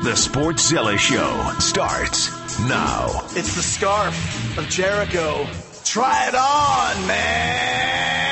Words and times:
The 0.00 0.10
Sportzilla 0.10 0.96
Show 0.96 1.58
starts 1.58 2.30
now. 2.60 3.26
It's 3.30 3.56
the 3.56 3.62
scarf 3.62 4.56
of 4.56 4.68
Jericho. 4.68 5.44
Try 5.82 6.28
it 6.28 6.36
on, 6.36 7.06
man. 7.08 8.27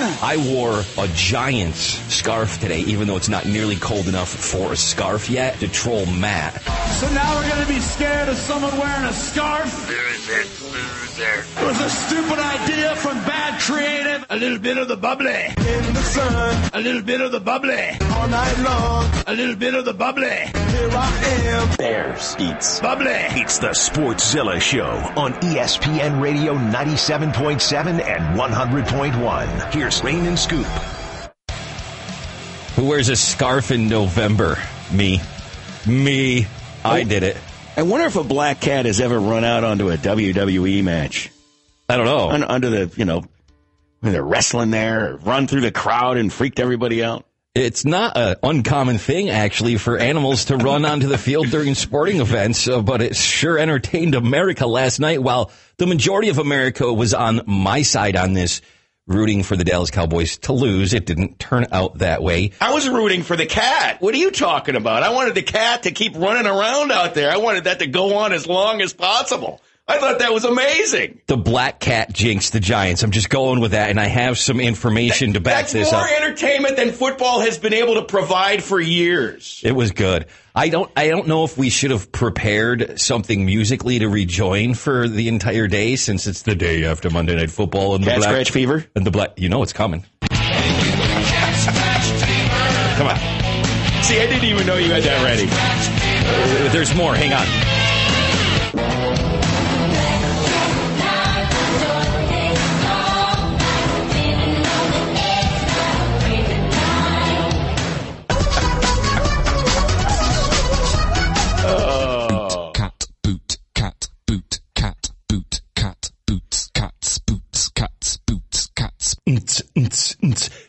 I 0.00 0.36
wore 0.52 0.82
a 0.96 1.08
Giants 1.08 1.80
scarf 2.14 2.60
today, 2.60 2.80
even 2.82 3.08
though 3.08 3.16
it's 3.16 3.28
not 3.28 3.46
nearly 3.46 3.76
cold 3.76 4.06
enough 4.06 4.28
for 4.28 4.72
a 4.72 4.76
scarf 4.76 5.28
yet, 5.28 5.58
to 5.60 5.68
troll 5.68 6.06
Matt. 6.06 6.62
So 7.00 7.08
now 7.12 7.36
we're 7.36 7.48
going 7.48 7.62
to 7.62 7.68
be 7.72 7.80
scared 7.80 8.28
of 8.28 8.36
someone 8.36 8.76
wearing 8.78 9.04
a 9.04 9.12
scarf? 9.12 9.88
Loser, 9.88 10.42
loser. 10.72 11.44
It 11.60 11.66
was 11.66 11.80
a 11.80 11.90
stupid 11.90 12.38
idea 12.38 12.94
from 12.96 13.16
bad 13.24 13.60
creative. 13.60 14.24
A 14.30 14.36
little 14.36 14.58
bit 14.58 14.78
of 14.78 14.86
the 14.88 14.96
bubbly. 14.96 15.46
In 15.56 15.94
the 15.94 16.02
sun, 16.02 16.70
A 16.74 16.80
little 16.80 17.02
bit 17.02 17.20
of 17.20 17.32
the 17.32 17.40
bubbly. 17.40 17.96
all 18.14 18.28
night 18.28 18.58
long. 18.60 19.10
A 19.26 19.34
little 19.34 19.56
bit 19.56 19.74
of 19.74 19.84
the 19.84 19.94
bubbly. 19.94 20.28
Here 20.28 20.88
I 20.92 21.24
am. 21.46 21.76
Bears 21.76 22.36
eats. 22.38 22.78
Bubbly. 22.80 23.10
It's 23.40 23.58
the 23.58 23.68
Sportzilla 23.70 24.60
Show 24.60 24.90
on 25.16 25.32
ESPN 25.34 26.20
Radio 26.22 26.54
97.7 26.54 28.00
and 28.00 28.38
100.1. 28.38 29.72
Here's 29.72 29.87
Rain 30.04 30.26
and 30.26 30.38
Scoop. 30.38 30.66
Who 32.76 32.86
wears 32.86 33.08
a 33.08 33.16
scarf 33.16 33.70
in 33.70 33.88
November? 33.88 34.58
Me. 34.92 35.20
Me. 35.86 36.46
I 36.84 37.04
did 37.04 37.22
it. 37.22 37.36
I 37.76 37.82
wonder 37.82 38.06
if 38.06 38.16
a 38.16 38.22
black 38.22 38.60
cat 38.60 38.84
has 38.84 39.00
ever 39.00 39.18
run 39.18 39.44
out 39.44 39.64
onto 39.64 39.90
a 39.90 39.96
WWE 39.96 40.84
match. 40.84 41.30
I 41.88 41.96
don't 41.96 42.06
know. 42.06 42.30
Un- 42.30 42.44
under 42.44 42.68
the, 42.70 42.92
you 42.96 43.06
know, 43.06 43.24
when 44.00 44.12
they're 44.12 44.22
wrestling 44.22 44.70
there, 44.70 45.16
run 45.22 45.46
through 45.46 45.62
the 45.62 45.72
crowd 45.72 46.18
and 46.18 46.30
freaked 46.30 46.60
everybody 46.60 47.02
out. 47.02 47.24
It's 47.54 47.84
not 47.84 48.16
an 48.16 48.36
uncommon 48.42 48.98
thing, 48.98 49.30
actually, 49.30 49.78
for 49.78 49.98
animals 49.98 50.44
to 50.46 50.56
run 50.56 50.84
onto 50.84 51.08
the 51.08 51.18
field 51.18 51.48
during 51.48 51.74
sporting 51.74 52.20
events, 52.20 52.68
uh, 52.68 52.82
but 52.82 53.00
it 53.02 53.16
sure 53.16 53.58
entertained 53.58 54.14
America 54.14 54.66
last 54.66 55.00
night. 55.00 55.20
While 55.22 55.50
the 55.78 55.86
majority 55.86 56.28
of 56.28 56.38
America 56.38 56.92
was 56.92 57.14
on 57.14 57.40
my 57.46 57.82
side 57.82 58.14
on 58.14 58.34
this, 58.34 58.60
rooting 59.08 59.42
for 59.42 59.56
the 59.56 59.64
Dallas 59.64 59.90
Cowboys 59.90 60.36
to 60.38 60.52
lose, 60.52 60.92
it 60.94 61.06
didn't 61.06 61.38
turn 61.38 61.66
out 61.72 61.98
that 61.98 62.22
way. 62.22 62.52
I 62.60 62.72
was 62.72 62.88
rooting 62.88 63.22
for 63.22 63.36
the 63.36 63.46
cat. 63.46 64.00
What 64.00 64.14
are 64.14 64.18
you 64.18 64.30
talking 64.30 64.76
about? 64.76 65.02
I 65.02 65.10
wanted 65.10 65.34
the 65.34 65.42
cat 65.42 65.84
to 65.84 65.90
keep 65.90 66.14
running 66.14 66.46
around 66.46 66.92
out 66.92 67.14
there. 67.14 67.30
I 67.30 67.38
wanted 67.38 67.64
that 67.64 67.80
to 67.80 67.86
go 67.86 68.18
on 68.18 68.32
as 68.32 68.46
long 68.46 68.80
as 68.80 68.92
possible. 68.92 69.60
I 69.90 69.96
thought 69.98 70.18
that 70.18 70.34
was 70.34 70.44
amazing. 70.44 71.22
The 71.28 71.38
black 71.38 71.80
cat 71.80 72.12
jinxed 72.12 72.52
the 72.52 72.60
Giants. 72.60 73.02
I'm 73.02 73.10
just 73.10 73.30
going 73.30 73.60
with 73.60 73.70
that, 73.70 73.88
and 73.88 73.98
I 73.98 74.04
have 74.04 74.36
some 74.36 74.60
information 74.60 75.32
to 75.32 75.40
back 75.40 75.62
That's 75.62 75.72
this 75.72 75.92
more 75.92 76.02
up. 76.02 76.10
entertainment 76.10 76.76
than 76.76 76.92
football 76.92 77.40
has 77.40 77.56
been 77.56 77.72
able 77.72 77.94
to 77.94 78.02
provide 78.02 78.62
for 78.62 78.78
years. 78.78 79.62
It 79.64 79.72
was 79.72 79.92
good. 79.92 80.26
I 80.54 80.68
don't. 80.68 80.90
I 80.94 81.08
don't 81.08 81.26
know 81.26 81.44
if 81.44 81.56
we 81.56 81.70
should 81.70 81.90
have 81.90 82.12
prepared 82.12 83.00
something 83.00 83.46
musically 83.46 84.00
to 84.00 84.10
rejoin 84.10 84.74
for 84.74 85.08
the 85.08 85.28
entire 85.28 85.68
day, 85.68 85.96
since 85.96 86.26
it's 86.26 86.42
the 86.42 86.54
day 86.54 86.84
after 86.84 87.08
Monday 87.08 87.34
Night 87.36 87.50
Football 87.50 87.94
and 87.94 88.04
the 88.04 88.08
Cat 88.10 88.18
black 88.18 88.28
scratch 88.30 88.50
fever? 88.50 88.84
and 88.94 89.06
the 89.06 89.10
black. 89.10 89.38
You 89.40 89.48
know 89.48 89.62
it's 89.62 89.72
coming. 89.72 90.04
Come 92.98 93.06
on. 93.06 93.16
See, 94.02 94.20
I 94.20 94.26
didn't 94.26 94.44
even 94.44 94.66
know 94.66 94.76
you 94.76 94.90
had 94.92 95.02
that 95.04 95.22
ready. 95.24 95.46
There's 96.72 96.94
more. 96.94 97.14
Hang 97.14 97.32
on. 97.32 97.67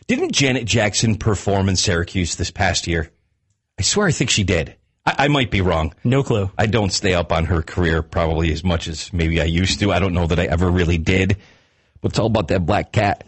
Didn't 0.06 0.32
Janet 0.32 0.66
Jackson 0.66 1.16
perform 1.16 1.68
in 1.68 1.76
Syracuse 1.76 2.36
this 2.36 2.50
past 2.50 2.86
year? 2.86 3.10
I 3.78 3.82
swear 3.82 4.06
I 4.06 4.12
think 4.12 4.28
she 4.28 4.44
did. 4.44 4.76
I, 5.06 5.14
I 5.18 5.28
might 5.28 5.50
be 5.50 5.62
wrong. 5.62 5.94
No 6.04 6.22
clue. 6.22 6.50
I 6.58 6.66
don't 6.66 6.92
stay 6.92 7.14
up 7.14 7.32
on 7.32 7.46
her 7.46 7.62
career 7.62 8.02
probably 8.02 8.52
as 8.52 8.62
much 8.62 8.86
as 8.86 9.12
maybe 9.12 9.40
I 9.40 9.44
used 9.44 9.80
to. 9.80 9.92
I 9.92 9.98
don't 9.98 10.12
know 10.12 10.26
that 10.26 10.38
I 10.38 10.44
ever 10.44 10.70
really 10.70 10.98
did. 10.98 11.38
But 12.02 12.12
it's 12.12 12.18
all 12.18 12.26
about 12.26 12.48
that 12.48 12.66
black 12.66 12.92
cat. 12.92 13.24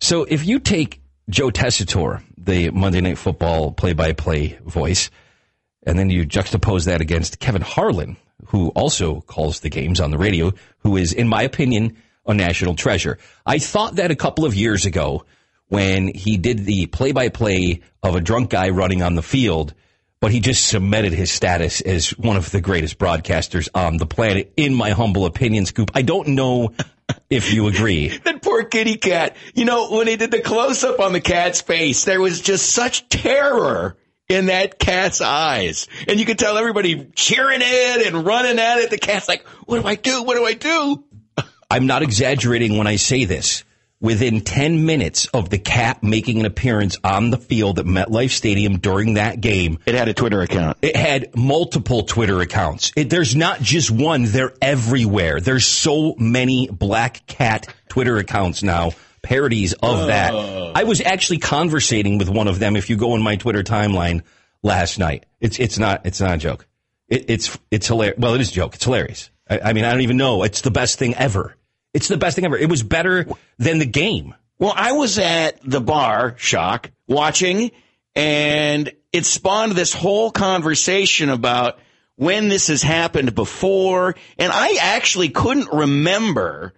So 0.00 0.24
if 0.24 0.44
you 0.46 0.58
take 0.58 1.00
Joe 1.30 1.50
Tessitore, 1.50 2.22
the 2.36 2.70
Monday 2.70 3.00
Night 3.00 3.18
Football 3.18 3.72
play-by-play 3.72 4.58
voice, 4.64 5.10
and 5.86 5.98
then 5.98 6.10
you 6.10 6.26
juxtapose 6.26 6.86
that 6.86 7.00
against 7.00 7.38
Kevin 7.38 7.62
Harlan, 7.62 8.16
who 8.46 8.68
also 8.70 9.20
calls 9.20 9.60
the 9.60 9.70
games 9.70 10.00
on 10.00 10.10
the 10.10 10.18
radio, 10.18 10.52
who 10.78 10.96
is, 10.96 11.12
in 11.12 11.28
my 11.28 11.42
opinion, 11.42 11.96
a 12.26 12.34
national 12.34 12.74
treasure. 12.74 13.18
I 13.44 13.58
thought 13.58 13.96
that 13.96 14.10
a 14.10 14.16
couple 14.16 14.44
of 14.44 14.54
years 14.54 14.86
ago 14.86 15.24
when 15.68 16.08
he 16.08 16.36
did 16.36 16.64
the 16.64 16.86
play-by-play 16.86 17.80
of 18.02 18.14
a 18.14 18.20
drunk 18.20 18.50
guy 18.50 18.68
running 18.68 19.02
on 19.02 19.14
the 19.14 19.22
field, 19.22 19.74
but 20.20 20.30
he 20.30 20.40
just 20.40 20.66
cemented 20.66 21.12
his 21.12 21.30
status 21.30 21.80
as 21.80 22.10
one 22.10 22.36
of 22.36 22.50
the 22.50 22.60
greatest 22.60 22.98
broadcasters 22.98 23.68
on 23.74 23.96
the 23.96 24.06
planet, 24.06 24.52
in 24.56 24.74
my 24.74 24.90
humble 24.90 25.26
opinion, 25.26 25.66
Scoop. 25.66 25.90
I 25.94 26.02
don't 26.02 26.28
know 26.28 26.72
if 27.30 27.52
you 27.52 27.66
agree. 27.66 28.08
That 28.18 28.42
poor 28.42 28.64
kitty 28.64 28.96
cat. 28.96 29.36
You 29.54 29.64
know, 29.64 29.90
when 29.90 30.06
he 30.06 30.16
did 30.16 30.30
the 30.30 30.40
close 30.40 30.84
up 30.84 31.00
on 31.00 31.12
the 31.12 31.20
cat's 31.20 31.60
face, 31.60 32.04
there 32.04 32.20
was 32.20 32.40
just 32.40 32.70
such 32.70 33.08
terror 33.08 33.96
in 34.28 34.46
that 34.46 34.78
cat's 34.78 35.20
eyes. 35.20 35.88
And 36.08 36.18
you 36.18 36.26
could 36.26 36.38
tell 36.38 36.56
everybody 36.56 37.06
cheering 37.14 37.60
it 37.62 38.06
and 38.06 38.24
running 38.24 38.58
at 38.58 38.78
it. 38.78 38.90
The 38.90 38.98
cat's 38.98 39.28
like, 39.28 39.46
what 39.66 39.82
do 39.82 39.88
I 39.88 39.94
do? 39.94 40.22
What 40.22 40.36
do 40.36 40.44
I 40.44 40.54
do? 40.54 41.04
I'm 41.70 41.86
not 41.86 42.02
exaggerating 42.02 42.76
when 42.78 42.86
I 42.86 42.96
say 42.96 43.24
this. 43.24 43.64
Within 44.00 44.42
10 44.42 44.84
minutes 44.84 45.26
of 45.32 45.48
the 45.48 45.56
cat 45.56 46.02
making 46.02 46.38
an 46.40 46.44
appearance 46.44 46.98
on 47.02 47.30
the 47.30 47.38
field 47.38 47.78
at 47.78 47.86
MetLife 47.86 48.32
Stadium 48.32 48.78
during 48.78 49.14
that 49.14 49.40
game, 49.40 49.78
It 49.86 49.94
had 49.94 50.08
a 50.08 50.12
Twitter 50.14 50.42
account. 50.42 50.76
it 50.82 50.94
had 50.94 51.34
multiple 51.34 52.02
Twitter 52.02 52.40
accounts. 52.40 52.92
It, 52.96 53.08
there's 53.08 53.34
not 53.34 53.60
just 53.62 53.90
one, 53.90 54.24
they're 54.24 54.52
everywhere. 54.60 55.40
There's 55.40 55.66
so 55.66 56.14
many 56.18 56.68
black 56.70 57.26
cat 57.26 57.72
Twitter 57.88 58.18
accounts 58.18 58.62
now, 58.62 58.90
parodies 59.22 59.72
of 59.74 60.08
that. 60.08 60.34
I 60.74 60.84
was 60.84 61.00
actually 61.00 61.38
conversating 61.38 62.18
with 62.18 62.28
one 62.28 62.48
of 62.48 62.58
them 62.58 62.76
if 62.76 62.90
you 62.90 62.96
go 62.96 63.12
on 63.12 63.22
my 63.22 63.36
Twitter 63.36 63.62
timeline 63.62 64.22
last 64.62 64.98
night. 64.98 65.24
It's 65.40 65.58
it's 65.58 65.78
not 65.78 66.04
it's 66.04 66.20
not 66.20 66.32
a 66.34 66.38
joke. 66.38 66.66
It, 67.08 67.26
it's 67.28 67.58
it's 67.70 67.86
hilarious. 67.86 68.18
Well, 68.18 68.34
it 68.34 68.40
is 68.40 68.50
a 68.50 68.54
joke. 68.54 68.74
It's 68.74 68.84
hilarious. 68.84 69.30
I, 69.48 69.60
I 69.60 69.72
mean, 69.72 69.84
I 69.84 69.90
don't 69.92 70.00
even 70.02 70.16
know. 70.16 70.42
It's 70.42 70.60
the 70.62 70.70
best 70.70 70.98
thing 70.98 71.14
ever. 71.14 71.56
It's 71.92 72.08
the 72.08 72.16
best 72.16 72.36
thing 72.36 72.44
ever. 72.44 72.56
It 72.56 72.68
was 72.68 72.82
better 72.82 73.26
than 73.58 73.78
the 73.78 73.86
game. 73.86 74.34
Well, 74.58 74.72
I 74.74 74.92
was 74.92 75.18
at 75.18 75.58
the 75.62 75.80
bar, 75.80 76.34
shock, 76.38 76.90
watching, 77.06 77.70
and 78.14 78.90
it 79.12 79.26
spawned 79.26 79.72
this 79.72 79.92
whole 79.92 80.30
conversation 80.30 81.28
about 81.28 81.78
when 82.16 82.48
this 82.48 82.68
has 82.68 82.82
happened 82.82 83.34
before. 83.34 84.14
And 84.38 84.52
I 84.52 84.76
actually 84.80 85.28
couldn't 85.30 85.72
remember 85.72 86.74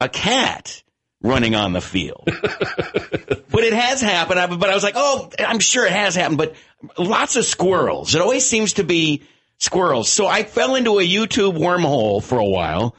a 0.00 0.08
cat 0.08 0.82
running 1.22 1.54
on 1.54 1.72
the 1.72 1.80
field. 1.80 2.24
but 2.26 3.64
it 3.64 3.72
has 3.72 4.00
happened. 4.00 4.38
I- 4.38 4.46
But 4.54 4.70
I 4.70 4.74
was 4.74 4.84
like, 4.84 4.94
oh, 4.96 5.30
I'm 5.38 5.58
sure 5.58 5.86
it 5.86 5.92
has 5.92 6.14
happened, 6.14 6.38
but 6.38 6.54
lots 6.98 7.36
of 7.36 7.44
squirrels. 7.44 8.14
It 8.14 8.20
always 8.20 8.44
seems 8.46 8.74
to 8.74 8.84
be 8.84 9.22
squirrels. 9.58 10.10
So 10.10 10.26
I 10.26 10.42
fell 10.42 10.74
into 10.74 10.98
a 10.98 11.06
YouTube 11.06 11.56
wormhole 11.58 12.22
for 12.22 12.38
a 12.38 12.44
while 12.44 12.94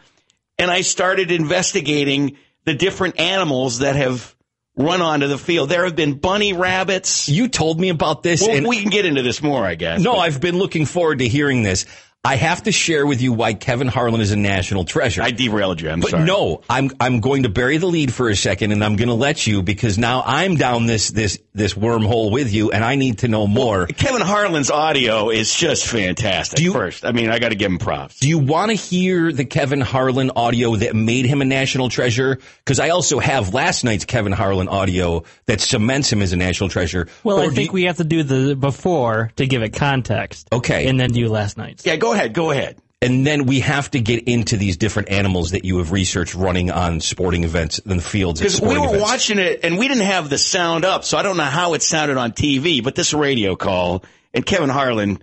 and 0.57 0.71
I 0.71 0.81
started 0.81 1.31
investigating 1.31 2.37
the 2.65 2.73
different 2.73 3.19
animals 3.19 3.79
that 3.79 3.95
have 3.95 4.35
run 4.75 5.01
onto 5.01 5.27
the 5.27 5.37
field. 5.37 5.69
There 5.69 5.85
have 5.85 5.95
been 5.95 6.15
bunny 6.15 6.53
rabbits. 6.53 7.29
You 7.29 7.47
told 7.47 7.79
me 7.79 7.89
about 7.89 8.23
this, 8.23 8.41
Well, 8.41 8.55
and 8.55 8.67
we 8.67 8.81
can 8.81 8.89
get 8.89 9.05
into 9.05 9.21
this 9.21 9.41
more, 9.41 9.65
I 9.65 9.75
guess. 9.75 10.01
No, 10.01 10.13
but- 10.13 10.19
I've 10.19 10.41
been 10.41 10.57
looking 10.57 10.85
forward 10.85 11.19
to 11.19 11.27
hearing 11.27 11.63
this. 11.63 11.85
I 12.23 12.35
have 12.35 12.63
to 12.63 12.73
share 12.73 13.07
with 13.07 13.21
you 13.21 13.31
why 13.31 13.53
Kevin 13.53 13.87
Harlan 13.87 14.19
is 14.19 14.33
a 14.33 14.35
national 14.35 14.83
treasure. 14.83 15.21
I 15.21 15.31
derailed 15.31 15.79
you. 15.79 15.89
I'm 15.89 16.01
but 16.01 16.09
sorry. 16.09 16.25
no, 16.25 16.61
I'm 16.69 16.91
I'm 16.99 17.21
going 17.21 17.43
to 17.43 17.49
bury 17.49 17.77
the 17.77 17.85
lead 17.85 18.13
for 18.13 18.27
a 18.29 18.35
second, 18.35 18.73
and 18.73 18.83
I'm 18.83 18.97
going 18.97 19.07
to 19.07 19.13
let 19.13 19.47
you 19.47 19.63
because 19.63 19.97
now 19.97 20.23
I'm 20.25 20.55
down 20.57 20.87
this 20.87 21.09
this 21.09 21.39
this 21.53 21.73
wormhole 21.73 22.31
with 22.33 22.51
you, 22.51 22.71
and 22.71 22.83
I 22.83 22.95
need 22.95 23.19
to 23.19 23.29
know 23.29 23.47
more. 23.47 23.87
Kevin 23.87 24.21
Harlan's 24.21 24.69
audio 24.69 25.29
is 25.29 25.53
just 25.55 25.87
fantastic. 25.87 26.59
You- 26.59 26.73
First, 26.73 27.05
I 27.05 27.13
mean, 27.13 27.29
I 27.29 27.39
got 27.39 27.49
to 27.49 27.55
give 27.55 27.71
him 27.71 27.77
props. 27.79 28.19
Do 28.19 28.27
you 28.27 28.39
want 28.39 28.71
to 28.71 28.75
hear 28.75 29.31
the 29.31 29.45
Kevin 29.45 29.79
Harlan 29.79 30.31
audio 30.35 30.75
that 30.75 30.95
made 30.97 31.25
him 31.25 31.41
a 31.41 31.45
national 31.45 31.87
treasure? 31.87 32.39
Because 32.65 32.81
I 32.81 32.89
also 32.89 33.19
have 33.19 33.53
last 33.53 33.85
night's 33.85 34.03
Kevin 34.03 34.33
Harlan 34.33 34.67
audio 34.67 35.23
that 35.45 35.61
cements 35.61 36.11
him 36.11 36.21
as 36.21 36.33
a 36.33 36.35
national 36.37 36.69
treasure. 36.69 37.07
Well, 37.23 37.37
Or 37.39 37.43
I 37.45 37.49
think 37.49 37.69
you- 37.69 37.73
we 37.73 37.83
have 37.83 37.97
to 37.97 38.03
do 38.03 38.23
the 38.23 38.53
before 38.55 39.31
to 39.37 39.47
give 39.47 39.61
it 39.63 39.69
context. 39.73 40.49
Okay. 40.51 40.87
And 40.89 40.99
then 40.99 41.11
do 41.11 41.29
last 41.29 41.57
night's. 41.57 41.85
Yeah, 41.85 41.95
go 41.95 42.11
ahead. 42.11 42.16
Go 42.33 42.51
ahead. 42.51 42.77
And 42.99 43.27
then 43.27 43.45
we 43.45 43.59
have 43.59 43.91
to 43.91 43.99
get 43.99 44.27
into 44.27 44.57
these 44.57 44.75
different 44.77 45.09
animals 45.09 45.51
that 45.51 45.63
you 45.63 45.77
have 45.77 45.91
researched 45.91 46.33
running 46.33 46.71
on 46.71 46.99
sporting 46.99 47.43
events 47.43 47.77
in 47.77 47.95
the 47.95 48.03
fields. 48.03 48.39
Because 48.39 48.59
we 48.59 48.69
were 48.79 48.87
events. 48.87 49.01
watching 49.03 49.37
it 49.37 49.59
and 49.63 49.77
we 49.77 49.87
didn't 49.87 50.05
have 50.05 50.29
the 50.29 50.39
sound 50.39 50.83
up, 50.83 51.03
so 51.03 51.17
I 51.17 51.21
don't 51.21 51.37
know 51.37 51.43
how 51.43 51.75
it 51.75 51.83
sounded 51.83 52.17
on 52.17 52.31
TV, 52.31 52.83
but 52.83 52.95
this 52.95 53.13
radio 53.13 53.55
call 53.55 54.03
and 54.33 54.43
Kevin 54.43 54.69
Harlan 54.69 55.19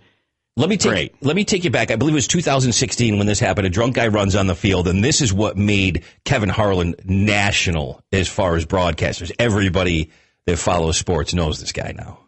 Let 0.55 0.69
me 0.69 0.77
take 0.77 0.91
Great. 0.91 1.15
let 1.21 1.35
me 1.35 1.43
take 1.43 1.65
you 1.65 1.69
back. 1.69 1.91
I 1.91 1.97
believe 1.97 2.13
it 2.13 2.15
was 2.15 2.27
2016 2.27 3.17
when 3.17 3.27
this 3.27 3.41
happened. 3.41 3.67
A 3.67 3.69
drunk 3.69 3.95
guy 3.95 4.07
runs 4.07 4.37
on 4.37 4.47
the 4.47 4.55
field, 4.55 4.87
and 4.87 5.03
this 5.03 5.19
is 5.19 5.33
what 5.33 5.57
made 5.57 6.05
Kevin 6.23 6.47
Harlan 6.47 6.95
national 7.03 8.01
as 8.13 8.29
far 8.29 8.55
as 8.55 8.65
broadcasters. 8.65 9.33
Everybody 9.37 10.11
that 10.45 10.57
follows 10.57 10.97
sports 10.97 11.33
knows 11.33 11.59
this 11.59 11.73
guy 11.73 11.93
now. 11.97 12.19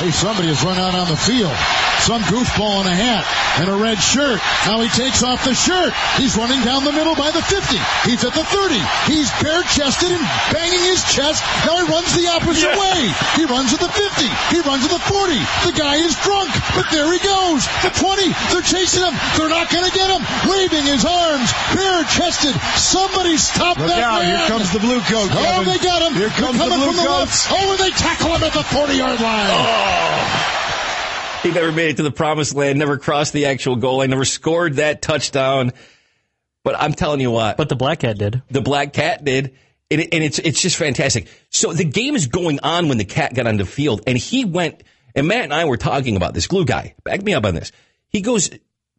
Hey, 0.00 0.10
somebody 0.10 0.48
has 0.48 0.64
run 0.64 0.80
out 0.80 0.96
on 0.96 1.06
the 1.12 1.16
field. 1.16 1.52
Some 2.08 2.24
goofball 2.32 2.80
in 2.80 2.88
a 2.88 2.96
hat 2.96 3.22
and 3.60 3.68
a 3.68 3.76
red 3.76 4.00
shirt. 4.00 4.40
Now 4.64 4.80
he 4.80 4.88
takes 4.88 5.20
off 5.20 5.44
the 5.44 5.52
shirt. 5.52 5.92
He's 6.16 6.32
running 6.40 6.64
down 6.64 6.82
the 6.88 6.96
middle 6.96 7.12
by 7.12 7.28
the 7.30 7.44
50. 7.44 7.76
He's 8.08 8.24
at 8.24 8.32
the 8.32 8.40
30. 8.42 8.80
He's 9.04 9.28
bare 9.44 9.60
chested 9.68 10.08
and 10.08 10.24
banging 10.48 10.80
his 10.88 11.04
chest. 11.04 11.44
Now 11.68 11.76
he 11.76 11.84
runs 11.92 12.08
the 12.16 12.24
opposite 12.32 12.72
way. 12.72 13.12
He 13.36 13.44
runs 13.44 13.76
at 13.76 13.84
the 13.84 13.92
50. 13.92 14.24
He 14.48 14.64
runs 14.64 14.88
at 14.88 14.92
the 14.96 15.04
40. 15.04 15.36
The 15.68 15.76
guy 15.76 16.00
is 16.00 16.16
drunk, 16.24 16.48
but 16.72 16.88
there 16.88 17.12
he 17.12 17.20
goes. 17.20 17.68
The 17.84 17.92
20. 17.92 18.32
They're 18.56 18.64
chasing 18.64 19.04
him. 19.04 19.12
They're 19.36 19.52
not 19.52 19.68
going 19.68 19.84
to 19.84 19.92
get 19.92 20.08
him. 20.08 20.24
Waving 20.48 20.88
his 20.88 21.04
arms, 21.04 21.52
bare 21.76 22.02
chested. 22.08 22.56
Somebody 22.80 23.36
stop 23.36 23.76
Look 23.76 23.92
that 23.92 24.00
out, 24.00 24.24
man. 24.24 24.40
here 24.40 24.48
comes 24.48 24.72
the 24.72 24.80
blue 24.80 25.04
coat, 25.04 25.28
Oh, 25.36 25.62
they 25.68 25.76
got 25.84 26.00
him. 26.00 26.16
Here 26.16 26.32
comes 26.32 26.56
They're 26.56 26.72
the 26.72 26.80
coming 26.80 26.96
blue 26.96 26.96
from 26.96 27.04
the 27.04 27.12
coats. 27.28 27.44
left. 27.44 27.60
Oh, 27.60 27.70
and 27.76 27.78
they 27.78 27.92
tackle 27.92 28.32
him 28.32 28.40
at 28.42 28.56
the 28.56 28.64
40 28.64 28.96
yard 28.96 29.20
He 31.42 31.50
never 31.52 31.72
made 31.72 31.90
it 31.90 31.96
to 31.96 32.02
the 32.02 32.10
promised 32.10 32.54
land, 32.54 32.78
never 32.78 32.98
crossed 32.98 33.32
the 33.32 33.46
actual 33.46 33.76
goal 33.76 33.98
line, 33.98 34.10
never 34.10 34.26
scored 34.26 34.74
that 34.74 35.00
touchdown. 35.00 35.72
But 36.64 36.76
I'm 36.78 36.92
telling 36.92 37.20
you 37.20 37.30
what, 37.30 37.56
But 37.56 37.70
the 37.70 37.76
Black 37.76 38.00
Cat 38.00 38.18
did. 38.18 38.42
the 38.50 38.60
black 38.60 38.92
cat 38.92 39.24
did. 39.24 39.54
And, 39.90 40.02
it- 40.02 40.10
and 40.12 40.22
it's 40.22 40.38
it's 40.38 40.60
just 40.60 40.76
fantastic. 40.76 41.28
So 41.48 41.72
the 41.72 41.84
game 41.86 42.14
is 42.14 42.26
going 42.26 42.60
on 42.62 42.88
when 42.90 42.98
the 42.98 43.06
cat 43.06 43.32
got 43.34 43.46
on 43.46 43.56
the 43.56 43.64
field, 43.64 44.02
and 44.06 44.18
he 44.18 44.44
went. 44.44 44.82
And 45.14 45.26
Matt 45.26 45.44
and 45.44 45.54
I 45.54 45.64
were 45.64 45.78
talking 45.78 46.14
about 46.16 46.34
this 46.34 46.46
glue 46.46 46.64
guy. 46.66 46.94
Back 47.02 47.22
me 47.22 47.32
up 47.34 47.44
on 47.46 47.54
this. 47.54 47.72
He 48.10 48.20
goes 48.20 48.50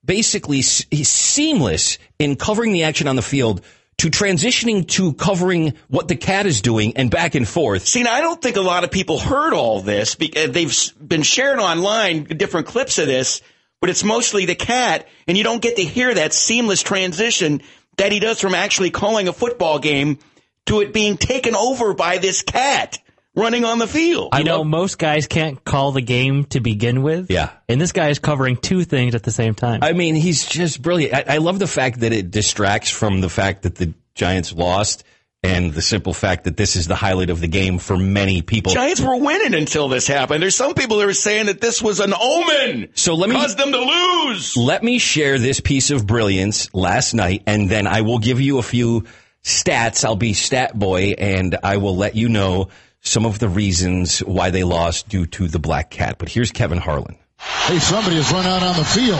basically 0.04 0.57
he's 0.57 1.07
seamless 1.10 2.00
in 2.19 2.36
covering 2.36 2.74
the 2.74 2.84
action 2.84 3.07
on 3.07 3.16
the 3.16 3.22
field 3.22 3.62
to 4.01 4.09
transitioning 4.09 4.88
to 4.88 5.13
covering 5.13 5.75
what 5.88 6.07
the 6.07 6.15
cat 6.15 6.48
is 6.48 6.62
doing 6.62 6.98
and 6.98 7.12
back 7.12 7.36
and 7.36 7.48
forth. 7.48 7.88
See, 7.88 8.01
now, 8.01 8.15
I 8.15 8.21
don't 8.21 8.42
think 8.42 8.56
a 8.56 8.62
lot 8.62 8.83
of 8.83 8.89
people 8.89 9.19
heard 9.19 9.53
all 9.53 9.80
this 9.81 10.15
because 10.15 10.50
uh, 10.50 10.51
they've 10.51 10.74
been 11.07 11.21
shared 11.21 11.59
online 11.59 12.24
different 12.24 12.65
clips 12.65 12.98
of 12.98 13.06
this, 13.06 13.44
but 13.80 13.92
it's 13.92 14.03
mostly 14.03 14.48
the 14.48 14.56
cat, 14.56 15.07
and 15.27 15.38
you 15.38 15.44
don't 15.44 15.62
get 15.62 15.75
to 15.75 15.83
hear 15.83 16.12
that 16.12 16.33
seamless 16.33 16.81
transition 16.81 17.62
that 17.98 18.12
he 18.12 18.19
does 18.19 18.42
from 18.42 18.56
actually 18.56 18.89
calling 18.89 19.27
a 19.27 19.33
football 19.33 19.77
game 19.77 20.18
to 20.65 20.81
it 20.81 20.94
being 20.94 21.15
taken 21.15 21.56
over 21.56 21.94
by 21.94 22.18
this 22.18 22.42
cat 22.42 22.97
running 23.36 23.66
on 23.66 23.80
the 23.80 23.88
field. 23.88 24.30
I 24.31 24.44
know, 24.44 24.63
most 24.63 24.98
guys 24.98 25.28
can't 25.28 25.63
call 25.63 25.92
the 25.92 26.01
game 26.01 26.45
to 26.45 26.60
begin 26.60 27.01
with. 27.01 27.31
Yeah. 27.31 27.51
And 27.69 27.80
this 27.80 27.92
guy 27.92 28.10
is 28.10 28.19
covering 28.19 28.57
two 28.57 28.83
things 28.83 29.16
at 29.16 29.24
the 29.24 29.31
same 29.31 29.54
time. 29.54 29.80
I 29.83 29.94
mean, 29.94 30.16
he's 30.16 30.45
just 30.45 30.81
brilliant. 30.81 31.13
I, 31.13 31.36
I 31.36 31.38
love 31.38 31.60
the 31.60 31.68
fact 31.68 32.01
that 32.01 32.13
it 32.13 32.31
distracts 32.31 32.89
from 32.89 33.22
the 33.22 33.30
fact 33.30 33.63
that 33.63 33.75
the 33.75 33.94
Giants 34.16 34.54
lost 34.54 35.04
and 35.44 35.74
the 35.74 35.81
simple 35.81 36.13
fact 36.13 36.44
that 36.44 36.56
this 36.56 36.75
is 36.75 36.88
the 36.88 36.95
highlight 36.95 37.31
of 37.31 37.39
the 37.39 37.48
game 37.48 37.80
for 37.80 37.98
many 37.98 38.44
people. 38.44 38.74
Giants 38.74 39.01
were 39.01 39.16
winning 39.18 39.56
until 39.56 39.88
this 39.88 40.06
happened. 40.06 40.44
There's 40.44 40.56
some 40.56 40.75
people 40.75 40.98
that 40.98 41.07
are 41.07 41.13
saying 41.13 41.48
that 41.48 41.60
this 41.60 41.81
was 41.81 42.00
an 42.00 42.13
omen. 42.13 42.89
So 42.94 43.16
let 43.16 43.30
me- 43.30 43.36
caused 43.36 43.57
them 43.57 43.72
to 43.72 43.80
lose. 43.80 44.56
Let 44.56 44.83
me 44.83 45.00
share 45.00 45.39
this 45.39 45.60
piece 45.60 45.89
of 45.89 46.06
brilliance 46.06 46.72
last 46.75 47.13
night, 47.16 47.42
and 47.48 47.69
then 47.69 47.88
I 47.88 48.01
will 48.01 48.19
give 48.19 48.39
you 48.39 48.60
a 48.60 48.63
few 48.63 49.06
stats. 49.44 50.06
I'll 50.06 50.16
be 50.16 50.33
stat 50.33 50.78
boy, 50.78 51.16
and 51.18 51.57
I 51.63 51.78
will 51.78 51.95
let 51.95 52.16
you 52.16 52.30
know 52.30 52.68
some 53.01 53.25
of 53.25 53.39
the 53.39 53.50
reasons 53.50 54.19
why 54.19 54.51
they 54.51 54.63
lost 54.63 55.09
due 55.09 55.25
to 55.25 55.48
the 55.48 55.59
black 55.59 55.89
cat. 55.89 56.18
But 56.18 56.30
here's 56.30 56.51
Kevin 56.51 56.77
Harlan. 56.77 57.18
Hey, 57.38 57.80
somebody 57.80 58.18
has 58.18 58.31
run 58.31 58.45
out 58.45 58.62
on 58.62 58.75
the 58.77 58.86
field. 58.86 59.19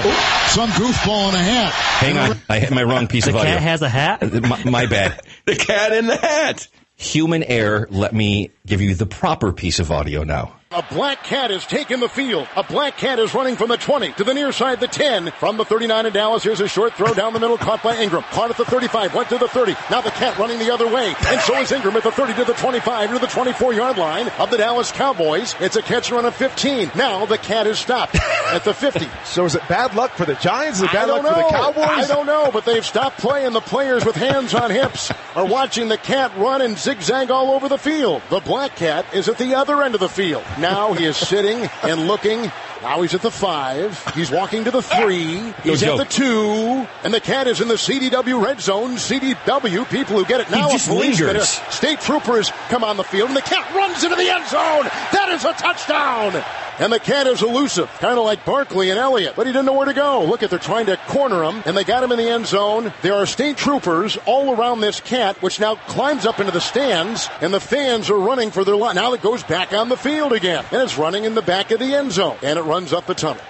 Some 0.50 0.70
goofball 0.70 1.30
in 1.30 1.36
a 1.36 1.44
hat. 1.44 1.72
Hang 1.74 2.18
on, 2.18 2.38
I 2.48 2.60
hit 2.60 2.72
my 2.72 2.84
wrong 2.84 3.08
piece 3.08 3.26
the 3.26 3.32
of 3.32 3.38
audio. 3.38 3.52
The 3.52 3.58
cat 3.58 3.64
has 3.64 3.82
a 3.82 3.90
hat. 3.90 4.24
Uh, 4.24 4.42
my, 4.42 4.64
my 4.64 4.86
bad. 4.86 5.22
The 5.46 5.56
cat 5.56 5.92
in 5.92 6.06
the 6.06 6.16
hat. 6.16 6.68
Human 6.98 7.42
error. 7.44 7.88
Let 7.90 8.14
me 8.14 8.52
give 8.66 8.80
you 8.82 8.94
the 8.94 9.08
proper 9.08 9.52
piece 9.52 9.80
of 9.80 9.92
audio 9.92 10.24
now. 10.24 10.56
A 10.74 10.82
black 10.84 11.22
cat 11.26 11.52
is 11.52 11.66
taking 11.66 12.00
the 12.00 12.08
field. 12.08 12.48
A 12.56 12.64
black 12.64 12.96
cat 12.96 13.20
is 13.20 13.34
running 13.34 13.58
from 13.58 13.68
the 13.68 13.76
20 13.76 14.14
to 14.14 14.24
the 14.24 14.34
near 14.34 14.54
side, 14.54 14.80
the 14.80 14.88
10. 14.88 15.32
From 15.32 15.58
the 15.58 15.66
39 15.66 16.06
in 16.06 16.14
Dallas, 16.14 16.44
here's 16.44 16.62
a 16.62 16.68
short 16.70 16.94
throw 16.94 17.14
down 17.14 17.34
the 17.34 17.42
middle, 17.42 17.58
caught 17.58 17.84
by 17.84 17.98
Ingram. 17.98 18.24
Caught 18.32 18.52
at 18.52 18.58
the 18.58 18.64
35, 18.64 19.14
went 19.14 19.28
to 19.28 19.38
the 19.38 19.50
30. 19.50 19.74
Now 19.90 20.00
the 20.00 20.12
cat 20.12 20.38
running 20.38 20.60
the 20.60 20.72
other 20.72 20.88
way. 20.88 21.14
And 21.28 21.42
so 21.42 21.60
is 21.60 21.74
Ingram 21.74 21.98
at 21.98 22.04
the 22.04 22.12
30 22.12 22.36
to 22.36 22.46
the 22.46 22.54
25 22.54 23.12
to 23.12 23.20
the 23.20 23.28
24 23.28 23.74
yard 23.74 23.98
line 23.98 24.30
of 24.40 24.50
the 24.50 24.56
Dallas 24.56 24.94
Cowboys. 24.94 25.56
It's 25.60 25.76
a 25.76 25.82
catch 25.82 26.08
and 26.08 26.16
run 26.16 26.26
of 26.26 26.36
15. 26.36 26.92
Now 26.96 27.26
the 27.26 27.38
cat 27.38 27.68
is 27.68 27.78
stopped 27.78 28.16
at 28.16 28.64
the 28.64 28.74
50. 28.74 29.10
So 29.26 29.46
is 29.46 29.56
it 29.56 29.66
bad 29.70 29.96
luck 29.96 30.12
for 30.12 30.26
the 30.26 30.36
Giants? 30.36 30.80
Is 30.80 30.84
it 30.84 30.92
bad 30.92 31.08
luck 31.08 31.24
know. 31.24 31.30
for 31.30 31.36
the 31.36 31.50
Cowboys? 31.50 31.86
I 31.86 32.06
don't 32.08 32.26
know, 32.26 32.50
but 32.52 32.66
they've 32.66 32.86
stopped 32.86 33.18
playing. 33.20 33.54
The 33.54 33.62
players 33.62 34.04
with 34.04 34.16
hands 34.16 34.54
on 34.54 34.72
hips 34.72 35.10
are 35.36 35.46
watching 35.46 35.88
the 35.88 35.98
cat 35.98 36.36
run 36.36 36.62
and 36.62 36.78
zigzag 36.78 37.32
all 37.32 37.52
over 37.52 37.70
the 37.70 37.78
field. 37.78 38.22
The 38.30 38.42
black 38.42 38.76
cat 38.76 39.06
is 39.14 39.30
at 39.30 39.38
the 39.38 39.56
other 39.56 39.84
end 39.84 39.94
of 39.94 40.02
the 40.02 40.10
field. 40.10 40.44
Now 40.62 40.94
he 40.94 41.06
is 41.06 41.18
sitting 41.18 41.70
and 41.84 42.08
looking. 42.08 42.52
Now 42.82 43.02
he's 43.02 43.14
at 43.14 43.22
the 43.22 43.32
five. 43.32 44.02
He's 44.16 44.32
walking 44.32 44.64
to 44.64 44.72
the 44.72 44.82
three. 44.82 45.54
He's 45.64 45.84
No 45.84 45.94
at 45.94 45.98
the 45.98 46.06
two. 46.06 46.88
And 47.04 47.14
the 47.14 47.20
cat 47.20 47.48
is 47.48 47.62
in 47.62 47.68
the 47.68 47.76
CDW 47.76 48.44
red 48.44 48.60
zone. 48.62 48.96
CDW, 48.96 49.90
people 49.90 50.18
who 50.18 50.26
get 50.26 50.42
it 50.42 50.50
now. 50.50 50.68
he 50.68 50.74
just 50.74 50.88
a 50.88 50.92
policeman, 50.92 51.28
lingers. 51.30 51.60
a 51.68 51.72
state 51.72 52.00
troopers 52.02 52.52
come 52.70 52.84
on 52.84 52.98
the 52.98 53.04
field, 53.04 53.30
and 53.30 53.38
the 53.38 53.42
cat 53.42 53.72
runs 53.76 54.04
into 54.04 54.16
the 54.16 54.30
end 54.30 54.48
zone. 54.48 54.86
That 55.12 55.30
is 55.34 55.46
a 55.46 55.54
touchdown. 55.54 56.44
And 56.82 56.92
the 56.92 57.00
cat 57.00 57.28
is 57.28 57.44
elusive, 57.44 57.90
kind 58.00 58.18
of 58.18 58.26
like 58.26 58.44
Barkley 58.44 58.90
and 58.90 58.98
Elliott, 58.98 59.36
but 59.36 59.46
he 59.46 59.54
didn't 59.54 59.68
know 59.68 59.74
where 59.74 59.86
to 59.86 59.94
go. 59.94 60.26
Look 60.26 60.42
at, 60.42 60.50
they're 60.50 60.58
trying 60.58 60.88
to 60.88 60.98
corner 60.98 61.44
him, 61.44 61.62
and 61.68 61.78
they 61.78 61.84
got 61.84 62.04
him 62.04 62.12
in 62.12 62.18
the 62.18 62.28
end 62.28 62.48
zone. 62.48 62.92
There 63.04 63.14
are 63.14 63.28
state 63.28 63.56
troopers 63.56 64.18
all 64.26 64.56
around 64.56 64.80
this 64.80 65.00
cat, 65.00 65.40
which 65.44 65.60
now 65.60 65.76
climbs 65.76 66.26
up 66.26 66.40
into 66.40 66.52
the 66.52 66.60
stands, 66.60 67.30
and 67.40 67.54
the 67.54 67.60
fans 67.60 68.10
are 68.10 68.18
running 68.18 68.50
for 68.50 68.64
their 68.64 68.76
life. 68.76 68.96
Now 68.96 69.14
it 69.14 69.22
goes 69.22 69.44
back 69.44 69.74
on 69.74 69.90
the 69.90 69.96
field 69.96 70.34
again, 70.34 70.66
and 70.72 70.82
it's 70.82 70.98
running 70.98 71.24
in 71.26 71.36
the 71.36 71.44
back 71.44 71.70
of 71.70 71.80
the 71.80 71.94
end 71.94 72.14
zone, 72.14 72.38
and 72.42 72.58
it 72.58 72.64
runs 72.64 72.94
up 72.94 73.06
the 73.06 73.14
tunnel. 73.14 73.44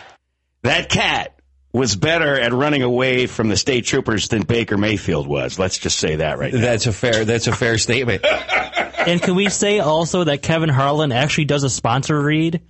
That 0.64 0.90
cat 0.90 1.40
was 1.72 1.96
better 1.96 2.38
at 2.38 2.52
running 2.52 2.82
away 2.82 3.28
from 3.28 3.48
the 3.48 3.56
state 3.56 3.86
troopers 3.86 4.28
than 4.28 4.42
Baker 4.42 4.78
Mayfield 4.78 5.26
was. 5.26 5.58
Let's 5.58 5.78
just 5.78 6.00
say 6.00 6.18
that 6.18 6.38
right 6.38 6.54
now. 6.54 6.60
That's 6.60 6.86
a 6.86 6.92
fair. 6.92 7.24
That's 7.24 7.48
a 7.48 7.56
fair 7.56 7.78
statement. 7.78 8.26
and 9.08 9.22
can 9.22 9.36
we 9.36 9.48
say 9.48 9.80
also 9.80 10.26
that 10.26 10.42
Kevin 10.42 10.68
Harlan 10.68 11.14
actually 11.14 11.46
does 11.46 11.64
a 11.64 11.70
sponsor 11.70 12.22
read? 12.22 12.62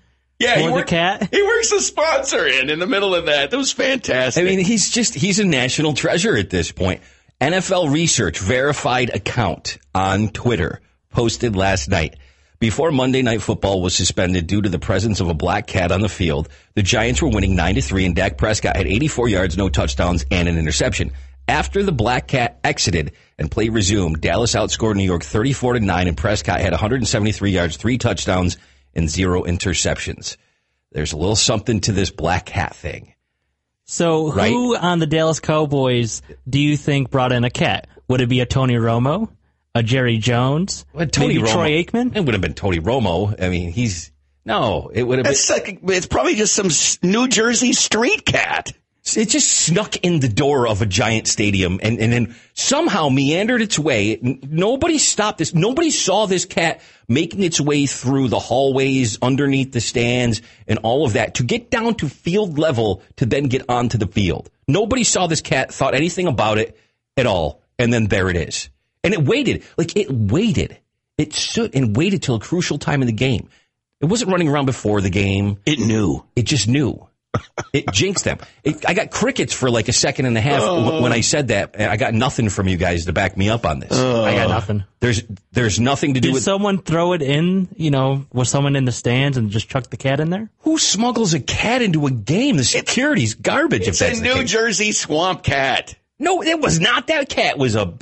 Yeah, 0.41 0.53
For 0.55 0.59
he 0.59 0.65
the 0.67 0.71
worked- 0.73 0.89
cat? 0.89 1.29
He 1.31 1.41
works 1.41 1.71
a 1.71 1.81
sponsor 1.81 2.45
in 2.47 2.69
in 2.69 2.79
the 2.79 2.87
middle 2.87 3.13
of 3.15 3.25
that. 3.27 3.51
That 3.51 3.57
was 3.57 3.71
fantastic. 3.71 4.41
I 4.41 4.45
mean, 4.45 4.59
he's 4.59 4.89
just 4.89 5.13
he's 5.13 5.39
a 5.39 5.45
national 5.45 5.93
treasure 5.93 6.35
at 6.35 6.49
this 6.49 6.71
point. 6.71 7.01
NFL 7.39 7.91
Research 7.91 8.39
verified 8.39 9.09
account 9.15 9.77
on 9.95 10.29
Twitter 10.29 10.79
posted 11.09 11.55
last 11.55 11.89
night. 11.89 12.15
Before 12.59 12.91
Monday 12.91 13.23
Night 13.23 13.41
Football 13.41 13.81
was 13.81 13.95
suspended 13.95 14.45
due 14.45 14.61
to 14.61 14.69
the 14.69 14.77
presence 14.77 15.19
of 15.19 15.27
a 15.27 15.33
black 15.33 15.65
cat 15.65 15.91
on 15.91 16.01
the 16.01 16.09
field, 16.09 16.47
the 16.75 16.83
Giants 16.83 17.19
were 17.19 17.29
winning 17.29 17.55
9 17.55 17.73
to 17.75 17.81
3 17.81 18.05
and 18.05 18.15
Dak 18.15 18.37
Prescott 18.37 18.75
had 18.77 18.85
84 18.85 19.29
yards, 19.29 19.57
no 19.57 19.67
touchdowns 19.69 20.23
and 20.29 20.47
an 20.47 20.59
interception. 20.59 21.11
After 21.47 21.81
the 21.81 21.91
black 21.91 22.27
cat 22.27 22.59
exited 22.63 23.13
and 23.39 23.49
play 23.49 23.69
resumed, 23.69 24.21
Dallas 24.21 24.53
outscored 24.53 24.95
New 24.95 25.03
York 25.03 25.23
34 25.23 25.73
to 25.73 25.79
9 25.79 26.07
and 26.07 26.15
Prescott 26.15 26.61
had 26.61 26.71
173 26.71 27.49
yards, 27.49 27.77
3 27.77 27.97
touchdowns 27.97 28.57
and 28.95 29.09
0 29.09 29.43
interceptions. 29.43 30.37
There's 30.91 31.13
a 31.13 31.17
little 31.17 31.35
something 31.35 31.79
to 31.81 31.91
this 31.91 32.11
black 32.11 32.45
cat 32.47 32.75
thing. 32.75 33.13
So 33.85 34.31
Right. 34.31 34.51
who 34.51 34.75
on 34.75 34.99
the 34.99 35.07
Dallas 35.07 35.39
Cowboys 35.39 36.21
do 36.49 36.59
you 36.59 36.77
think 36.77 37.09
brought 37.09 37.31
in 37.31 37.43
a 37.43 37.49
cat? 37.49 37.87
Would 38.07 38.21
it 38.21 38.27
be 38.29 38.39
a 38.41 38.45
Tony 38.45 38.75
Romo? 38.75 39.29
A 39.73 39.83
Jerry 39.83 40.17
Jones? 40.17 40.85
Well, 40.93 41.07
Tony 41.07 41.35
Maybe 41.35 41.47
Romo. 41.47 41.53
Troy 41.53 41.69
Aikman? 41.83 42.15
It 42.15 42.25
would 42.25 42.33
have 42.33 42.41
been 42.41 42.53
Tony 42.53 42.79
Romo. 42.79 43.41
I 43.41 43.49
mean, 43.49 43.71
he's 43.71 44.11
no. 44.45 44.91
It 44.93 45.03
would 45.03 45.19
have 45.19 45.23
been. 45.23 45.31
it's 45.31 45.49
like 45.49 45.79
it's 45.83 46.07
probably 46.07 46.35
just 46.35 46.53
some 46.53 46.69
New 47.09 47.27
Jersey 47.29 47.71
street 47.73 48.25
cat. 48.25 48.73
It 49.03 49.29
just 49.29 49.51
snuck 49.51 49.97
in 49.97 50.19
the 50.19 50.29
door 50.29 50.67
of 50.67 50.81
a 50.81 50.85
giant 50.85 51.27
stadium 51.27 51.79
and, 51.81 51.99
and 51.99 52.13
then 52.13 52.35
somehow 52.53 53.09
meandered 53.09 53.61
its 53.61 53.79
way. 53.79 54.19
Nobody 54.21 54.99
stopped 54.99 55.39
this. 55.39 55.55
Nobody 55.55 55.89
saw 55.89 56.27
this 56.27 56.45
cat 56.45 56.81
making 57.07 57.41
its 57.41 57.59
way 57.59 57.87
through 57.87 58.27
the 58.27 58.39
hallways, 58.39 59.17
underneath 59.21 59.71
the 59.71 59.81
stands, 59.81 60.41
and 60.67 60.79
all 60.83 61.05
of 61.05 61.13
that 61.13 61.35
to 61.35 61.43
get 61.43 61.71
down 61.71 61.95
to 61.95 62.07
field 62.07 62.59
level 62.59 63.01
to 63.17 63.25
then 63.25 63.45
get 63.45 63.69
onto 63.69 63.97
the 63.97 64.07
field. 64.07 64.49
Nobody 64.67 65.03
saw 65.03 65.27
this 65.27 65.41
cat, 65.41 65.73
thought 65.73 65.95
anything 65.95 66.27
about 66.27 66.59
it 66.59 66.77
at 67.17 67.25
all, 67.25 67.61
and 67.79 67.91
then 67.91 68.05
there 68.05 68.29
it 68.29 68.37
is. 68.37 68.69
And 69.03 69.13
it 69.13 69.23
waited, 69.23 69.63
like 69.77 69.97
it 69.97 70.11
waited. 70.11 70.77
It 71.17 71.33
stood 71.33 71.75
and 71.75 71.97
waited 71.97 72.21
till 72.21 72.35
a 72.35 72.39
crucial 72.39 72.77
time 72.77 73.01
in 73.01 73.07
the 73.07 73.13
game. 73.13 73.49
It 73.99 74.05
wasn't 74.05 74.31
running 74.31 74.47
around 74.47 74.65
before 74.65 75.01
the 75.01 75.09
game. 75.09 75.57
It 75.65 75.79
knew. 75.79 76.23
It 76.35 76.43
just 76.43 76.67
knew. 76.67 77.07
It 77.73 77.89
jinxed 77.93 78.25
them. 78.25 78.39
It, 78.63 78.85
I 78.87 78.93
got 78.93 79.11
crickets 79.11 79.53
for 79.53 79.69
like 79.69 79.87
a 79.87 79.93
second 79.93 80.25
and 80.25 80.37
a 80.37 80.41
half 80.41 80.61
w- 80.61 80.91
oh. 80.91 81.01
when 81.01 81.13
I 81.13 81.21
said 81.21 81.47
that. 81.47 81.75
and 81.75 81.89
I 81.89 81.95
got 81.95 82.13
nothing 82.13 82.49
from 82.49 82.67
you 82.67 82.75
guys 82.75 83.05
to 83.05 83.13
back 83.13 83.37
me 83.37 83.49
up 83.49 83.65
on 83.65 83.79
this. 83.79 83.91
Oh. 83.93 84.25
I 84.25 84.35
got 84.35 84.49
nothing. 84.49 84.83
There's 84.99 85.23
there's 85.53 85.79
nothing 85.79 86.15
to 86.15 86.19
do 86.19 86.27
Did 86.29 86.33
with 86.33 86.43
someone 86.43 86.81
throw 86.81 87.13
it 87.13 87.21
in? 87.21 87.69
You 87.77 87.89
know, 87.91 88.25
was 88.33 88.49
someone 88.49 88.75
in 88.75 88.83
the 88.83 88.91
stands 88.91 89.37
and 89.37 89.49
just 89.49 89.69
chuck 89.69 89.89
the 89.89 89.97
cat 89.97 90.19
in 90.19 90.29
there? 90.29 90.49
who 90.59 90.77
smuggles 90.77 91.33
a 91.33 91.39
cat 91.39 91.81
into 91.81 92.05
a 92.07 92.11
game. 92.11 92.57
The 92.57 92.65
security's 92.65 93.35
garbage. 93.35 93.87
It's 93.87 94.01
if 94.01 94.07
that's 94.07 94.19
a 94.19 94.23
the 94.23 94.27
New 94.27 94.41
case. 94.41 94.51
Jersey 94.51 94.91
swamp 94.91 95.43
cat. 95.43 95.95
No, 96.19 96.43
it 96.43 96.59
was 96.59 96.79
not. 96.79 97.07
That 97.07 97.29
cat 97.29 97.57
was 97.57 97.75
a 97.75 97.97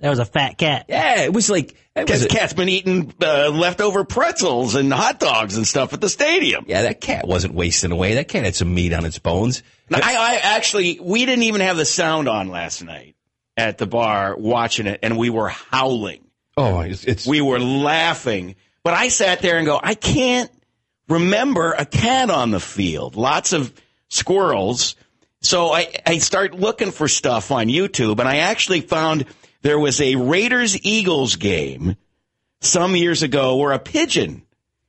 That 0.00 0.10
was 0.10 0.18
a 0.18 0.24
fat 0.26 0.58
cat. 0.58 0.86
yeah. 0.88 1.22
It 1.22 1.32
was 1.32 1.48
like 1.48 1.74
Because 1.94 2.22
the 2.22 2.28
cat's 2.28 2.52
been 2.52 2.68
eating 2.68 3.14
uh, 3.22 3.48
leftover 3.50 4.04
pretzels 4.04 4.74
and 4.74 4.92
hot 4.92 5.18
dogs 5.18 5.56
and 5.56 5.66
stuff 5.66 5.92
at 5.94 6.00
the 6.00 6.08
stadium. 6.10 6.64
yeah. 6.68 6.82
That 6.82 7.00
cat 7.00 7.26
wasn't 7.26 7.54
wasting 7.54 7.92
away. 7.92 8.14
That 8.14 8.28
cat 8.28 8.44
had 8.44 8.54
some 8.54 8.74
meat 8.74 8.92
on 8.92 9.04
its 9.06 9.18
bones. 9.18 9.62
Now, 9.88 10.00
I, 10.02 10.14
I 10.14 10.34
actually, 10.42 10.98
we 11.00 11.24
didn't 11.24 11.44
even 11.44 11.60
have 11.62 11.76
the 11.78 11.84
sound 11.86 12.28
on 12.28 12.48
last 12.48 12.82
night 12.84 13.14
at 13.56 13.78
the 13.78 13.86
bar 13.86 14.36
watching 14.36 14.86
it, 14.86 15.00
and 15.02 15.16
we 15.16 15.30
were 15.30 15.48
howling. 15.48 16.26
Oh, 16.58 16.80
it's, 16.80 17.04
it's 17.04 17.26
We 17.26 17.40
were 17.40 17.58
laughing. 17.58 18.56
But 18.82 18.94
I 18.94 19.08
sat 19.08 19.40
there 19.40 19.56
and 19.56 19.64
go, 19.66 19.80
I 19.82 19.94
can't 19.94 20.50
remember 21.08 21.72
a 21.72 21.86
cat 21.86 22.28
on 22.30 22.50
the 22.50 22.60
field. 22.60 23.16
Lots 23.16 23.52
of 23.52 23.72
squirrels. 24.08 24.96
So 25.42 25.72
I, 25.72 25.94
I 26.04 26.18
start 26.18 26.54
looking 26.54 26.90
for 26.90 27.08
stuff 27.08 27.50
on 27.50 27.68
YouTube, 27.68 28.18
and 28.18 28.28
I 28.28 28.38
actually 28.38 28.80
found 28.80 29.26
there 29.66 29.78
was 29.80 30.00
a 30.00 30.14
Raiders 30.14 30.78
Eagles 30.86 31.34
game 31.34 31.96
some 32.60 32.94
years 32.94 33.24
ago 33.24 33.56
where 33.56 33.72
a 33.72 33.80
pigeon 33.80 34.42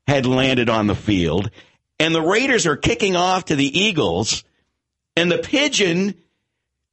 had 0.06 0.28
landed 0.28 0.70
on 0.70 0.86
the 0.86 0.94
field, 0.94 1.50
and 2.00 2.14
the 2.14 2.22
Raiders 2.22 2.68
are 2.68 2.78
kicking 2.78 3.16
off 3.16 3.46
to 3.46 3.56
the 3.56 3.80
Eagles, 3.80 4.44
and 5.16 5.32
the 5.32 5.40
pigeon 5.40 6.14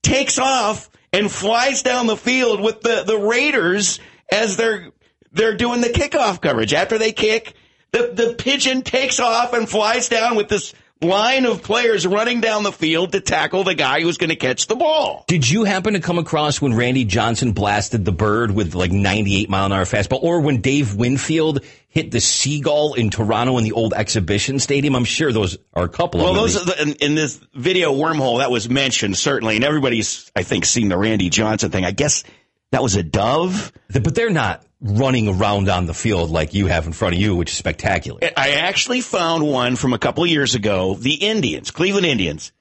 takes 0.03 0.39
off 0.39 0.89
and 1.13 1.31
flies 1.31 1.83
down 1.83 2.07
the 2.07 2.17
field 2.17 2.63
with 2.63 2.81
the, 2.81 3.05
the 3.07 3.19
Raiders 3.19 4.01
as 4.33 4.57
they're 4.57 4.91
they're 5.33 5.57
doing 5.57 5.83
the 5.83 5.89
kickoff 5.89 6.41
coverage. 6.41 6.73
After 6.73 6.97
they 6.97 7.13
kick, 7.13 7.53
the, 7.93 8.13
the 8.15 8.35
pigeon 8.39 8.81
takes 8.81 9.21
off 9.21 9.53
and 9.53 9.69
flies 9.69 10.09
down 10.09 10.37
with 10.37 10.49
this 10.49 10.73
line 11.05 11.45
of 11.47 11.63
players 11.63 12.07
running 12.07 12.41
down 12.41 12.63
the 12.63 12.73
field 12.73 13.13
to 13.13 13.21
tackle 13.21 13.65
the 13.65 13.75
guy 13.75 14.01
who's 14.01 14.17
going 14.19 14.31
to 14.31 14.37
catch 14.37 14.67
the 14.67 14.77
ball. 14.77 15.25
Did 15.29 15.49
you 15.49 15.65
happen 15.65 15.95
to 15.95 16.01
come 16.01 16.19
across 16.19 16.61
when 16.61 16.75
Randy 16.75 17.05
Johnson 17.05 17.53
blasted 17.53 18.05
the 18.05 18.13
bird 18.13 18.51
with 18.51 18.75
like 18.75 18.91
98 18.93 19.49
mile 19.51 19.67
an 19.67 19.73
hour 19.73 19.85
fastball, 19.85 20.23
or 20.23 20.41
when 20.41 20.61
Dave 20.61 20.95
Winfield 20.97 21.61
hit 21.89 22.11
the 22.11 22.21
seagull 22.21 22.95
in 22.95 23.11
Toronto 23.11 23.57
in 23.59 23.65
the 23.65 23.73
old 23.73 23.95
exhibition 23.95 24.59
stadium? 24.59 24.97
I'm 24.97 25.05
sure 25.05 25.33
those 25.33 25.59
are 25.75 25.85
a 25.85 25.89
couple 25.89 26.21
Well, 26.21 26.31
of 26.31 26.35
them. 26.35 26.43
those 26.43 26.57
are 26.57 26.65
the, 26.65 26.83
in, 26.83 26.93
in 27.11 27.15
this 27.15 27.39
video 27.55 27.93
wormhole 27.95 28.39
that 28.39 28.51
was 28.51 28.69
mentioned 28.69 29.17
certainly, 29.17 29.57
and 29.57 29.65
everybody's 29.65 30.31
I 30.35 30.43
think 30.43 30.65
seen 30.65 30.89
the 30.89 30.99
Randy 30.99 31.31
Johnson 31.31 31.71
thing. 31.71 31.85
I 31.85 31.91
guess 31.93 32.25
that 32.73 32.83
was 32.83 32.97
a 32.97 33.03
dove. 33.03 33.73
but 33.93 34.15
they're 34.15 34.31
not 34.31 34.65
running 34.85 35.29
around 35.29 35.71
on 35.71 35.87
the 35.87 35.95
field 35.95 36.31
like 36.31 36.53
you 36.53 36.67
have 36.67 36.87
in 36.87 36.93
front 36.93 37.15
of 37.15 37.21
you, 37.21 37.35
which 37.35 37.51
is 37.51 37.57
spectacular. 37.57 38.21
I 38.37 38.51
actually 38.53 39.01
found 39.01 39.43
one 39.43 39.77
from 39.77 39.95
a 39.95 39.99
couple 39.99 40.23
of 40.23 40.31
years 40.31 40.55
ago. 40.55 40.95
The 40.95 41.15
Indians, 41.15 41.71
Cleveland 41.71 42.05
Indians, 42.05 42.53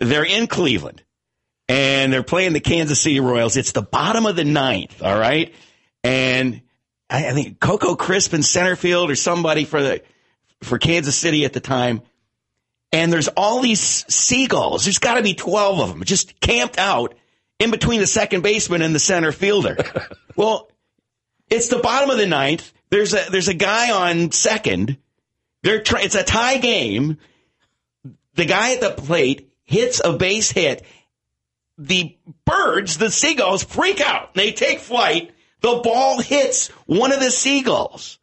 they're 0.00 0.24
in 0.24 0.48
Cleveland 0.48 1.04
and 1.68 2.12
they're 2.12 2.24
playing 2.24 2.54
the 2.54 2.60
Kansas 2.60 3.00
City 3.00 3.20
Royals. 3.20 3.56
It's 3.56 3.70
the 3.70 3.82
bottom 3.82 4.26
of 4.26 4.34
the 4.34 4.44
ninth, 4.44 5.00
all 5.00 5.18
right? 5.18 5.54
And 6.02 6.62
I, 7.08 7.32
think 7.32 7.60
Coco 7.60 7.94
Crisp 7.94 8.34
in 8.34 8.42
center 8.42 8.74
field 8.74 9.08
or 9.08 9.14
somebody 9.14 9.64
for 9.64 9.80
the 9.80 10.02
for 10.62 10.78
Kansas 10.78 11.16
City 11.16 11.44
at 11.44 11.52
the 11.52 11.60
time. 11.60 12.02
And 12.90 13.12
there's 13.12 13.28
all 13.28 13.60
these 13.60 13.80
seagulls. 13.80 14.84
There's 14.84 14.98
got 14.98 15.14
to 15.14 15.22
be 15.22 15.34
12 15.34 15.80
of 15.80 15.88
them 15.90 16.02
just 16.04 16.40
camped 16.40 16.78
out 16.78 17.14
in 17.60 17.70
between 17.70 18.00
the 18.00 18.06
second 18.06 18.42
baseman 18.42 18.82
and 18.82 18.92
the 18.94 18.98
center 18.98 19.30
fielder. 19.30 19.76
well, 20.36 20.68
it's 21.50 21.68
the 21.68 21.78
bottom 21.78 22.10
of 22.10 22.18
the 22.18 22.26
ninth. 22.26 22.72
There's 22.90 23.14
a 23.14 23.26
there's 23.30 23.48
a 23.48 23.54
guy 23.54 23.90
on 23.90 24.32
second. 24.32 24.98
They're 25.62 25.82
try- 25.82 26.02
it's 26.02 26.14
a 26.14 26.22
tie 26.22 26.58
game. 26.58 27.18
The 28.34 28.44
guy 28.44 28.74
at 28.74 28.80
the 28.80 28.90
plate 28.90 29.52
hits 29.64 30.00
a 30.04 30.12
base 30.12 30.50
hit. 30.50 30.84
The 31.76 32.16
birds, 32.44 32.98
the 32.98 33.10
seagulls, 33.10 33.62
freak 33.62 34.00
out. 34.00 34.34
They 34.34 34.52
take 34.52 34.80
flight. 34.80 35.32
The 35.60 35.80
ball 35.82 36.20
hits 36.20 36.68
one 36.86 37.12
of 37.12 37.20
the 37.20 37.30
seagulls. 37.30 38.17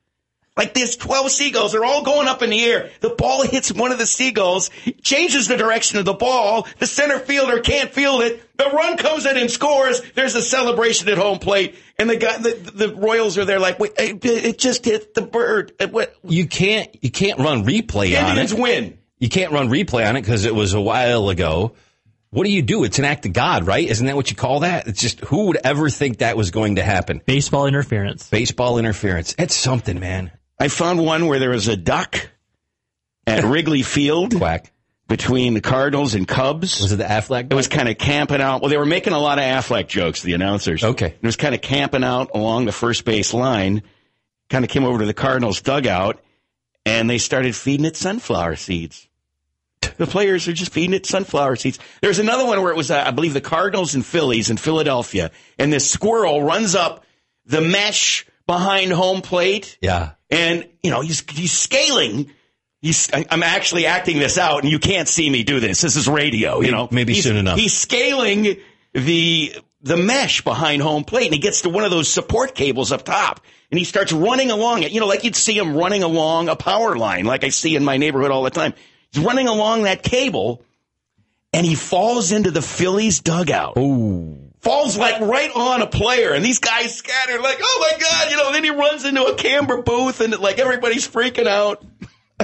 Like 0.57 0.73
there's 0.73 0.95
12 0.95 1.31
seagulls. 1.31 1.73
They're 1.73 1.83
all 1.83 2.03
going 2.03 2.29
up 2.29 2.41
in 2.41 2.49
the 2.49 2.63
air. 2.63 2.89
The 3.01 3.09
ball 3.09 3.43
hits 3.43 3.73
one 3.73 3.91
of 3.91 3.97
the 3.97 4.05
seagulls, 4.05 4.69
changes 5.01 5.49
the 5.49 5.57
direction 5.57 5.99
of 5.99 6.05
the 6.05 6.13
ball. 6.13 6.65
The 6.79 6.87
center 6.87 7.19
fielder 7.19 7.59
can't 7.59 7.91
field 7.91 8.21
it. 8.21 8.41
The 8.57 8.69
run 8.69 8.95
comes 8.95 9.25
in 9.25 9.35
and 9.35 9.51
scores. 9.51 10.01
There's 10.13 10.33
a 10.35 10.41
celebration 10.41 11.09
at 11.09 11.17
home 11.17 11.39
plate. 11.39 11.75
And 11.99 12.09
the 12.09 12.15
guy, 12.15 12.37
the, 12.37 12.53
the 12.73 12.95
Royals 12.95 13.37
are 13.37 13.43
there 13.43 13.59
like, 13.59 13.79
wait, 13.79 13.93
it 13.97 14.23
it 14.23 14.57
just 14.57 14.85
hit 14.85 15.13
the 15.13 15.21
bird. 15.23 15.73
It 15.77 15.91
went- 15.91 16.11
You 16.23 16.47
can't 16.47 16.89
you 17.03 17.11
can't 17.11 17.37
run 17.39 17.65
replay 17.65 18.17
on 18.17 18.29
Indians 18.29 18.53
it. 18.53 18.59
win. 18.59 18.97
You 19.19 19.27
can't 19.27 19.51
run 19.51 19.67
replay 19.67 20.07
on 20.07 20.15
it 20.15 20.21
because 20.21 20.45
it 20.45 20.55
was 20.55 20.73
a 20.73 20.79
while 20.81 21.27
ago. 21.29 21.73
What 22.29 22.45
do 22.45 22.51
you 22.51 22.61
do? 22.61 22.83
It's 22.85 22.99
an 22.99 23.05
act 23.05 23.25
of 23.25 23.33
God, 23.33 23.65
right? 23.67 23.87
Isn't 23.87 24.07
that 24.07 24.15
what 24.15 24.29
you 24.29 24.35
call 24.35 24.61
that? 24.61 24.87
It's 24.87 25.01
just 25.01 25.19
who 25.21 25.47
would 25.47 25.57
ever 25.65 25.89
think 25.89 26.17
that 26.19 26.35
was 26.37 26.51
going 26.51 26.75
to 26.75 26.83
happen? 26.83 27.21
Baseball 27.25 27.65
interference. 27.67 28.29
Baseball 28.29 28.77
interference. 28.77 29.35
It's 29.37 29.55
something, 29.55 29.99
man. 29.99 30.31
I 30.59 30.67
found 30.67 31.03
one 31.03 31.27
where 31.27 31.39
there 31.39 31.49
was 31.49 31.67
a 31.67 31.75
duck 31.77 32.29
at 33.27 33.43
Wrigley 33.45 33.81
Field 33.81 34.35
Quack. 34.35 34.71
between 35.07 35.53
the 35.53 35.61
Cardinals 35.61 36.15
and 36.15 36.27
Cubs. 36.27 36.81
Was 36.81 36.91
it 36.91 36.97
the 36.97 37.03
Aflac? 37.03 37.51
It 37.51 37.55
was 37.55 37.67
kind 37.67 37.89
of 37.89 37.97
camping 37.97 38.41
out. 38.41 38.61
Well, 38.61 38.69
they 38.69 38.77
were 38.77 38.85
making 38.85 39.13
a 39.13 39.19
lot 39.19 39.37
of 39.37 39.43
Aflac 39.43 39.87
jokes, 39.87 40.21
the 40.21 40.33
announcers. 40.33 40.83
Okay. 40.83 41.07
It 41.07 41.23
was 41.23 41.35
kind 41.35 41.53
of 41.55 41.61
camping 41.61 42.03
out 42.03 42.31
along 42.33 42.65
the 42.65 42.71
first 42.71 43.05
base 43.05 43.33
line. 43.33 43.83
Kind 44.49 44.63
of 44.63 44.69
came 44.71 44.83
over 44.85 44.99
to 44.99 45.05
the 45.05 45.13
Cardinals 45.13 45.61
dugout, 45.61 46.21
and 46.85 47.09
they 47.09 47.17
started 47.17 47.55
feeding 47.55 47.85
it 47.85 47.97
sunflower 47.97 48.55
seeds. 48.57 49.07
The 49.97 50.07
players 50.07 50.47
are 50.47 50.53
just 50.53 50.71
feeding 50.71 50.93
it 50.93 51.05
sunflower 51.05 51.55
seeds. 51.57 51.79
There's 52.01 52.19
another 52.19 52.45
one 52.45 52.61
where 52.61 52.71
it 52.71 52.75
was, 52.77 52.91
uh, 52.91 53.03
I 53.05 53.11
believe, 53.11 53.33
the 53.33 53.41
Cardinals 53.41 53.95
and 53.95 54.05
Phillies 54.05 54.49
in 54.49 54.57
Philadelphia, 54.57 55.31
and 55.57 55.71
this 55.73 55.89
squirrel 55.89 56.43
runs 56.43 56.75
up 56.75 57.03
the 57.45 57.61
mesh 57.61 58.25
behind 58.47 58.91
home 58.91 59.21
plate. 59.21 59.77
Yeah. 59.81 60.11
And, 60.29 60.67
you 60.83 60.91
know, 60.91 61.01
he's, 61.01 61.23
he's 61.29 61.51
scaling. 61.51 62.31
He's, 62.81 63.09
I'm 63.13 63.43
actually 63.43 63.85
acting 63.85 64.19
this 64.19 64.37
out 64.37 64.63
and 64.63 64.71
you 64.71 64.79
can't 64.79 65.07
see 65.07 65.29
me 65.29 65.43
do 65.43 65.59
this. 65.59 65.81
This 65.81 65.95
is 65.95 66.07
radio, 66.07 66.61
you 66.61 66.71
know. 66.71 66.87
Maybe 66.91 67.13
He's- 67.13 67.23
soon 67.25 67.37
enough. 67.37 67.57
He's 67.57 67.75
scaling 67.75 68.57
the, 68.93 69.55
the 69.81 69.97
mesh 69.97 70.41
behind 70.41 70.81
home 70.81 71.03
plate 71.03 71.25
and 71.25 71.33
he 71.33 71.39
gets 71.39 71.61
to 71.61 71.69
one 71.69 71.83
of 71.83 71.91
those 71.91 72.07
support 72.07 72.53
cables 72.55 72.91
up 72.91 73.03
top 73.03 73.41
and 73.71 73.79
he 73.79 73.85
starts 73.85 74.11
running 74.13 74.51
along 74.51 74.83
it. 74.83 74.91
You 74.91 74.99
know, 74.99 75.07
like 75.07 75.23
you'd 75.23 75.35
see 75.35 75.57
him 75.57 75.75
running 75.75 76.03
along 76.03 76.49
a 76.49 76.55
power 76.55 76.95
line 76.95 77.25
like 77.25 77.43
I 77.43 77.49
see 77.49 77.75
in 77.75 77.83
my 77.83 77.97
neighborhood 77.97 78.31
all 78.31 78.43
the 78.43 78.49
time. 78.51 78.73
He's 79.11 79.23
running 79.23 79.47
along 79.47 79.83
that 79.83 80.03
cable 80.03 80.63
and 81.53 81.65
he 81.65 81.73
falls 81.75 82.31
into 82.31 82.51
the 82.51 82.61
Phillies 82.61 83.21
dugout 83.21 83.77
falls 84.65 84.97
like 84.97 85.21
right 85.21 85.51
on 85.55 85.81
a 85.81 85.87
player, 85.87 86.33
and 86.33 86.43
these 86.43 86.59
guys 86.59 86.93
scatter 86.97 87.39
like, 87.41 87.59
oh 87.61 87.77
my 87.91 87.97
god, 87.99 88.31
you 88.31 88.37
know. 88.37 88.51
Then 88.51 88.63
he 88.63 88.71
runs 88.71 89.05
into 89.05 89.23
a 89.23 89.35
camera 89.35 89.81
booth, 89.81 90.19
and 90.19 90.37
like 90.39 90.59
everybody's 90.59 91.07
freaking 91.07 91.47
out. 91.47 91.85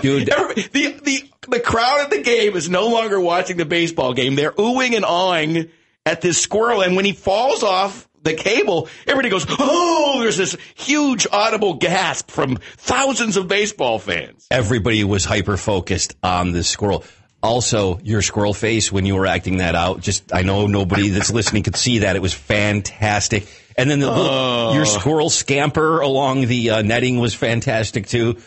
Dude, 0.02 0.30
Every- 0.34 0.62
the 0.62 1.00
the 1.04 1.30
the 1.50 1.60
crowd 1.60 2.02
at 2.02 2.10
the 2.12 2.22
game 2.22 2.56
is 2.56 2.70
no 2.70 2.88
longer 2.88 3.20
watching 3.20 3.58
the 3.58 3.66
baseball 3.66 4.14
game. 4.14 4.36
They're 4.36 4.52
oohing 4.54 4.96
and 4.96 5.04
awing 5.04 5.70
at 6.06 6.22
this 6.22 6.42
squirrel, 6.42 6.82
and 6.82 6.96
when 6.96 7.06
he 7.06 7.12
falls 7.12 7.64
off 7.64 8.08
the 8.24 8.36
cable, 8.36 8.88
everybody 9.08 9.30
goes, 9.30 9.48
oh! 9.50 10.20
There's 10.22 10.38
this 10.38 10.56
huge 10.76 11.26
audible 11.32 11.74
gasp 11.76 12.30
from 12.30 12.58
thousands 12.78 13.36
of 13.36 13.48
baseball 13.48 13.98
fans. 13.98 14.46
everybody 14.52 15.04
was 15.04 15.26
hyper 15.26 15.58
focused 15.58 16.16
on 16.22 16.52
the 16.52 16.64
squirrel. 16.64 17.04
Also, 17.44 18.00
your 18.04 18.22
squirrel 18.22 18.54
face 18.54 18.92
when 18.92 19.06
you 19.06 19.16
were 19.16 19.26
acting 19.26 19.58
that 19.58 19.74
out, 19.74 20.00
just 20.02 20.34
I 20.34 20.44
know 20.44 20.68
nobody 20.68 21.10
that's 21.10 21.32
listening 21.34 21.64
could 21.64 21.76
see 21.76 22.00
that. 22.00 22.16
It 22.16 22.22
was 22.22 22.34
fantastic. 22.34 23.48
And 23.78 23.90
then 23.90 24.00
the 24.00 24.12
little, 24.12 24.74
your 24.76 24.86
squirrel 24.86 25.30
scamper 25.30 26.02
along 26.02 26.46
the 26.48 26.70
uh, 26.70 26.82
netting 26.84 27.18
was 27.20 27.34
fantastic 27.34 28.06
too. 28.08 28.38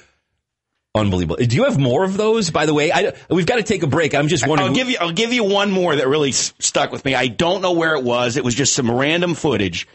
Unbelievable. 0.94 1.36
Do 1.44 1.56
you 1.56 1.64
have 1.64 1.76
more 1.76 2.04
of 2.04 2.16
those, 2.16 2.50
by 2.50 2.66
the 2.66 2.74
way? 2.74 2.92
I, 2.92 3.14
we've 3.28 3.46
got 3.46 3.56
to 3.56 3.64
take 3.64 3.82
a 3.82 3.88
break. 3.88 4.14
I'm 4.14 4.28
just 4.28 4.46
wondering. 4.46 4.68
I'll 4.70 4.74
give 4.76 4.88
you. 4.88 4.96
I'll 5.00 5.10
give 5.12 5.32
you 5.32 5.42
one 5.42 5.72
more 5.72 5.96
that 5.96 6.06
really 6.06 6.28
s- 6.28 6.54
stuck 6.60 6.92
with 6.92 7.04
me. 7.04 7.16
I 7.16 7.26
don't 7.26 7.62
know 7.62 7.72
where 7.72 7.96
it 7.96 8.04
was. 8.04 8.36
It 8.36 8.44
was 8.44 8.54
just 8.54 8.74
some 8.74 8.88
random 8.88 9.34
footage, 9.34 9.88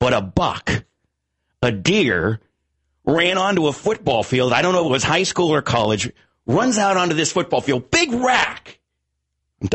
but 0.00 0.14
a 0.14 0.22
buck, 0.22 0.82
a 1.60 1.70
deer, 1.72 2.40
ran 3.04 3.36
onto 3.36 3.66
a 3.66 3.72
football 3.74 4.22
field. 4.22 4.54
I 4.54 4.62
don't 4.62 4.72
know 4.72 4.80
if 4.80 4.86
it 4.86 4.92
was 4.92 5.04
high 5.04 5.24
school 5.24 5.52
or 5.52 5.60
college. 5.60 6.10
Runs 6.46 6.78
out 6.78 6.96
onto 6.96 7.14
this 7.14 7.32
football 7.32 7.60
field, 7.60 7.90
big 7.90 8.12
rack. 8.12 8.78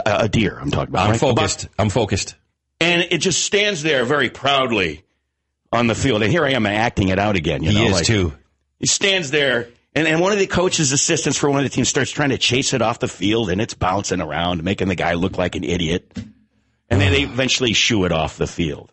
A 0.06 0.30
deer. 0.30 0.58
I'm 0.60 0.72
talking 0.72 0.94
about. 0.94 1.06
I'm 1.06 1.12
right? 1.12 1.20
Focused. 1.20 1.68
I'm 1.78 1.90
focused. 1.90 2.36
and 2.80 3.02
it 3.12 3.18
just 3.20 3.44
stands 3.44 3.84
there 3.84 4.06
very 4.06 4.30
proudly 4.30 5.04
on 5.72 5.88
the 5.88 5.96
field. 5.96 6.24
And 6.24 6.32
here 6.32 6.46
I 6.46 6.52
am 6.52 6.66
acting 6.66 7.10
it 7.10 7.20
out 7.20 7.36
again. 7.36 7.64
You 7.64 7.72
He 7.72 7.86
is 7.86 7.92
like- 7.94 8.06
too. 8.06 8.34
he 8.80 8.88
stands 8.88 9.32
there 9.32 9.70
And, 9.94 10.08
and 10.08 10.22
one 10.22 10.32
of 10.32 10.40
the 10.40 10.48
coach's 10.48 10.92
assistants 10.94 11.38
for 11.38 11.50
one 11.50 11.60
of 11.60 11.64
the 11.64 11.70
teams 11.76 11.90
starts 11.90 12.12
trying 12.12 12.30
to 12.30 12.38
chase 12.38 12.74
it 12.74 12.82
off 12.82 13.00
the 13.00 13.08
field 13.10 13.50
and 13.50 13.60
it's 13.60 13.74
bouncing 13.74 14.22
around, 14.22 14.64
making 14.64 14.88
the 14.88 14.96
guy 14.96 15.16
look 15.16 15.38
like 15.38 15.56
an 15.56 15.64
idiot. 15.66 16.10
And 16.90 17.02
then 17.02 17.12
they 17.12 17.24
eventually 17.24 17.74
shoo 17.74 18.06
it 18.06 18.12
off 18.14 18.38
the 18.38 18.48
field. 18.48 18.92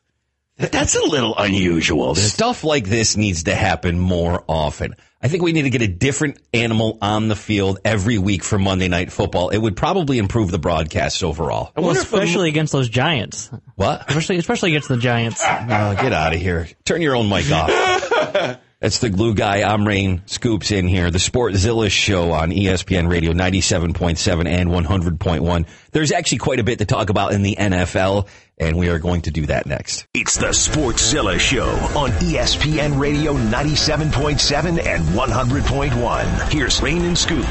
That's 0.58 0.96
a 0.96 1.04
little 1.04 1.36
unusual. 1.38 2.14
Stuff 2.16 2.64
like 2.64 2.84
this 2.84 3.16
needs 3.16 3.44
to 3.44 3.54
happen 3.54 3.98
more 3.98 4.42
often. 4.48 4.94
I 5.22 5.28
think 5.28 5.42
we 5.42 5.52
need 5.52 5.62
to 5.62 5.70
get 5.70 5.82
a 5.82 5.88
different 5.88 6.40
animal 6.54 6.98
on 7.02 7.28
the 7.28 7.34
field 7.36 7.78
every 7.84 8.18
week 8.18 8.44
for 8.44 8.58
Monday 8.58 8.86
Night 8.88 9.10
Football. 9.12 9.50
It 9.50 9.58
would 9.58 9.76
probably 9.76 10.18
improve 10.18 10.50
the 10.50 10.58
broadcasts 10.58 11.22
overall. 11.22 11.72
Well, 11.76 11.86
wonder 11.86 12.00
if 12.00 12.10
the- 12.10 12.16
especially 12.18 12.48
against 12.48 12.72
those 12.72 12.88
Giants. 12.88 13.50
What? 13.76 14.04
Especially, 14.08 14.36
especially 14.36 14.70
against 14.70 14.88
the 14.88 14.96
Giants. 14.96 15.42
Oh, 15.48 15.94
get 16.00 16.12
out 16.12 16.34
of 16.34 16.40
here. 16.40 16.68
Turn 16.84 17.02
your 17.02 17.16
own 17.16 17.28
mic 17.28 17.50
off. 17.52 18.58
That's 18.80 19.00
the 19.00 19.10
glue 19.10 19.34
guy. 19.34 19.68
I'm 19.68 19.84
Rain 19.84 20.22
Scoops 20.26 20.70
in 20.70 20.86
here. 20.86 21.10
The 21.10 21.18
Sportzilla 21.18 21.90
show 21.90 22.30
on 22.30 22.52
ESPN 22.52 23.10
Radio 23.10 23.32
97.7 23.32 24.46
and 24.46 24.70
100.1. 24.70 25.66
There's 25.90 26.12
actually 26.12 26.38
quite 26.38 26.60
a 26.60 26.62
bit 26.62 26.78
to 26.78 26.84
talk 26.84 27.10
about 27.10 27.32
in 27.32 27.42
the 27.42 27.56
NFL, 27.56 28.28
and 28.56 28.78
we 28.78 28.88
are 28.88 29.00
going 29.00 29.22
to 29.22 29.32
do 29.32 29.46
that 29.46 29.66
next. 29.66 30.06
It's 30.14 30.36
the 30.36 30.50
Sportzilla 30.50 31.40
Show 31.40 31.68
on 31.98 32.10
ESPN 32.10 33.00
Radio 33.00 33.34
97.7 33.34 34.86
and 34.86 35.04
100.1. 35.06 36.52
Here's 36.52 36.80
Rain 36.80 37.04
and 37.04 37.18
Scoop. 37.18 37.46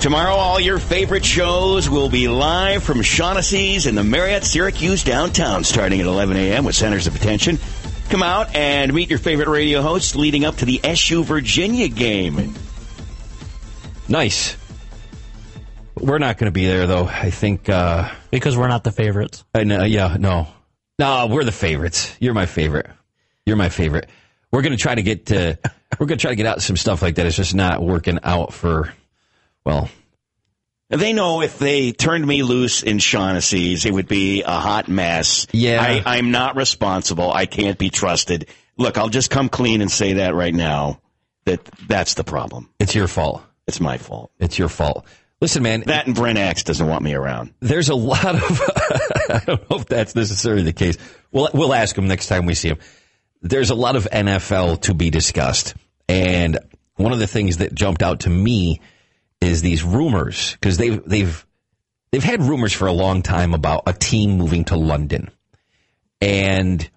Tomorrow, 0.00 0.34
all 0.34 0.58
your 0.58 0.78
favorite 0.78 1.26
shows 1.26 1.90
will 1.90 2.08
be 2.08 2.28
live 2.28 2.82
from 2.82 3.02
Shaughnessy's 3.02 3.84
in 3.84 3.94
the 3.94 4.02
Marriott 4.02 4.42
Syracuse 4.42 5.04
downtown, 5.04 5.64
starting 5.64 6.00
at 6.00 6.06
11 6.06 6.38
a.m. 6.38 6.64
with 6.64 6.74
centers 6.74 7.06
of 7.06 7.14
attention. 7.14 7.58
Come 8.12 8.22
out 8.22 8.54
and 8.54 8.92
meet 8.92 9.08
your 9.08 9.18
favorite 9.18 9.48
radio 9.48 9.80
hosts 9.80 10.14
leading 10.14 10.44
up 10.44 10.56
to 10.56 10.66
the 10.66 10.80
SU 10.84 11.24
Virginia 11.24 11.88
game. 11.88 12.54
Nice. 14.06 14.54
We're 15.94 16.18
not 16.18 16.36
going 16.36 16.48
to 16.48 16.52
be 16.52 16.66
there, 16.66 16.86
though. 16.86 17.06
I 17.06 17.30
think, 17.30 17.70
uh, 17.70 18.10
Because 18.30 18.54
we're 18.54 18.68
not 18.68 18.84
the 18.84 18.92
favorites. 18.92 19.44
I 19.54 19.64
know, 19.64 19.84
yeah, 19.84 20.18
no. 20.20 20.46
No, 20.98 21.26
we're 21.28 21.44
the 21.44 21.52
favorites. 21.52 22.14
You're 22.20 22.34
my 22.34 22.44
favorite. 22.44 22.90
You're 23.46 23.56
my 23.56 23.70
favorite. 23.70 24.10
We're 24.50 24.60
going 24.60 24.76
to 24.76 24.78
try 24.78 24.94
to 24.94 25.02
get 25.02 25.24
to, 25.26 25.58
we're 25.98 26.04
going 26.04 26.18
to 26.18 26.22
try 26.22 26.32
to 26.32 26.36
get 26.36 26.44
out 26.44 26.60
some 26.60 26.76
stuff 26.76 27.00
like 27.00 27.14
that. 27.14 27.24
It's 27.24 27.36
just 27.36 27.54
not 27.54 27.82
working 27.82 28.18
out 28.24 28.52
for, 28.52 28.92
well, 29.64 29.88
They 30.92 31.12
know 31.14 31.40
if 31.40 31.58
they 31.58 31.92
turned 31.92 32.26
me 32.26 32.42
loose 32.42 32.82
in 32.82 32.98
Shaughnessy's, 32.98 33.86
it 33.86 33.94
would 33.94 34.08
be 34.08 34.42
a 34.42 34.60
hot 34.60 34.88
mess. 34.88 35.46
Yeah. 35.52 35.80
I, 35.80 36.18
I'm 36.18 36.30
not 36.30 36.54
responsible. 36.56 37.32
I 37.32 37.46
can't 37.46 37.78
be 37.78 37.88
trusted. 37.88 38.48
Look, 38.76 38.98
I'll 38.98 39.08
just 39.08 39.30
come 39.30 39.48
clean 39.48 39.80
and 39.80 39.90
say 39.90 40.14
that 40.14 40.34
right 40.34 40.54
now. 40.54 41.00
That 41.44 41.64
that's 41.88 42.14
the 42.14 42.24
problem. 42.24 42.68
it's 42.78 42.94
your 42.94 43.08
fault. 43.08 43.42
It's 43.66 43.80
my 43.80 43.98
fault. 43.98 44.30
It's 44.38 44.58
your 44.58 44.68
fault. 44.68 45.06
Listen, 45.40 45.64
man, 45.64 45.82
That 45.86 46.06
and 46.06 46.14
Brent 46.14 46.38
Axe 46.38 46.62
doesn't 46.62 46.86
want 46.86 47.02
me 47.02 47.14
around. 47.14 47.52
there's 47.58 47.88
a 47.88 47.96
lot 47.96 48.36
of, 48.36 48.42
I 49.28 49.42
don't 49.44 49.68
know 49.70 49.76
if 49.78 49.86
that's 49.86 50.14
necessarily 50.14 50.62
the 50.62 50.72
case. 50.72 50.98
We'll, 51.32 51.48
we'll 51.52 51.74
ask 51.74 51.98
him 51.98 52.06
next 52.06 52.28
time 52.28 52.46
we 52.46 52.54
see 52.54 52.68
him. 52.68 52.78
There's 53.40 53.70
a 53.70 53.74
lot 53.74 53.96
of 53.96 54.06
NFL 54.12 54.82
to 54.82 54.94
be 54.94 55.10
discussed. 55.10 55.74
And 56.08 56.58
one 56.94 57.12
of 57.12 57.18
the 57.18 57.26
things 57.26 57.56
that 57.56 57.74
jumped 57.74 58.04
out 58.04 58.20
to 58.20 58.30
me 58.30 58.80
is 59.42 59.62
these 59.62 59.82
rumors 59.82 60.52
because 60.52 60.78
they've, 60.78 61.02
they've, 61.04 61.46
they've 62.10 62.24
had 62.24 62.42
rumors 62.42 62.72
for 62.72 62.86
a 62.86 62.92
long 62.92 63.22
time 63.22 63.54
about 63.54 63.82
a 63.86 63.92
team 63.92 64.38
moving 64.38 64.64
to 64.66 64.76
London. 64.76 65.30
And 66.20 66.88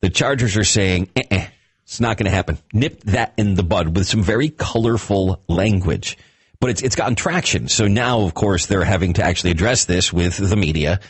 the 0.00 0.10
Chargers 0.10 0.56
are 0.56 0.64
saying, 0.64 1.10
it's 1.14 2.00
not 2.00 2.18
going 2.18 2.26
to 2.26 2.30
happen. 2.30 2.58
Nip 2.72 3.00
that 3.04 3.32
in 3.36 3.54
the 3.54 3.62
bud 3.62 3.96
with 3.96 4.06
some 4.06 4.22
very 4.22 4.50
colorful 4.50 5.42
language. 5.48 6.18
But 6.60 6.70
it's, 6.70 6.82
it's 6.82 6.96
gotten 6.96 7.14
traction. 7.14 7.68
So 7.68 7.88
now, 7.88 8.20
of 8.20 8.34
course, 8.34 8.66
they're 8.66 8.84
having 8.84 9.14
to 9.14 9.24
actually 9.24 9.52
address 9.52 9.86
this 9.86 10.12
with 10.12 10.36
the 10.36 10.56
media. 10.56 11.00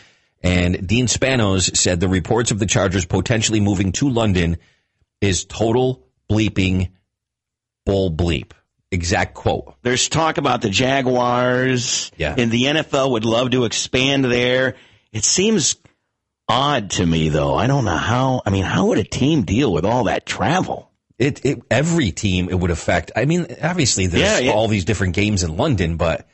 And 0.43 0.87
Dean 0.87 1.07
Spanos 1.07 1.77
said 1.77 1.99
the 1.99 2.09
reports 2.09 2.53
of 2.53 2.61
the 2.61 2.67
Chargers 2.67 3.05
potentially 3.05 3.61
moving 3.61 3.91
to 3.93 4.09
London 4.09 4.59
is 5.21 5.45
total 5.45 6.07
bleeping 6.31 6.91
bull 7.85 8.11
bleep. 8.11 8.53
Exact 8.93 9.35
quote. 9.35 9.75
There's 9.83 10.09
talk 10.09 10.39
about 10.39 10.63
the 10.63 10.71
Jaguars. 10.71 12.11
Yeah. 12.17 12.35
And 12.37 12.51
the 12.51 12.65
NFL 12.65 13.13
would 13.13 13.25
love 13.25 13.51
to 13.53 13.65
expand 13.65 14.25
there. 14.25 14.75
It 15.13 15.25
seems 15.25 15.77
odd 16.49 16.91
to 16.93 17.07
me, 17.07 17.29
though. 17.29 17.55
I 17.55 17.67
don't 17.67 17.85
know 17.85 17.97
how. 17.97 18.43
I 18.45 18.51
mean, 18.51 18.65
how 18.65 18.87
would 18.87 18.99
a 18.99 19.05
team 19.05 19.43
deal 19.43 19.73
with 19.73 19.85
all 19.85 20.05
that 20.05 20.27
travel? 20.27 20.91
It, 21.19 21.45
it 21.45 21.63
every 21.71 22.13
team 22.13 22.49
it 22.49 22.59
would 22.59 22.71
affect. 22.71 23.13
I 23.15 23.27
mean, 23.27 23.47
obviously 23.63 24.07
there's 24.07 24.23
Yeah, 24.23 24.39
yeah. 24.39 24.53
all 24.53 24.69
these 24.69 24.85
different 24.87 25.15
games 25.15 25.45
in 25.45 25.57
London, 25.57 25.97
but 25.97 26.27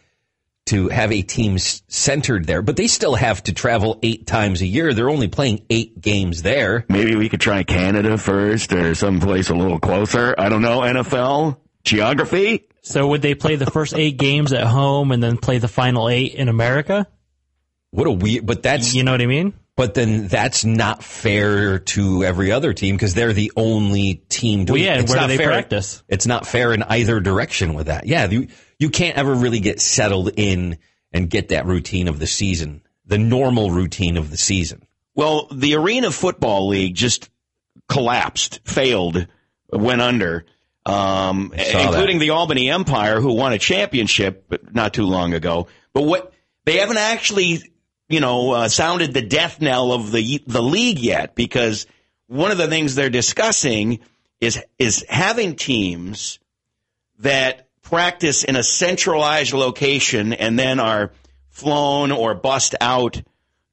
to 0.66 0.88
have 0.88 1.12
a 1.12 1.22
team 1.22 1.58
centered 1.58 2.46
there, 2.46 2.62
but 2.62 2.76
they 2.76 2.86
still 2.86 3.14
have 3.14 3.42
to 3.44 3.52
travel 3.52 3.98
eight 4.02 4.26
times 4.26 4.62
a 4.62 4.66
year. 4.66 4.94
They're 4.94 5.10
only 5.10 5.28
playing 5.28 5.64
eight 5.70 6.00
games 6.00 6.42
there. 6.42 6.84
Maybe 6.88 7.14
we 7.16 7.28
could 7.28 7.40
try 7.40 7.62
Canada 7.62 8.16
first 8.18 8.72
or 8.72 8.94
someplace 8.94 9.48
a 9.48 9.54
little 9.54 9.78
closer. 9.78 10.34
I 10.38 10.48
don't 10.48 10.62
know. 10.62 10.80
NFL? 10.80 11.58
Geography? 11.86 12.68
So 12.82 13.08
would 13.08 13.22
they 13.22 13.34
play 13.34 13.56
the 13.56 13.70
first 13.70 13.94
eight 13.94 14.16
games 14.18 14.52
at 14.52 14.66
home 14.66 15.10
and 15.12 15.22
then 15.22 15.38
play 15.38 15.58
the 15.58 15.68
final 15.68 16.08
eight 16.08 16.34
in 16.34 16.48
America? 16.48 17.06
What 17.90 18.06
a 18.06 18.10
weird, 18.10 18.44
but 18.44 18.62
that's 18.62 18.94
You 18.94 19.02
know 19.04 19.12
what 19.12 19.22
I 19.22 19.26
mean? 19.26 19.54
but 19.76 19.94
then 19.94 20.26
that's 20.26 20.64
not 20.64 21.04
fair 21.04 21.78
to 21.80 22.24
every 22.24 22.50
other 22.50 22.72
team 22.72 22.96
because 22.96 23.12
they're 23.14 23.32
the 23.34 23.52
only 23.56 24.14
team 24.28 24.64
doing. 24.64 24.80
Well, 24.80 24.86
yeah, 24.86 24.94
it. 24.98 25.00
It's 25.02 25.10
where 25.10 25.18
do 25.18 25.20
not 25.22 25.26
they 25.28 25.36
fair. 25.36 25.48
practice? 25.48 26.02
It's 26.08 26.26
not 26.26 26.46
fair 26.46 26.72
in 26.72 26.82
either 26.82 27.20
direction 27.20 27.74
with 27.74 27.86
that. 27.86 28.06
Yeah, 28.06 28.26
you 28.28 28.48
you 28.78 28.90
can't 28.90 29.16
ever 29.16 29.34
really 29.34 29.60
get 29.60 29.80
settled 29.80 30.30
in 30.36 30.78
and 31.12 31.30
get 31.30 31.48
that 31.48 31.66
routine 31.66 32.08
of 32.08 32.18
the 32.18 32.26
season, 32.26 32.82
the 33.06 33.18
normal 33.18 33.70
routine 33.70 34.16
of 34.16 34.30
the 34.30 34.36
season. 34.36 34.86
Well, 35.14 35.48
the 35.52 35.76
Arena 35.76 36.10
Football 36.10 36.68
League 36.68 36.94
just 36.94 37.30
collapsed, 37.88 38.60
failed, 38.64 39.26
went 39.70 40.00
under, 40.00 40.44
um, 40.86 41.52
including 41.54 42.18
the 42.18 42.30
Albany 42.30 42.70
Empire, 42.70 43.20
who 43.20 43.32
won 43.34 43.52
a 43.52 43.58
championship 43.58 44.52
not 44.72 44.94
too 44.94 45.04
long 45.04 45.34
ago. 45.34 45.66
But 45.92 46.02
what 46.02 46.32
they 46.64 46.78
haven't 46.78 46.98
actually, 46.98 47.62
you 48.08 48.20
know, 48.20 48.52
uh, 48.52 48.68
sounded 48.68 49.12
the 49.12 49.22
death 49.22 49.60
knell 49.60 49.92
of 49.92 50.12
the 50.12 50.42
the 50.46 50.62
league 50.62 50.98
yet, 50.98 51.34
because 51.34 51.86
one 52.28 52.50
of 52.50 52.58
the 52.58 52.68
things 52.68 52.94
they're 52.94 53.10
discussing 53.10 54.00
is 54.40 54.62
is 54.78 55.04
having 55.08 55.56
teams 55.56 56.38
that 57.18 57.68
practice 57.82 58.44
in 58.44 58.56
a 58.56 58.62
centralized 58.62 59.52
location 59.52 60.32
and 60.32 60.58
then 60.58 60.80
are 60.80 61.12
flown 61.50 62.12
or 62.12 62.34
bussed 62.34 62.74
out 62.80 63.22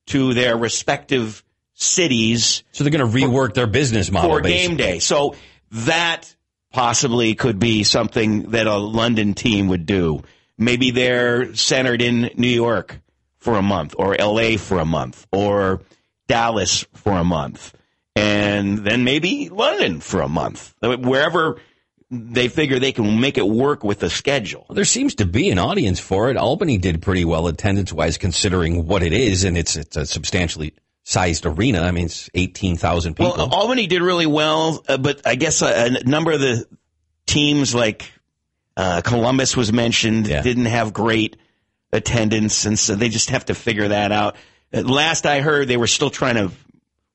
to 0.06 0.34
their 0.34 0.56
respective 0.56 1.44
cities 1.74 2.64
So 2.72 2.84
they're 2.84 2.92
going 2.92 3.12
to 3.12 3.18
rework 3.18 3.56
their 3.56 3.68
business 3.68 4.12
model 4.12 4.30
for 4.30 4.42
basically. 4.42 4.68
game 4.68 4.78
day. 4.78 5.00
So 5.00 5.36
that 5.72 6.34
possibly 6.74 7.36
could 7.36 7.60
be 7.60 7.84
something 7.84 8.52
that 8.52 8.68
a 8.68 8.76
London 8.76 9.34
team 9.34 9.70
would 9.70 9.86
do. 9.86 10.24
Maybe 10.58 10.92
they're 10.92 11.56
centered 11.56 12.02
in 12.02 12.32
New 12.36 12.48
York 12.48 13.00
for 13.38 13.56
a 13.56 13.62
month 13.62 13.96
or 13.98 14.16
LA 14.16 14.58
for 14.58 14.80
a 14.80 14.86
month 14.86 15.26
or 15.32 15.82
Dallas 16.28 16.86
for 16.94 17.14
a 17.14 17.24
month 17.24 17.74
and 18.16 18.80
then 18.80 19.04
maybe 19.04 19.50
London 19.50 20.00
for 20.00 20.22
a 20.22 20.30
month. 20.30 20.74
Wherever 20.82 21.60
they 22.10 22.48
figure 22.48 22.78
they 22.78 22.92
can 22.92 23.20
make 23.20 23.38
it 23.38 23.48
work 23.48 23.84
with 23.84 24.00
the 24.00 24.10
schedule. 24.10 24.68
There 24.70 24.86
seems 24.86 25.16
to 25.16 25.26
be 25.26 25.50
an 25.50 25.58
audience 25.58 26.00
for 26.00 26.30
it. 26.30 26.38
Albany 26.38 26.78
did 26.78 27.02
pretty 27.02 27.26
well 27.26 27.48
attendance 27.48 27.92
wise, 27.92 28.20
considering 28.20 28.86
what 28.86 29.02
it 29.02 29.14
is, 29.14 29.44
and 29.44 29.58
it's 29.58 29.76
it's 29.76 29.98
a 29.98 30.06
substantially 30.06 30.74
sized 31.04 31.46
arena. 31.46 31.82
I 31.82 31.92
mean, 31.92 32.06
it's 32.06 32.30
eighteen 32.34 32.78
thousand 32.78 33.16
people. 33.16 33.34
Well, 33.38 33.54
Albany 33.54 33.88
did 33.88 34.02
really 34.02 34.26
well, 34.26 34.84
uh, 34.88 34.98
but 34.98 35.22
I 35.26 35.36
guess 35.36 35.62
a, 35.62 35.86
a 35.88 36.04
number 36.04 36.32
of 36.32 36.40
the 36.40 36.66
teams 37.26 37.74
like 37.76 38.12
uh, 38.78 39.02
Columbus 39.02 39.56
was 39.56 39.72
mentioned 39.72 40.28
Yeah. 40.28 40.42
didn't 40.42 40.66
have 40.66 40.94
great 40.94 41.38
attendance, 41.92 42.66
and 42.66 42.78
so 42.78 42.96
they 42.96 43.10
just 43.10 43.30
have 43.30 43.46
to 43.46 43.54
figure 43.56 43.88
that 43.90 44.12
out. 44.12 44.36
Uh, 44.74 44.82
last 44.82 45.26
I 45.26 45.42
heard, 45.42 45.68
they 45.68 45.78
were 45.78 45.88
still 45.88 46.10
trying 46.10 46.36
to 46.36 46.52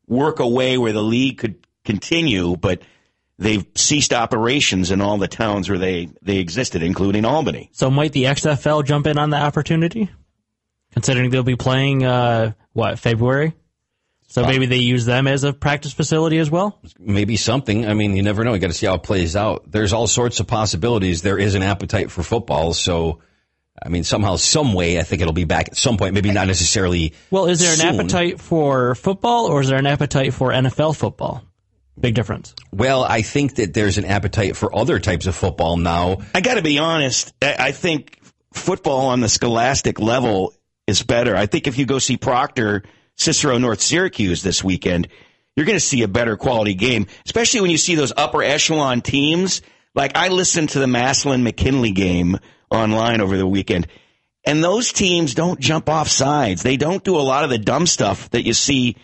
work 0.07 0.39
a 0.41 0.47
way 0.49 0.79
where 0.79 0.93
the 0.93 1.03
league 1.03 1.39
could 1.39 1.57
continue, 1.85 2.57
but 2.57 2.81
they've 3.39 3.67
ceased 3.75 4.13
operations 4.13 4.91
in 4.91 5.01
all 5.01 5.19
the 5.19 5.29
towns 5.29 5.69
where 5.69 5.79
they, 5.79 6.09
they 6.23 6.39
existed, 6.39 6.83
including 6.83 7.25
Albany. 7.25 7.71
So 7.73 7.91
might 7.91 8.13
the 8.13 8.25
XFL 8.25 8.85
jump 8.85 9.07
in 9.07 9.19
on 9.19 9.31
the 9.31 9.37
opportunity? 9.37 10.09
Considering 10.93 11.31
they'll 11.31 11.43
be 11.43 11.57
playing, 11.57 12.05
uh, 12.05 12.53
what, 12.73 12.99
February? 12.99 13.53
So 14.31 14.45
maybe 14.45 14.67
they 14.67 14.77
use 14.77 15.07
them 15.07 15.27
as 15.27 15.43
a 15.43 15.55
practice 15.55 15.93
facility 15.93 16.39
as 16.39 16.51
well? 16.51 16.79
maybe 16.99 17.37
something. 17.37 17.87
I 17.87 17.95
mean, 17.95 18.15
you 18.15 18.23
never 18.23 18.45
know. 18.45 18.53
You 18.53 18.61
got 18.61 18.67
to 18.67 18.75
see 18.75 18.87
how 18.87 18.95
it 18.95 19.03
plays 19.03 19.35
out. 19.35 19.71
There's 19.71 19.95
all 19.95 20.07
sorts 20.07 20.39
of 20.39 20.47
possibilities. 20.47 21.23
There 21.23 21.39
is 21.39 21.55
an 21.55 21.63
appetite 21.63 22.11
for 22.11 22.23
football, 22.23 22.75
so 22.75 23.21
I 23.83 23.89
mean, 23.89 24.05
somehow, 24.05 24.37
some 24.37 24.75
way, 24.75 24.99
I 24.99 25.03
think 25.03 25.23
it'll 25.23 25.33
be 25.33 25.45
back 25.45 25.69
at 25.69 25.77
some 25.77 25.97
point. 25.97 26.15
Maybe 26.15 26.31
not 26.31 26.47
necessarily. 26.47 27.15
Well, 27.31 27.47
is 27.47 27.61
there 27.61 27.73
an 27.73 27.79
soon. 27.79 28.01
appetite 28.01 28.41
for 28.41 28.95
football 28.95 29.47
or 29.47 29.61
is 29.61 29.69
there 29.69 29.79
an 29.79 29.87
appetite 29.87 30.35
for 30.35 30.51
NFL 30.51 30.97
football? 30.97 31.43
Big 31.99 32.15
difference. 32.15 32.55
Well, 32.73 33.05
I 33.05 33.23
think 33.23 33.57
that 33.57 33.75
there's 33.75 33.99
an 33.99 34.05
appetite 34.05 34.57
for 34.57 34.75
other 34.75 35.01
types 35.01 35.27
of 35.27 35.35
football 35.35 35.77
now. 35.77 36.19
I 36.35 36.41
got 36.41 36.55
to 36.55 36.63
be 36.63 36.79
honest. 36.79 37.33
I 37.43 37.57
I 37.59 37.73
think 37.73 38.21
football 38.53 39.07
on 39.07 39.21
the 39.21 39.29
scholastic 39.29 39.99
level 39.99 40.55
is 40.87 41.03
better. 41.03 41.35
I 41.35 41.47
think 41.47 41.67
if 41.67 41.77
you 41.77 41.87
go 41.87 41.99
see 41.99 42.17
Proctor, 42.17 42.85
Cicero, 43.19 43.59
North 43.59 43.81
Syracuse 43.81 44.43
this 44.43 44.63
weekend, 44.65 45.09
you're 45.57 45.67
going 45.67 45.77
to 45.77 45.85
see 45.85 46.03
a 46.03 46.09
better 46.09 46.37
quality 46.37 46.75
game, 46.75 47.07
especially 47.27 47.61
when 47.61 47.71
you 47.71 47.77
see 47.79 47.97
those 47.97 48.13
upper 48.17 48.43
echelon 48.43 49.01
teams. 49.03 49.61
Like 49.95 50.17
I 50.17 50.29
listened 50.29 50.71
to 50.71 50.79
the 50.79 50.87
Massillon 50.87 51.43
McKinley 51.43 51.91
game 51.91 52.39
online 52.71 53.21
over 53.21 53.37
the 53.37 53.47
weekend, 53.47 53.89
and 54.47 54.63
those 54.63 54.93
teams 54.93 55.35
don't 55.35 55.59
jump 55.59 55.89
off 55.89 56.09
sides. 56.09 56.63
They 56.63 56.77
don't 56.77 57.03
do 57.03 57.17
a 57.17 57.21
lot 57.21 57.43
of 57.45 57.51
the 57.51 57.59
dumb 57.59 57.87
stuff 57.87 58.31
that 58.31 58.45
you 58.47 58.53
see 58.55 58.97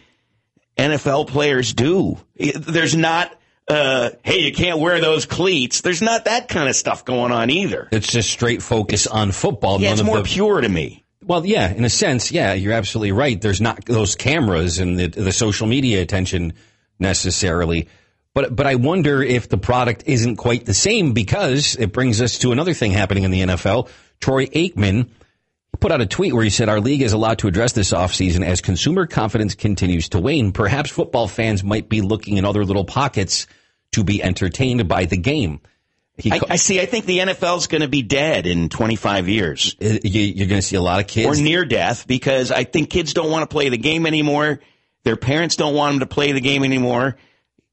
NFL 0.78 1.28
players 1.28 1.72
do. 1.74 2.18
There's 2.36 2.94
not, 2.96 3.36
uh, 3.68 4.10
hey, 4.22 4.40
you 4.40 4.52
can't 4.52 4.78
wear 4.78 5.00
those 5.00 5.26
cleats. 5.26 5.80
There's 5.80 6.02
not 6.02 6.26
that 6.26 6.48
kind 6.48 6.68
of 6.68 6.76
stuff 6.76 7.04
going 7.04 7.32
on 7.32 7.50
either. 7.50 7.88
It's 7.92 8.10
just 8.12 8.30
straight 8.30 8.62
focus 8.62 9.06
on 9.06 9.32
football. 9.32 9.80
Yeah, 9.80 9.90
None 9.90 9.98
it's 10.00 10.06
more 10.06 10.18
the- 10.18 10.24
pure 10.24 10.60
to 10.60 10.68
me. 10.68 11.03
Well, 11.26 11.46
yeah, 11.46 11.72
in 11.72 11.84
a 11.84 11.90
sense, 11.90 12.30
yeah, 12.30 12.52
you're 12.52 12.74
absolutely 12.74 13.12
right. 13.12 13.40
There's 13.40 13.60
not 13.60 13.84
those 13.86 14.14
cameras 14.14 14.78
and 14.78 14.98
the, 14.98 15.08
the 15.08 15.32
social 15.32 15.66
media 15.66 16.02
attention 16.02 16.52
necessarily. 16.98 17.88
But 18.34 18.54
but 18.54 18.66
I 18.66 18.74
wonder 18.74 19.22
if 19.22 19.48
the 19.48 19.56
product 19.56 20.04
isn't 20.06 20.36
quite 20.36 20.66
the 20.66 20.74
same 20.74 21.12
because 21.12 21.76
it 21.76 21.92
brings 21.92 22.20
us 22.20 22.38
to 22.40 22.52
another 22.52 22.74
thing 22.74 22.90
happening 22.90 23.24
in 23.24 23.30
the 23.30 23.40
NFL. 23.40 23.88
Troy 24.20 24.46
Aikman 24.46 25.08
put 25.80 25.92
out 25.92 26.00
a 26.00 26.06
tweet 26.06 26.34
where 26.34 26.44
he 26.44 26.50
said 26.50 26.68
our 26.68 26.80
league 26.80 27.02
is 27.02 27.12
allowed 27.12 27.38
to 27.38 27.48
address 27.48 27.72
this 27.72 27.92
offseason 27.92 28.44
as 28.44 28.60
consumer 28.60 29.06
confidence 29.06 29.54
continues 29.54 30.08
to 30.10 30.18
wane. 30.18 30.52
Perhaps 30.52 30.90
football 30.90 31.28
fans 31.28 31.64
might 31.64 31.88
be 31.88 32.00
looking 32.00 32.36
in 32.36 32.44
other 32.44 32.64
little 32.64 32.84
pockets 32.84 33.46
to 33.92 34.04
be 34.04 34.22
entertained 34.22 34.88
by 34.88 35.04
the 35.04 35.16
game. 35.16 35.60
I, 36.30 36.40
I 36.50 36.56
see. 36.56 36.80
I 36.80 36.86
think 36.86 37.06
the 37.06 37.18
NFL's 37.18 37.66
going 37.66 37.82
to 37.82 37.88
be 37.88 38.02
dead 38.02 38.46
in 38.46 38.68
25 38.68 39.28
years 39.28 39.74
uh, 39.82 39.98
you- 40.04 40.20
you're 40.22 40.46
going 40.46 40.60
to 40.60 40.66
see 40.66 40.76
a 40.76 40.80
lot 40.82 41.00
of 41.00 41.06
kids. 41.08 41.40
or 41.40 41.42
near 41.42 41.64
death 41.64 42.06
because 42.06 42.52
I 42.52 42.62
think 42.64 42.90
kids 42.90 43.14
don't 43.14 43.30
want 43.30 43.42
to 43.48 43.52
play 43.52 43.68
the 43.68 43.78
game 43.78 44.06
anymore. 44.06 44.60
Their 45.02 45.16
parents 45.16 45.56
don't 45.56 45.74
want 45.74 45.92
them 45.94 46.00
to 46.00 46.06
play 46.06 46.30
the 46.32 46.40
game 46.40 46.62
anymore. 46.64 47.16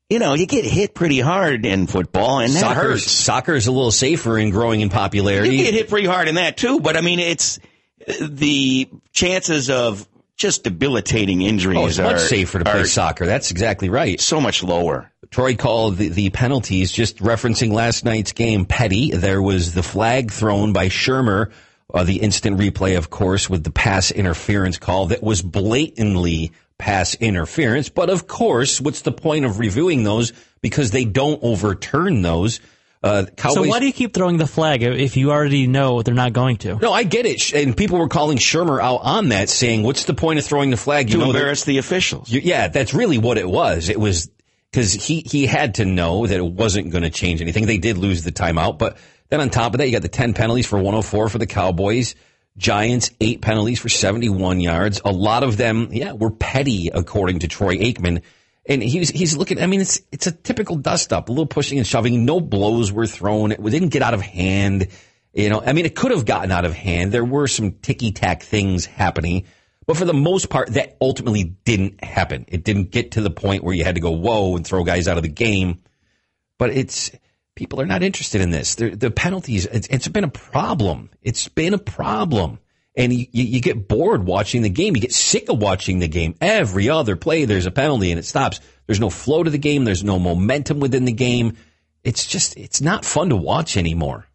You 0.10 0.20
know, 0.20 0.34
you 0.34 0.46
get 0.48 0.66
hit 0.66 0.94
pretty 0.94 1.20
hard 1.22 1.66
in 1.66 1.88
football, 1.88 2.40
and 2.40 2.52
that 2.54 2.60
soccer. 2.60 2.82
hurts. 2.82 3.10
Soccer 3.10 3.54
is 3.54 3.68
a 3.68 3.72
little 3.72 3.92
safer 3.92 4.38
and 4.38 4.52
growing 4.52 4.82
in 4.82 4.90
popularity. 4.90 5.56
You 5.56 5.64
get 5.64 5.74
hit 5.74 5.88
pretty 5.90 6.08
hard 6.08 6.28
in 6.28 6.36
that 6.36 6.58
too, 6.58 6.80
but 6.82 6.98
I 6.98 7.02
mean, 7.02 7.20
it's 7.20 7.60
the 8.20 8.90
chances 9.14 9.70
of 9.70 10.08
just 10.36 10.64
debilitating 10.64 11.42
injuries 11.42 11.78
Oh, 11.78 11.86
it's 11.88 12.00
are 12.00 12.04
much 12.14 12.22
safer 12.22 12.60
to 12.60 12.66
play 12.66 12.84
soccer. 12.86 13.26
That's 13.26 13.52
exactly 13.52 13.90
right. 13.90 14.20
so 14.20 14.42
much 14.42 14.64
lower. 14.64 15.11
Troy 15.32 15.56
called 15.56 15.96
the, 15.96 16.10
the 16.10 16.30
penalties, 16.30 16.92
just 16.92 17.20
referencing 17.20 17.72
last 17.72 18.04
night's 18.04 18.34
game, 18.34 18.66
petty. 18.66 19.12
There 19.12 19.42
was 19.42 19.74
the 19.74 19.82
flag 19.82 20.30
thrown 20.30 20.74
by 20.74 20.90
Shurmur, 20.90 21.52
uh, 21.94 22.04
the 22.04 22.18
instant 22.18 22.60
replay, 22.60 22.98
of 22.98 23.10
course, 23.10 23.50
with 23.50 23.64
the 23.64 23.72
pass 23.72 24.12
interference 24.12 24.78
call 24.78 25.08
that 25.08 25.24
was 25.24 25.42
blatantly 25.42 26.52
pass 26.78 27.16
interference. 27.16 27.88
But 27.88 28.10
of 28.10 28.28
course, 28.28 28.82
what's 28.82 29.04
the 29.04 29.14
point 29.14 29.46
of 29.46 29.58
reviewing 29.58 30.04
those? 30.04 30.34
Because 30.62 30.92
they 30.92 31.06
don't 31.06 31.40
overturn 31.42 32.22
those. 32.22 32.60
Uh, 33.02 33.26
Cowboys. 33.38 33.56
So 33.56 33.64
why 33.70 33.80
do 33.80 33.88
you 33.88 33.94
keep 33.94 34.14
throwing 34.14 34.36
the 34.36 34.46
flag 34.46 34.84
if 34.84 35.16
you 35.16 35.32
already 35.32 35.66
know 35.66 36.02
they're 36.02 36.14
not 36.14 36.34
going 36.34 36.58
to? 36.58 36.76
no, 36.76 36.92
I 36.92 37.04
get 37.04 37.26
it. 37.26 37.54
And 37.54 37.76
people 37.76 37.98
were 38.00 38.10
calling 38.10 38.38
Shurmur 38.38 38.82
out 38.82 39.00
on 39.04 39.30
that, 39.30 39.50
saying, 39.50 39.84
what's 39.84 40.04
the 40.04 40.14
point 40.14 40.40
of 40.40 40.46
throwing 40.46 40.72
the 40.72 40.78
flag? 40.78 41.08
You 41.10 41.14
To 41.14 41.18
know, 41.20 41.32
that- 41.32 41.38
embarrass 41.40 41.64
the 41.64 41.78
officials. 41.78 42.30
You- 42.30 42.42
Yeah, 42.44 42.68
that's 42.68 42.94
really 42.94 43.18
what 43.18 43.38
it 43.38 43.50
was. 43.50 43.88
It 43.88 44.00
was 44.00 44.30
because 44.72 44.94
he, 44.94 45.22
he 45.26 45.46
had 45.46 45.76
to 45.76 45.86
know 45.86 46.26
that 46.26 46.38
it 46.38 46.46
wasn't 46.46 46.92
going 46.92 47.04
to 47.04 47.10
change 47.10 47.42
anything. 47.42 47.66
They 47.66 47.78
did 47.78 47.98
lose 47.98 48.24
the 48.24 48.32
timeout, 48.32 48.78
but 48.78 48.98
then 49.30 49.42
on 49.42 49.50
top 49.50 49.74
of 49.74 49.80
that, 49.80 49.88
you 49.88 49.92
got 49.92 50.02
the 50.02 50.08
10 50.08 50.34
penalties 50.34 50.66
for 50.66 50.78
104 50.78 51.30
for 51.30 51.38
the 51.38 51.48
Cowboys. 51.48 52.16
Giants, 52.58 53.12
eight 53.22 53.42
penalties 53.42 53.80
for 53.80 53.90
71 53.90 54.60
yards. 54.60 55.02
A 55.04 55.12
lot 55.12 55.44
of 55.44 55.58
them, 55.58 55.90
yeah, 55.92 56.14
were 56.14 56.32
petty, 56.32 56.90
according 56.94 57.40
to 57.40 57.48
Troy 57.48 57.78
Aikman. 57.78 58.22
And 58.66 58.84
he's, 58.84 59.10
he's 59.10 59.36
looking, 59.36 59.62
I 59.62 59.68
mean, 59.68 59.82
it's, 59.82 60.02
it's 60.12 60.28
a 60.28 60.32
typical 60.32 60.76
dust 60.76 61.12
up, 61.12 61.30
a 61.30 61.32
little 61.32 61.48
pushing 61.48 61.78
and 61.78 61.88
shoving. 61.88 62.26
No 62.26 62.40
blows 62.40 62.92
were 62.92 63.08
thrown. 63.08 63.52
It 63.52 63.64
didn't 63.64 63.90
get 63.90 64.02
out 64.02 64.14
of 64.14 64.22
hand. 64.22 64.88
You 65.34 65.50
know, 65.50 65.62
I 65.66 65.74
mean, 65.74 65.86
it 65.86 65.96
could 65.96 66.12
have 66.12 66.26
gotten 66.26 66.52
out 66.52 66.66
of 66.66 66.74
hand. 66.74 67.12
There 67.12 67.26
were 67.26 67.48
some 67.48 67.72
ticky 67.72 68.12
tack 68.12 68.44
things 68.44 68.86
happening. 68.86 69.46
But 69.88 69.98
for 69.98 70.06
the 70.06 70.14
most 70.14 70.50
part, 70.50 70.70
that 70.70 70.96
ultimately 71.02 71.44
didn't 71.44 72.04
happen. 72.04 72.46
It 72.48 72.64
didn't 72.64 72.92
get 72.92 73.12
to 73.12 73.22
the 73.22 73.32
point 73.32 73.64
where 73.64 73.74
you 73.74 73.84
had 73.84 73.96
to 73.96 74.02
go, 74.02 74.12
whoa, 74.12 74.56
and 74.56 74.66
throw 74.66 74.84
guys 74.84 75.08
out 75.08 75.18
of 75.18 75.24
the 75.24 75.30
game. 75.30 75.82
But 76.58 76.70
it's, 76.70 77.12
people 77.56 77.82
are 77.82 77.86
not 77.88 78.04
interested 78.04 78.42
in 78.42 78.52
this. 78.52 78.76
They're, 78.76 78.96
the 78.96 79.10
penalties, 79.10 79.66
it's, 79.66 79.88
it's 79.88 80.08
been 80.08 80.24
a 80.24 80.30
problem. 80.30 81.10
It's 81.22 81.48
been 81.48 81.74
a 81.74 81.80
problem. 81.80 82.60
And 82.96 83.12
you, 83.12 83.26
you 83.32 83.62
get 83.62 83.88
bored 83.88 84.26
watching 84.26 84.62
the 84.62 84.70
game. 84.70 84.96
You 84.96 85.02
get 85.02 85.14
sick 85.14 85.50
of 85.50 85.60
watching 85.60 86.00
the 86.00 86.08
game. 86.08 86.36
Every 86.42 86.90
other 86.90 87.16
play, 87.16 87.46
there's 87.46 87.66
a 87.66 87.72
penalty 87.72 88.12
and 88.12 88.20
it 88.20 88.26
stops. 88.26 88.60
There's 88.86 89.00
no 89.00 89.10
flow 89.10 89.44
to 89.44 89.50
the 89.50 89.58
game. 89.58 89.86
There's 89.86 90.04
no 90.04 90.20
momentum 90.20 90.80
within 90.80 91.06
the 91.06 91.12
game. 91.12 91.58
It's 92.04 92.28
just, 92.28 92.58
it's 92.58 92.82
not 92.82 93.06
fun 93.06 93.30
to 93.30 93.36
watch 93.36 93.78
anymore. 93.78 94.28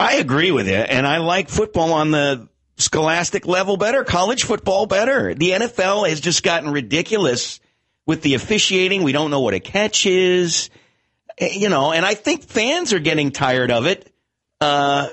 I 0.00 0.16
agree 0.16 0.50
with 0.50 0.66
you, 0.66 0.74
and 0.74 1.06
I 1.06 1.18
like 1.18 1.48
football 1.48 1.92
on 1.92 2.10
the 2.10 2.48
scholastic 2.82 3.46
level 3.46 3.76
better, 3.76 4.04
college 4.04 4.44
football 4.44 4.86
better. 4.86 5.34
The 5.34 5.50
NFL 5.50 6.08
has 6.08 6.20
just 6.20 6.42
gotten 6.42 6.70
ridiculous 6.70 7.60
with 8.06 8.22
the 8.22 8.34
officiating. 8.34 9.02
We 9.02 9.12
don't 9.12 9.30
know 9.30 9.40
what 9.40 9.54
a 9.54 9.60
catch 9.60 10.06
is, 10.06 10.70
Eh, 11.38 11.50
you 11.54 11.68
know, 11.68 11.92
and 11.92 12.04
I 12.04 12.14
think 12.14 12.44
fans 12.44 12.92
are 12.92 12.98
getting 12.98 13.30
tired 13.30 13.70
of 13.70 13.86
it. 13.86 14.10
Uh, 14.60 15.08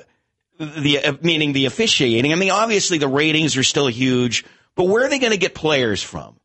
the 0.59 0.99
uh, 0.99 1.13
meaning 1.21 1.53
the 1.53 1.65
officiating. 1.65 2.33
I 2.33 2.35
mean, 2.35 2.51
obviously 2.51 2.97
the 2.97 3.07
ratings 3.07 3.57
are 3.57 3.63
still 3.63 3.87
huge, 3.87 4.45
but 4.75 4.85
where 4.85 5.05
are 5.05 5.09
they 5.09 5.19
going 5.19 5.31
to 5.31 5.37
get 5.37 5.55
players 5.55 6.03
from? 6.03 6.37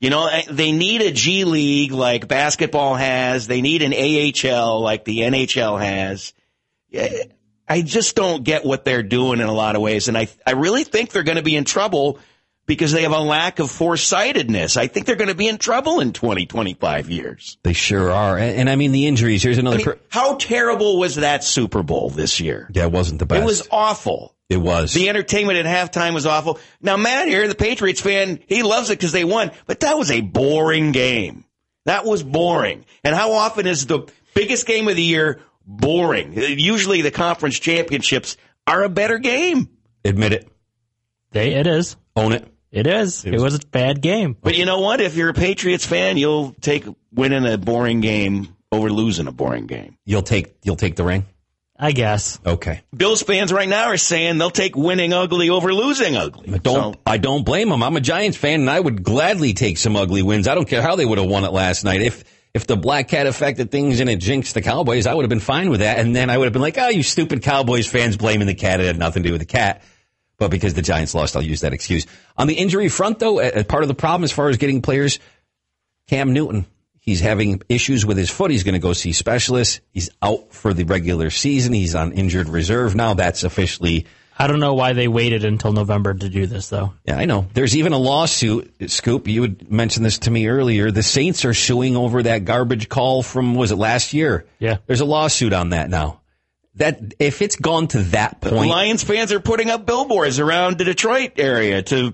You 0.00 0.10
know, 0.10 0.26
eh, 0.28 0.44
they 0.48 0.72
need 0.72 1.02
a 1.02 1.10
G 1.10 1.44
League 1.44 1.92
like 1.92 2.28
basketball 2.28 2.94
has. 2.94 3.46
They 3.46 3.60
need 3.60 3.82
an 3.82 3.92
AHL 3.92 4.80
like 4.80 5.04
the 5.04 5.20
NHL 5.20 5.80
has. 5.80 6.32
I 7.68 7.82
just 7.82 8.14
don't 8.14 8.44
get 8.44 8.64
what 8.64 8.84
they're 8.84 9.02
doing 9.02 9.40
in 9.40 9.46
a 9.46 9.52
lot 9.52 9.76
of 9.76 9.82
ways. 9.82 10.08
And 10.08 10.16
I, 10.16 10.28
I 10.46 10.52
really 10.52 10.84
think 10.84 11.10
they're 11.10 11.22
going 11.22 11.36
to 11.36 11.42
be 11.42 11.56
in 11.56 11.64
trouble 11.64 12.18
because 12.66 12.92
they 12.92 13.02
have 13.02 13.12
a 13.12 13.20
lack 13.20 13.58
of 13.58 13.70
foresightedness. 13.70 14.76
I 14.76 14.88
think 14.88 15.06
they're 15.06 15.16
going 15.16 15.28
to 15.28 15.34
be 15.34 15.48
in 15.48 15.58
trouble 15.58 16.00
in 16.00 16.12
20, 16.12 16.46
25 16.46 17.10
years. 17.10 17.58
They 17.62 17.72
sure 17.72 18.10
are. 18.10 18.36
And, 18.36 18.60
and 18.60 18.70
I 18.70 18.76
mean, 18.76 18.92
the 18.92 19.06
injuries. 19.06 19.42
Here's 19.42 19.58
another. 19.58 19.76
I 19.76 19.78
mean, 19.78 19.86
per- 19.86 19.98
how 20.08 20.36
terrible 20.36 20.98
was 20.98 21.16
that 21.16 21.44
Super 21.44 21.82
Bowl 21.82 22.10
this 22.10 22.40
year? 22.40 22.68
yeah, 22.72 22.84
it 22.84 22.92
wasn't 22.92 23.18
the 23.18 23.26
best. 23.26 23.42
It 23.42 23.46
was 23.46 23.66
awful. 23.70 24.34
It 24.48 24.58
was. 24.58 24.94
The 24.94 25.08
entertainment 25.08 25.58
at 25.58 25.66
halftime 25.66 26.14
was 26.14 26.26
awful. 26.26 26.60
Now, 26.80 26.96
Matt 26.96 27.26
here, 27.26 27.48
the 27.48 27.56
Patriots 27.56 28.00
fan, 28.00 28.38
he 28.46 28.62
loves 28.62 28.90
it 28.90 28.98
because 28.98 29.10
they 29.10 29.24
won, 29.24 29.50
but 29.66 29.80
that 29.80 29.98
was 29.98 30.10
a 30.10 30.20
boring 30.20 30.92
game. 30.92 31.44
That 31.84 32.04
was 32.04 32.22
boring. 32.22 32.84
And 33.02 33.14
how 33.14 33.32
often 33.32 33.66
is 33.66 33.86
the 33.86 34.08
biggest 34.34 34.66
game 34.66 34.86
of 34.86 34.94
the 34.96 35.02
year 35.02 35.40
boring? 35.66 36.32
Usually 36.34 37.02
the 37.02 37.10
conference 37.10 37.58
championships 37.58 38.36
are 38.66 38.82
a 38.82 38.88
better 38.88 39.18
game. 39.18 39.68
Admit 40.04 40.32
it. 40.32 40.48
They, 41.32 41.54
it 41.54 41.66
is. 41.66 41.96
Own 42.14 42.32
it. 42.32 42.46
It 42.72 42.86
is. 42.86 43.24
It 43.24 43.40
was, 43.40 43.54
a 43.54 43.58
bad 43.58 44.00
game. 44.02 44.36
But 44.40 44.56
you 44.56 44.64
know 44.66 44.80
what? 44.80 45.00
If 45.00 45.16
you're 45.16 45.30
a 45.30 45.34
Patriots 45.34 45.86
fan, 45.86 46.16
you'll 46.16 46.52
take 46.60 46.84
winning 47.12 47.46
a 47.46 47.56
boring 47.56 48.00
game 48.00 48.54
over 48.70 48.90
losing 48.90 49.26
a 49.26 49.32
boring 49.32 49.66
game. 49.66 49.96
You'll 50.04 50.22
take. 50.22 50.56
You'll 50.62 50.76
take 50.76 50.96
the 50.96 51.04
ring. 51.04 51.24
I 51.78 51.92
guess. 51.92 52.38
Okay. 52.44 52.82
Bills 52.96 53.22
fans 53.22 53.52
right 53.52 53.68
now 53.68 53.86
are 53.86 53.96
saying 53.98 54.38
they'll 54.38 54.50
take 54.50 54.76
winning 54.76 55.12
ugly 55.12 55.50
over 55.50 55.74
losing 55.74 56.16
ugly. 56.16 56.54
I 56.54 56.58
don't 56.58 56.94
So- 56.94 57.00
I 57.06 57.18
don't 57.18 57.44
blame 57.44 57.68
them. 57.68 57.82
I'm 57.82 57.96
a 57.96 58.00
Giants 58.00 58.36
fan, 58.38 58.60
and 58.60 58.70
I 58.70 58.80
would 58.80 59.02
gladly 59.02 59.52
take 59.52 59.76
some 59.78 59.94
ugly 59.94 60.22
wins. 60.22 60.48
I 60.48 60.54
don't 60.54 60.68
care 60.68 60.80
how 60.82 60.96
they 60.96 61.04
would 61.04 61.18
have 61.18 61.28
won 61.28 61.44
it 61.44 61.52
last 61.52 61.84
night. 61.84 62.00
If 62.00 62.24
if 62.56 62.66
the 62.66 62.76
black 62.76 63.08
cat 63.08 63.26
affected 63.26 63.70
things 63.70 64.00
and 64.00 64.08
it 64.08 64.18
jinxed 64.18 64.54
the 64.54 64.62
Cowboys, 64.62 65.06
I 65.06 65.12
would 65.12 65.22
have 65.24 65.30
been 65.30 65.40
fine 65.40 65.68
with 65.68 65.80
that. 65.80 65.98
And 65.98 66.16
then 66.16 66.30
I 66.30 66.38
would 66.38 66.44
have 66.44 66.54
been 66.54 66.62
like, 66.62 66.78
"Oh, 66.78 66.88
you 66.88 67.02
stupid 67.02 67.42
Cowboys 67.42 67.86
fans 67.86 68.16
blaming 68.16 68.46
the 68.46 68.54
cat. 68.54 68.80
It 68.80 68.86
had 68.86 68.98
nothing 68.98 69.22
to 69.22 69.28
do 69.28 69.32
with 69.34 69.42
the 69.42 69.46
cat." 69.46 69.82
But 70.38 70.50
because 70.50 70.72
the 70.74 70.82
Giants 70.82 71.14
lost, 71.14 71.36
I'll 71.36 71.42
use 71.42 71.60
that 71.60 71.74
excuse. 71.74 72.06
On 72.36 72.46
the 72.46 72.54
injury 72.54 72.88
front, 72.88 73.18
though, 73.18 73.36
part 73.64 73.84
of 73.84 73.88
the 73.88 73.94
problem 73.94 74.24
as 74.24 74.32
far 74.32 74.48
as 74.48 74.56
getting 74.56 74.82
players, 74.82 75.18
Cam 76.08 76.32
Newton. 76.32 76.66
He's 76.98 77.20
having 77.20 77.62
issues 77.68 78.04
with 78.04 78.16
his 78.16 78.30
foot. 78.30 78.50
He's 78.50 78.64
going 78.64 78.74
to 78.74 78.80
go 78.80 78.92
see 78.92 79.12
specialists. 79.12 79.80
He's 79.92 80.10
out 80.20 80.52
for 80.52 80.74
the 80.74 80.84
regular 80.84 81.30
season. 81.30 81.72
He's 81.72 81.94
on 81.94 82.12
injured 82.12 82.48
reserve 82.48 82.96
now. 82.96 83.14
That's 83.14 83.44
officially 83.44 84.06
I 84.38 84.46
don't 84.48 84.60
know 84.60 84.74
why 84.74 84.92
they 84.92 85.08
waited 85.08 85.44
until 85.44 85.72
November 85.72 86.12
to 86.12 86.28
do 86.28 86.46
this, 86.46 86.68
though. 86.68 86.92
Yeah, 87.06 87.16
I 87.16 87.24
know. 87.24 87.46
There's 87.54 87.76
even 87.76 87.92
a 87.94 87.98
lawsuit, 87.98 88.90
Scoop. 88.90 89.28
You 89.28 89.42
had 89.42 89.70
mentioned 89.70 90.04
this 90.04 90.18
to 90.20 90.30
me 90.30 90.46
earlier. 90.48 90.90
The 90.90 91.02
Saints 91.02 91.44
are 91.46 91.54
suing 91.54 91.96
over 91.96 92.22
that 92.22 92.44
garbage 92.44 92.88
call 92.90 93.22
from 93.22 93.54
was 93.54 93.70
it 93.72 93.76
last 93.76 94.12
year? 94.12 94.46
Yeah. 94.58 94.76
There's 94.86 95.00
a 95.00 95.06
lawsuit 95.06 95.54
on 95.54 95.70
that 95.70 95.88
now. 95.88 96.20
That 96.74 97.14
if 97.18 97.40
it's 97.40 97.56
gone 97.56 97.88
to 97.88 98.02
that 98.02 98.42
point, 98.42 98.68
Lions 98.68 99.02
fans 99.02 99.32
are 99.32 99.40
putting 99.40 99.70
up 99.70 99.86
billboards 99.86 100.38
around 100.38 100.76
the 100.76 100.84
Detroit 100.84 101.32
area 101.38 101.80
to 101.84 102.12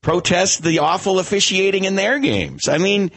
protest 0.00 0.62
the 0.62 0.78
awful 0.78 1.18
officiating 1.18 1.82
in 1.82 1.96
their 1.96 2.20
games. 2.20 2.68
I 2.68 2.78
mean, 2.78 3.10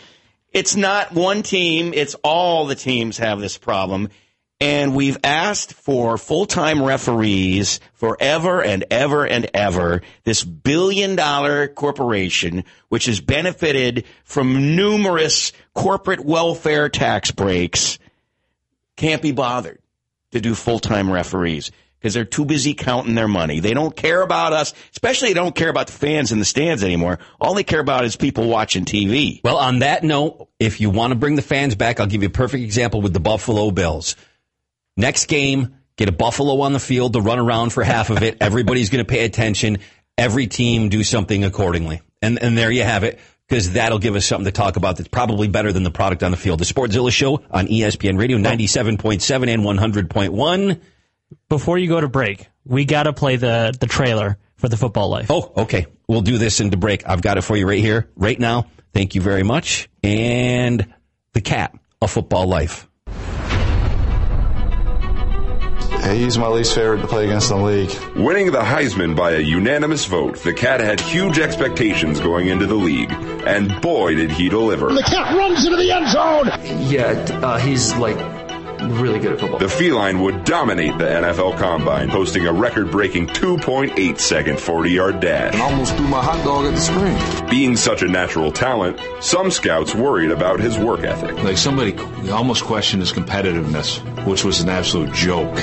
It's 0.52 0.76
not 0.76 1.14
one 1.14 1.44
team, 1.44 1.94
it's 1.94 2.16
all 2.24 2.66
the 2.66 2.76
teams 2.76 3.20
have 3.20 3.40
this 3.40 3.58
problem. 3.58 4.10
And 4.62 4.96
we've 4.96 5.18
asked 5.24 5.74
for 5.74 6.20
full 6.20 6.46
time 6.46 6.84
referees 6.84 7.80
forever 7.94 8.64
and 8.64 8.86
ever 8.92 9.26
and 9.26 9.50
ever. 9.56 10.04
This 10.24 10.44
billion 10.44 11.16
dollar 11.16 11.68
corporation, 11.68 12.64
which 12.88 13.06
has 13.06 13.20
benefited 13.20 14.06
from 14.24 14.76
numerous 14.76 15.52
corporate 15.74 16.24
welfare 16.24 16.90
tax 16.90 17.32
breaks, 17.32 17.98
can't 18.98 19.24
be 19.24 19.32
bothered 19.32 19.80
to 20.30 20.40
do 20.40 20.54
full 20.54 20.78
time 20.78 21.12
referees 21.12 21.72
because 21.98 22.14
they're 22.14 22.24
too 22.24 22.46
busy 22.46 22.76
counting 22.76 23.16
their 23.16 23.28
money. 23.28 23.62
They 23.62 23.74
don't 23.74 23.96
care 23.96 24.22
about 24.22 24.54
us, 24.54 24.76
especially 24.92 25.30
they 25.30 25.34
don't 25.36 25.56
care 25.56 25.70
about 25.70 25.88
the 25.88 25.94
fans 25.94 26.32
in 26.32 26.38
the 26.38 26.46
stands 26.46 26.84
anymore. 26.84 27.18
All 27.40 27.56
they 27.56 27.64
care 27.64 27.80
about 27.80 28.06
is 28.06 28.16
people 28.16 28.48
watching 28.48 28.86
TV. 28.86 29.42
Well, 29.44 29.58
on 29.58 29.80
that 29.80 30.04
note, 30.04 30.50
if 30.60 30.82
you 30.82 30.92
want 30.92 31.14
to 31.14 31.16
bring 31.16 31.36
the 31.36 31.42
fans 31.42 31.74
back, 31.74 32.00
I'll 32.00 32.08
give 32.08 32.22
you 32.22 32.28
a 32.28 32.32
perfect 32.32 32.64
example 32.64 33.02
with 33.02 33.14
the 33.14 33.20
Buffalo 33.20 33.72
Bills. 33.72 34.16
Next 34.98 35.28
game, 35.28 35.76
get 35.96 36.10
a 36.10 36.12
Buffalo 36.12 36.62
on 36.62 36.74
the 36.74 36.80
field 36.80 37.14
to 37.14 37.22
run 37.22 37.40
around 37.40 37.72
for 37.72 37.84
half 37.84 38.10
of 38.10 38.22
it. 38.24 38.38
Everybody's 38.42 38.90
going 38.90 39.04
to 39.04 39.10
pay 39.10 39.26
attention. 39.26 39.80
Every 40.18 40.48
team 40.48 40.90
do 40.90 41.04
something 41.04 41.44
accordingly. 41.44 42.02
And, 42.22 42.42
and 42.42 42.58
there 42.58 42.72
you 42.72 42.84
have 42.84 43.04
it, 43.04 43.20
because 43.48 43.74
that'll 43.74 44.00
give 44.00 44.16
us 44.16 44.26
something 44.26 44.46
to 44.46 44.52
talk 44.52 44.76
about 44.76 44.98
that's 44.98 45.10
probably 45.10 45.48
better 45.48 45.72
than 45.72 45.84
the 45.84 45.92
product 45.92 46.24
on 46.24 46.32
the 46.32 46.38
field. 46.38 46.60
The 46.60 46.66
Sportzilla 46.66 47.12
Show 47.12 47.44
on 47.50 47.68
ESPN 47.68 48.20
Radio 48.20 48.38
97.7 48.38 49.54
and 49.54 49.64
100.1. 49.64 50.82
Before 51.50 51.78
you 51.78 51.88
go 51.88 52.00
to 52.00 52.08
break, 52.10 52.48
we 52.66 52.86
got 52.86 53.04
to 53.04 53.14
play 53.14 53.38
the, 53.38 53.76
the 53.80 53.88
trailer 53.88 54.38
for 54.58 54.70
the 54.70 54.78
football 54.78 55.10
life. 55.10 55.28
Oh, 55.30 55.52
okay. 55.58 55.88
We'll 56.08 56.22
do 56.22 56.38
this 56.38 56.60
into 56.60 56.78
break. 56.78 57.08
I've 57.08 57.22
got 57.22 57.38
it 57.38 57.42
for 57.42 57.56
you 57.56 57.68
right 57.68 57.80
here, 57.80 58.10
right 58.16 58.40
now. 58.40 58.68
Thank 58.94 59.16
you 59.16 59.22
very 59.22 59.44
much. 59.44 59.90
And 60.04 60.94
the 61.34 61.42
cat, 61.42 61.74
a 62.02 62.08
football 62.08 62.48
life. 62.48 62.88
He's 66.12 66.38
my 66.38 66.48
least 66.48 66.74
favorite 66.74 67.02
to 67.02 67.08
play 67.08 67.26
against 67.26 67.52
in 67.52 67.58
the 67.58 67.64
league. 67.64 67.92
Winning 68.16 68.52
the 68.52 68.62
Heisman 68.62 69.16
by 69.16 69.32
a 69.32 69.40
unanimous 69.40 70.06
vote, 70.06 70.38
the 70.44 70.54
Cat 70.54 70.80
had 70.80 71.00
huge 71.00 71.38
expectations 71.40 72.20
going 72.20 72.48
into 72.48 72.66
the 72.66 72.76
league. 72.76 73.12
And 73.46 73.80
boy, 73.82 74.16
did 74.16 74.32
he 74.32 74.50
deliver. 74.50 74.92
The 74.94 75.04
cat 75.04 75.36
runs 75.36 75.66
into 75.66 75.78
the 75.78 75.92
end 75.92 76.10
zone. 76.10 76.48
Yeah, 76.90 77.10
uh, 77.44 77.58
he's 77.58 77.96
like 77.96 78.18
really 78.82 79.20
good 79.20 79.34
at 79.34 79.40
football. 79.40 79.60
The 79.60 79.70
feline 79.70 80.22
would 80.22 80.44
dominate 80.44 80.98
the 80.98 81.06
NFL 81.06 81.58
Combine, 81.58 82.10
posting 82.10 82.48
a 82.48 82.54
record-breaking 82.54 83.28
2.8 83.28 84.20
second 84.20 84.58
40-yard 84.58 85.20
dash. 85.20 85.54
And 85.54 85.62
almost 85.62 85.96
threw 85.96 86.08
my 86.08 86.24
hot 86.24 86.44
dog 86.44 86.66
at 86.66 86.74
the 86.74 86.80
screen. 86.80 87.50
Being 87.50 87.76
such 87.76 88.02
a 88.02 88.08
natural 88.08 88.52
talent, 88.52 89.00
some 89.22 89.52
scouts 89.52 89.94
worried 89.96 90.32
about 90.32 90.60
his 90.60 90.78
work 90.78 91.02
ethic. 91.02 91.42
Like 91.44 91.58
somebody 91.58 91.98
almost 92.30 92.64
questioned 92.64 93.02
his 93.02 93.12
competitiveness, 93.14 94.00
which 94.26 94.44
was 94.44 94.62
an 94.62 94.70
absolute 94.70 95.14
joke. 95.14 95.54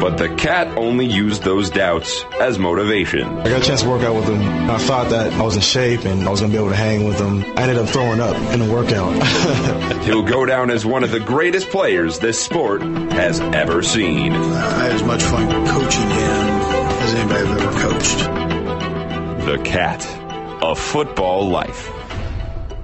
But 0.00 0.16
the 0.16 0.34
cat 0.36 0.76
only 0.76 1.06
used 1.06 1.42
those 1.42 1.70
doubts 1.70 2.24
as 2.40 2.58
motivation. 2.58 3.26
I 3.40 3.48
got 3.48 3.62
a 3.62 3.64
chance 3.64 3.82
to 3.82 3.88
work 3.88 4.02
out 4.02 4.14
with 4.14 4.26
him. 4.26 4.40
I 4.70 4.78
thought 4.78 5.10
that 5.10 5.32
I 5.32 5.42
was 5.42 5.56
in 5.56 5.62
shape 5.62 6.04
and 6.04 6.22
I 6.24 6.30
was 6.30 6.40
going 6.40 6.52
to 6.52 6.56
be 6.56 6.62
able 6.62 6.70
to 6.70 6.76
hang 6.76 7.04
with 7.04 7.18
him. 7.18 7.42
I 7.56 7.62
ended 7.62 7.78
up 7.78 7.88
throwing 7.88 8.20
up 8.20 8.36
in 8.52 8.60
the 8.60 8.72
workout. 8.72 9.12
He'll 10.06 10.22
go 10.22 10.46
down 10.46 10.70
as 10.70 10.86
one 10.86 11.02
of 11.02 11.10
the 11.10 11.18
greatest 11.18 11.68
players 11.68 12.20
this 12.20 12.40
sport 12.40 12.80
has 12.80 13.40
ever 13.40 13.82
seen. 13.82 14.32
I 14.32 14.84
had 14.84 14.92
as 14.92 15.02
much 15.02 15.20
fun 15.20 15.48
coaching 15.66 16.00
him 16.02 16.46
as 17.02 17.14
anybody 17.14 17.40
I've 17.40 17.60
ever 17.60 17.80
coached. 17.80 18.18
The 19.46 19.58
cat, 19.64 20.06
a 20.62 20.76
football 20.76 21.48
life. 21.48 21.90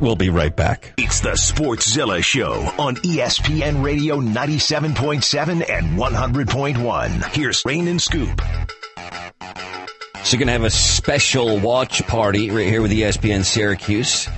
We'll 0.00 0.16
be 0.16 0.30
right 0.30 0.54
back. 0.54 0.94
It's 0.98 1.20
the 1.20 1.34
Sportzilla 1.34 2.24
Show 2.24 2.54
on 2.76 2.96
ESPN 2.96 3.84
Radio 3.84 4.20
97.7 4.20 5.70
and 5.70 5.96
100.1. 5.96 7.36
Here's 7.36 7.64
Rain 7.64 7.86
and 7.86 8.02
Scoop. 8.02 8.40
So 10.24 10.36
you're 10.36 10.38
going 10.38 10.48
to 10.48 10.52
have 10.54 10.64
a 10.64 10.70
special 10.70 11.60
watch 11.60 12.04
party 12.08 12.50
right 12.50 12.66
here 12.66 12.82
with 12.82 12.90
ESPN 12.90 13.44
Syracuse. 13.44 14.28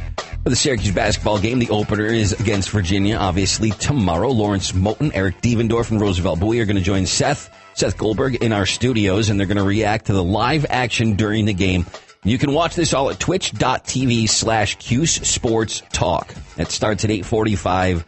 For 0.45 0.51
the 0.51 0.57
Syracuse 0.57 0.95
basketball 0.95 1.39
game, 1.39 1.59
the 1.59 1.71
opener 1.71 2.05
is 2.05 2.35
against 2.35 2.69
Virginia, 2.69 3.17
obviously, 3.17 3.71
tomorrow. 3.71 4.29
Lawrence 4.29 4.73
Moten, 4.73 5.11
Eric 5.15 5.41
Devendorf, 5.41 5.91
and 5.91 5.99
Roosevelt 5.99 6.39
Bouie 6.39 6.61
are 6.61 6.67
going 6.67 6.77
to 6.77 6.83
join 6.83 7.07
Seth, 7.07 7.49
Seth 7.73 7.97
Goldberg 7.97 8.35
in 8.35 8.53
our 8.53 8.67
studios, 8.67 9.31
and 9.31 9.41
they're 9.41 9.47
going 9.47 9.57
to 9.57 9.63
react 9.65 10.05
to 10.07 10.13
the 10.13 10.23
live 10.23 10.67
action 10.69 11.17
during 11.17 11.47
the 11.47 11.55
game. 11.55 11.87
You 12.25 12.37
can 12.37 12.53
watch 12.53 12.75
this 12.75 12.93
all 12.93 13.09
at 13.09 13.19
twitch.tv 13.19 14.29
slash 14.29 14.77
Cuse 14.77 15.15
Sports 15.27 15.83
Talk. 15.95 16.35
That 16.57 16.71
starts 16.71 17.05
at 17.05 17.11
845 17.11 18.05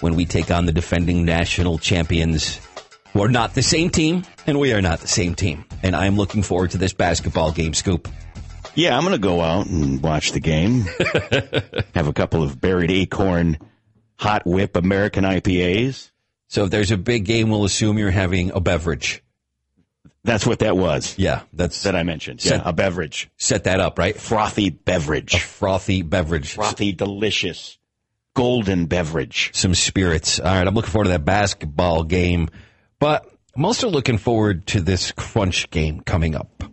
when 0.00 0.16
we 0.16 0.24
take 0.24 0.50
on 0.50 0.66
the 0.66 0.72
defending 0.72 1.24
national 1.24 1.78
champions 1.78 2.58
We're 3.14 3.28
not 3.28 3.54
the 3.54 3.62
same 3.62 3.90
team, 3.90 4.24
and 4.48 4.58
we 4.58 4.72
are 4.74 4.82
not 4.82 4.98
the 4.98 5.08
same 5.08 5.36
team. 5.36 5.64
And 5.84 5.94
I'm 5.94 6.16
looking 6.16 6.42
forward 6.42 6.72
to 6.72 6.78
this 6.78 6.92
basketball 6.92 7.52
game, 7.52 7.74
Scoop. 7.74 8.08
Yeah, 8.76 8.96
I'm 8.96 9.02
going 9.02 9.14
to 9.14 9.18
go 9.18 9.40
out 9.40 9.66
and 9.66 10.02
watch 10.02 10.32
the 10.32 10.40
game. 10.40 10.82
Have 11.94 12.06
a 12.08 12.12
couple 12.12 12.42
of 12.42 12.60
buried 12.60 12.90
acorn 12.90 13.58
hot 14.18 14.46
whip 14.46 14.76
American 14.76 15.24
IPAs. 15.24 16.10
So 16.48 16.64
if 16.64 16.70
there's 16.70 16.90
a 16.90 16.96
big 16.96 17.24
game, 17.24 17.50
we'll 17.50 17.64
assume 17.64 17.98
you're 17.98 18.10
having 18.10 18.50
a 18.52 18.60
beverage. 18.60 19.22
That's 20.24 20.46
what 20.46 20.58
that 20.60 20.76
was. 20.76 21.14
Yeah, 21.18 21.42
that's 21.52 21.84
that 21.84 21.94
I 21.96 22.02
mentioned. 22.02 22.40
Set- 22.40 22.58
yeah, 22.60 22.68
a 22.68 22.72
beverage, 22.72 23.30
set 23.36 23.64
that 23.64 23.78
up, 23.80 23.98
right? 23.98 24.16
frothy 24.18 24.70
beverage, 24.70 25.34
A 25.34 25.38
frothy 25.38 26.02
beverage. 26.02 26.52
frothy, 26.54 26.92
delicious, 26.92 27.78
golden 28.34 28.86
beverage. 28.86 29.50
Some 29.54 29.74
spirits. 29.74 30.40
All 30.40 30.46
right, 30.46 30.66
I'm 30.66 30.74
looking 30.74 30.90
forward 30.90 31.04
to 31.04 31.10
that 31.10 31.24
basketball 31.24 32.02
game, 32.02 32.48
but 32.98 33.24
I'm 33.56 33.64
also 33.64 33.88
looking 33.88 34.18
forward 34.18 34.66
to 34.68 34.80
this 34.80 35.12
crunch 35.12 35.70
game 35.70 36.00
coming 36.00 36.34
up. 36.34 36.64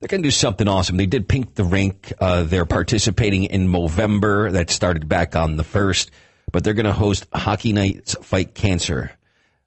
They're 0.00 0.08
going 0.08 0.22
to 0.22 0.26
do 0.28 0.32
something 0.32 0.68
awesome. 0.68 0.96
They 0.96 1.06
did 1.06 1.28
Pink 1.28 1.54
the 1.54 1.64
Rink. 1.64 2.12
Uh, 2.20 2.44
they're 2.44 2.64
participating 2.64 3.44
in 3.44 3.68
Movember. 3.68 4.52
That 4.52 4.70
started 4.70 5.08
back 5.08 5.34
on 5.34 5.56
the 5.56 5.64
1st, 5.64 6.10
but 6.52 6.62
they're 6.62 6.74
going 6.74 6.86
to 6.86 6.92
host 6.92 7.26
Hockey 7.32 7.72
Nights 7.72 8.14
Fight 8.22 8.54
Cancer. 8.54 9.10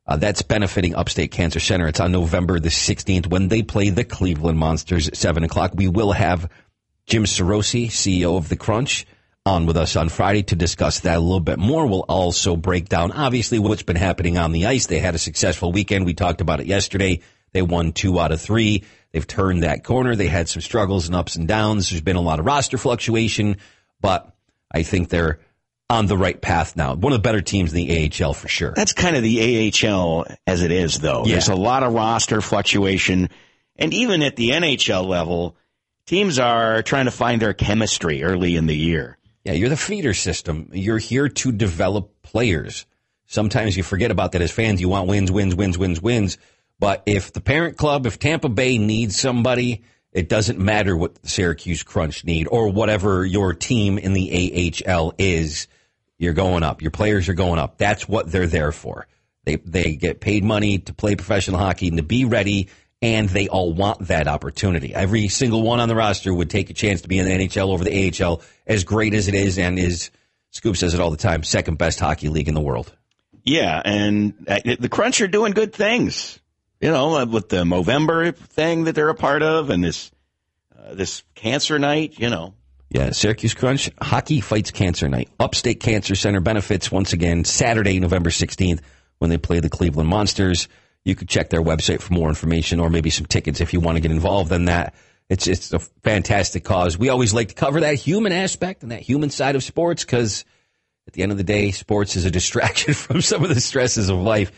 Uh, 0.08 0.16
that's 0.16 0.42
benefiting 0.42 0.96
Upstate 0.96 1.32
Cancer 1.32 1.60
Center. 1.60 1.88
It's 1.88 2.00
on 2.00 2.14
November 2.14 2.60
the 2.60 2.70
16th 2.70 3.28
when 3.28 3.50
they 3.50 3.62
play 3.62 3.90
the 3.90 4.06
Cleveland 4.06 4.58
Monsters 4.58 5.10
at 5.10 5.18
7 5.18 5.44
o'clock. 5.44 5.74
We 5.76 5.90
will 5.90 6.14
have 6.14 6.50
Jim 7.06 7.26
Sorosi, 7.26 7.88
CEO 7.88 8.38
of 8.38 8.48
The 8.48 8.56
Crunch, 8.56 9.06
on 9.46 9.66
with 9.66 9.76
us 9.76 9.96
on 9.98 10.08
Friday 10.08 10.44
to 10.44 10.56
discuss 10.56 11.02
that 11.02 11.18
a 11.18 11.20
little 11.20 11.40
bit 11.42 11.60
more. 11.60 11.88
We'll 11.88 12.02
also 12.02 12.56
break 12.56 12.88
down, 12.88 13.12
obviously, 13.12 13.60
what's 13.60 13.84
been 13.84 13.96
happening 13.98 14.38
on 14.38 14.54
the 14.54 14.68
ice. 14.68 14.86
They 14.86 15.00
had 15.00 15.16
a 15.16 15.20
successful 15.20 15.74
weekend. 15.74 16.06
We 16.06 16.14
talked 16.14 16.42
about 16.42 16.62
it 16.62 16.68
yesterday. 16.68 17.22
They 17.52 17.62
won 17.62 17.92
two 17.92 18.20
out 18.20 18.32
of 18.32 18.40
three. 18.40 18.84
They've 19.12 19.28
turned 19.28 19.64
that 19.64 19.84
corner. 19.84 20.16
They 20.16 20.28
had 20.28 20.48
some 20.48 20.62
struggles 20.62 21.08
and 21.08 21.16
ups 21.16 21.36
and 21.36 21.48
downs. 21.48 21.90
There's 21.90 22.02
been 22.02 22.16
a 22.16 22.22
lot 22.22 22.40
of 22.40 22.46
roster 22.46 22.78
fluctuation, 22.78 23.58
but 24.00 24.34
I 24.72 24.84
think 24.84 25.10
they're 25.10 25.40
on 25.90 26.06
the 26.06 26.18
right 26.18 26.40
path 26.42 26.78
now. 26.78 26.96
One 26.96 27.12
of 27.12 27.20
the 27.20 27.24
better 27.24 27.42
teams 27.42 27.74
in 27.74 27.86
the 27.86 28.24
AHL 28.24 28.34
for 28.34 28.48
sure. 28.48 28.74
That's 28.74 28.94
kind 28.94 29.18
of 29.18 29.24
the 29.24 29.74
AHL 29.84 30.26
as 30.48 30.64
it 30.64 30.72
is, 30.72 31.00
though. 31.00 31.26
Yeah. 31.26 31.34
There's 31.34 31.50
a 31.50 31.56
lot 31.56 31.84
of 31.84 31.94
roster 31.94 32.40
fluctuation. 32.40 33.30
And 33.76 33.94
even 33.94 34.24
at 34.24 34.38
the 34.38 34.52
NHL 34.52 35.06
level, 35.06 35.58
teams 36.06 36.40
are 36.40 36.82
trying 36.82 37.06
to 37.06 37.12
find 37.12 37.42
their 37.42 37.54
chemistry 37.54 38.24
early 38.24 38.56
in 38.56 38.68
the 38.68 38.76
year. 38.76 39.18
Yeah, 39.44 39.54
you're 39.54 39.70
the 39.70 39.78
feeder 39.78 40.14
system. 40.14 40.70
You're 40.72 41.00
here 41.00 41.28
to 41.28 41.52
develop 41.52 42.22
players. 42.22 42.86
Sometimes 43.26 43.76
you 43.76 43.84
forget 43.84 44.12
about 44.12 44.34
that 44.34 44.42
as 44.42 44.52
fans. 44.52 44.80
You 44.80 44.90
want 44.90 45.08
wins, 45.08 45.32
wins, 45.32 45.56
wins, 45.56 45.78
wins, 45.78 46.02
wins. 46.02 46.38
But 46.82 47.04
if 47.06 47.32
the 47.32 47.42
parent 47.42 47.78
club, 47.78 48.08
if 48.08 48.18
Tampa 48.18 48.50
Bay 48.50 48.80
needs 48.80 49.18
somebody, 49.18 49.84
it 50.12 50.28
doesn't 50.28 50.58
matter 50.58 50.98
what 50.98 51.14
the 51.22 51.30
Syracuse 51.30 51.84
Crunch 51.84 52.26
need 52.26 52.48
or 52.48 52.70
whatever 52.70 53.24
your 53.24 53.54
team 53.54 54.00
in 54.00 54.14
the 54.14 54.74
AHL 54.88 55.14
is. 55.20 55.68
You're 56.18 56.34
going 56.34 56.64
up. 56.64 56.82
Your 56.82 56.90
players 56.90 57.30
are 57.30 57.36
going 57.36 57.60
up. 57.60 57.78
That's 57.78 58.10
what 58.10 58.32
they're 58.32 58.48
there 58.48 58.72
for. 58.72 59.06
They 59.46 59.58
they 59.58 59.96
get 59.96 60.22
paid 60.22 60.44
money 60.44 60.80
to 60.80 60.94
play 60.94 61.16
professional 61.16 61.60
hockey 61.60 61.88
and 61.88 61.98
to 61.98 62.04
be 62.04 62.26
ready, 62.26 62.70
and 63.00 63.30
they 63.30 63.48
all 63.48 63.74
want 63.74 64.08
that 64.08 64.28
opportunity. 64.28 64.92
Every 64.92 65.28
single 65.28 65.62
one 65.62 65.80
on 65.80 65.88
the 65.88 65.96
roster 65.96 66.34
would 66.34 66.50
take 66.50 66.72
a 66.72 66.74
chance 66.74 67.02
to 67.02 67.08
be 67.08 67.20
in 67.20 67.26
the 67.26 67.32
NHL 67.32 67.70
over 67.70 67.84
the 67.84 68.12
AHL, 68.24 68.42
as 68.66 68.86
great 68.86 69.14
as 69.14 69.28
it 69.28 69.36
is, 69.36 69.60
and 69.60 69.78
is 69.78 70.10
Scoop 70.50 70.78
says 70.78 70.96
it 70.96 71.00
all 71.00 71.12
the 71.12 71.18
time, 71.18 71.44
second 71.44 71.78
best 71.78 72.00
hockey 72.00 72.30
league 72.30 72.48
in 72.48 72.56
the 72.56 72.62
world. 72.62 72.92
Yeah, 73.44 73.80
and 73.86 74.34
uh, 74.48 74.60
the 74.80 74.90
Crunch 74.90 75.22
are 75.22 75.28
doing 75.28 75.54
good 75.54 75.74
things. 75.74 76.40
You 76.82 76.90
know, 76.92 77.16
uh, 77.18 77.26
with 77.26 77.50
the 77.50 77.64
Movember 77.64 78.36
thing 78.36 78.86
that 78.86 78.96
they're 78.96 79.10
a 79.10 79.16
part 79.16 79.44
of, 79.44 79.70
and 79.70 79.84
this 79.84 80.12
uh, 80.78 80.96
this 80.96 81.24
cancer 81.36 81.78
night. 81.78 82.20
You 82.20 82.30
know, 82.30 82.56
Yeah, 82.90 83.12
Syracuse 83.12 83.54
Crunch, 83.54 83.90
Hockey 84.02 84.42
Fights 84.42 84.72
Cancer 84.72 85.08
Night. 85.08 85.30
Upstate 85.40 85.80
Cancer 85.80 86.16
Center 86.16 86.40
benefits 86.42 86.92
once 86.92 87.14
again 87.14 87.46
Saturday, 87.46 88.00
November 88.00 88.32
16th 88.32 88.82
when 89.20 89.30
they 89.30 89.38
play 89.38 89.60
the 89.60 89.70
Cleveland 89.70 90.10
Monsters. 90.10 90.68
You 91.06 91.14
could 91.14 91.30
check 91.30 91.52
their 91.52 91.62
website 91.62 92.02
for 92.02 92.14
more 92.14 92.30
information 92.30 92.80
or 92.80 92.90
maybe 92.90 93.12
some 93.12 93.28
tickets 93.28 93.62
if 93.62 93.74
you 93.74 93.80
want 93.80 93.98
to 93.98 94.02
get 94.02 94.10
involved 94.12 94.52
in 94.52 94.66
that. 94.66 94.96
It's 95.30 95.48
it's 95.48 95.72
a 95.72 95.80
fantastic 95.80 96.64
cause. 96.64 96.98
We 96.98 97.10
always 97.10 97.34
like 97.34 97.50
to 97.50 97.56
cover 97.56 97.82
that 97.82 97.96
human 97.96 98.32
aspect 98.32 98.82
and 98.82 98.92
that 98.92 99.02
human 99.02 99.30
side 99.30 99.56
of 99.56 99.64
sports 99.64 100.04
because 100.04 100.44
At 101.08 101.14
the 101.14 101.24
end 101.24 101.32
of 101.32 101.38
the 101.38 101.44
day, 101.44 101.72
sports 101.72 102.16
is 102.16 102.26
a 102.26 102.32
distraction 102.40 102.96
from 102.96 103.22
some 103.22 103.44
of 103.44 103.50
the 103.54 103.62
stresses 103.62 104.10
of 104.10 104.18
life. 104.18 104.52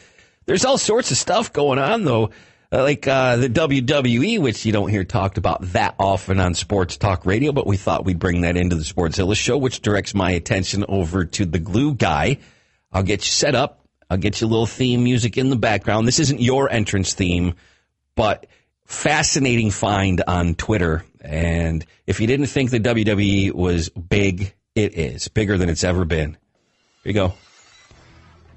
There's 0.46 0.66
all 0.66 0.78
sorts 0.78 1.12
of 1.12 1.18
stuff 1.18 1.54
going 1.54 1.80
on, 1.80 2.04
though, 2.04 2.32
uh, 2.72 2.84
like 2.84 3.08
uh, 3.08 3.38
the 3.38 3.50
WWE, 3.50 4.40
which 4.40 4.66
you 4.66 4.72
don't 4.72 4.90
hear 4.90 5.04
talked 5.04 5.38
about 5.38 5.62
that 5.74 5.96
often 6.00 6.40
on 6.40 6.54
sports 6.54 6.98
talk 6.98 7.26
radio, 7.26 7.52
but 7.52 7.68
we 7.68 7.78
thought 7.78 8.04
we'd 8.04 8.20
bring 8.20 8.42
that 8.42 8.58
into 8.58 8.76
the 8.76 8.84
Sportzilla 8.84 9.36
show, 9.36 9.58
which 9.58 9.82
directs 9.82 10.14
my 10.14 10.32
attention 10.32 10.84
over 10.88 11.26
to 11.26 11.46
the 11.46 11.60
glue 11.60 11.94
guy. 11.94 12.40
I'll 12.92 13.04
get 13.04 13.22
you 13.22 13.32
set 13.32 13.56
up. 13.56 13.86
I'll 14.10 14.18
get 14.18 14.42
you 14.42 14.48
a 14.48 14.50
little 14.50 14.66
theme 14.66 15.04
music 15.04 15.38
in 15.38 15.50
the 15.50 15.56
background. 15.56 16.08
This 16.08 16.20
isn't 16.20 16.42
your 16.42 16.70
entrance 16.70 17.14
theme, 17.14 17.56
but 18.16 18.48
fascinating 18.86 19.72
find 19.72 20.24
on 20.28 20.56
Twitter. 20.56 21.06
And 21.22 21.86
if 22.06 22.20
you 22.20 22.28
didn't 22.28 22.48
think 22.48 22.70
the 22.70 22.80
WWE 22.80 23.54
was 23.54 23.90
big, 23.90 24.54
it 24.76 24.94
is 24.96 25.28
bigger 25.30 25.58
than 25.58 25.70
it's 25.70 25.84
ever 25.84 26.06
been. 26.06 26.38
Here 27.04 27.12
you 27.12 27.14
go. 27.14 27.34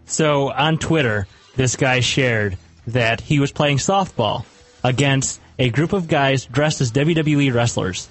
So 0.07 0.51
on 0.51 0.79
Twitter, 0.79 1.27
this 1.57 1.77
guy 1.77 2.01
shared 2.01 2.57
that 2.87 3.21
he 3.21 3.41
was 3.41 3.53
playing 3.53 3.79
softball 3.79 4.45
against 4.85 5.41
a 5.59 5.71
group 5.71 5.93
of 5.93 6.07
guys 6.09 6.45
dressed 6.47 6.81
as 6.81 6.93
WWE 6.93 7.53
wrestlers. 7.53 8.09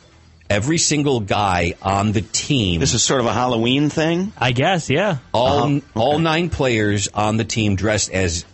Every 0.50 0.78
single 0.78 1.22
guy 1.22 1.74
on 1.82 2.12
the 2.12 2.22
team. 2.22 2.80
This 2.80 2.94
is 2.94 3.04
sort 3.04 3.20
of 3.20 3.26
a 3.26 3.34
Halloween 3.34 3.90
thing? 3.90 4.32
I 4.38 4.52
guess, 4.52 4.90
yeah. 4.90 5.18
All 5.34 5.64
Uh-huh. 5.64 5.80
all 5.96 6.20
nine 6.20 6.50
players 6.50 7.08
on 7.14 7.38
the 7.38 7.44
team 7.46 7.76
dressed 7.76 8.12
as 8.12 8.46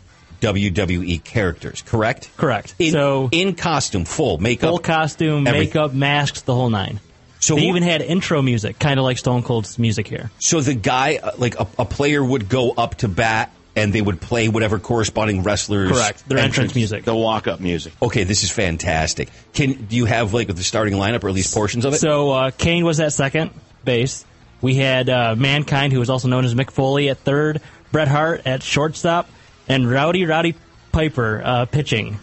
WWE 0.42 1.24
characters, 1.24 1.82
correct? 1.86 2.30
Correct. 2.38 2.74
In, 2.80 2.92
so 2.94 3.30
in 3.32 3.56
costume, 3.56 4.06
full 4.06 4.38
makeup, 4.38 4.70
full 4.70 4.80
costume, 4.80 5.46
everything. 5.48 5.68
makeup, 5.68 5.94
masks, 5.94 6.42
the 6.42 6.56
whole 6.56 6.70
nine. 6.70 7.00
So 7.40 7.56
they 7.56 7.62
who- 7.62 7.68
even 7.70 7.84
had 7.84 8.02
intro 8.02 8.42
music, 8.42 8.80
kind 8.80 9.00
of 9.00 9.04
like 9.04 9.18
Stone 9.18 9.44
Cold's 9.44 9.78
music 9.78 10.08
here. 10.08 10.32
So 10.40 10.62
the 10.62 10.74
guy, 10.76 11.20
uh, 11.22 11.32
like 11.38 11.60
a, 11.60 11.68
a 11.80 11.86
player, 11.86 12.24
would 12.24 12.48
go 12.50 12.72
up 12.72 12.96
to 13.00 13.08
bat 13.08 13.52
and 13.76 13.94
they 13.94 14.02
would 14.02 14.20
play 14.20 14.50
whatever 14.50 14.80
corresponding 14.80 15.44
wrestlers. 15.44 15.92
Correct. 15.92 16.28
Their 16.28 16.40
entrance 16.40 16.76
music. 16.76 17.06
The 17.06 17.16
walk 17.16 17.48
up 17.48 17.60
music. 17.60 17.94
Okay, 18.02 18.24
this 18.24 18.44
is 18.44 18.52
fantastic. 18.52 19.30
Can 19.54 19.74
do 19.86 19.96
you 19.96 20.06
have 20.06 20.34
like 20.34 20.48
the 20.54 20.64
starting 20.64 20.96
lineup 20.96 21.24
or 21.24 21.30
at 21.30 21.36
least 21.36 21.54
portions 21.54 21.86
of 21.86 21.94
it? 21.94 21.98
So 22.00 22.32
uh, 22.32 22.52
Kane 22.52 22.84
was 22.86 23.00
at 23.00 23.14
second 23.14 23.52
base. 23.84 24.26
We 24.62 24.76
had 24.76 25.10
uh, 25.10 25.36
Mankind, 25.36 25.92
who 25.94 26.00
was 26.00 26.10
also 26.10 26.28
known 26.28 26.46
as 26.46 26.54
Mick 26.54 26.70
Foley, 26.72 27.10
at 27.10 27.18
third. 27.20 27.62
Bret 27.92 28.08
Hart 28.08 28.44
at 28.46 28.64
shortstop, 28.64 29.28
and 29.68 29.90
Rowdy 29.90 30.26
Roddy 30.26 30.56
Piper 30.94 31.42
uh, 31.44 31.66
pitching. 31.66 32.20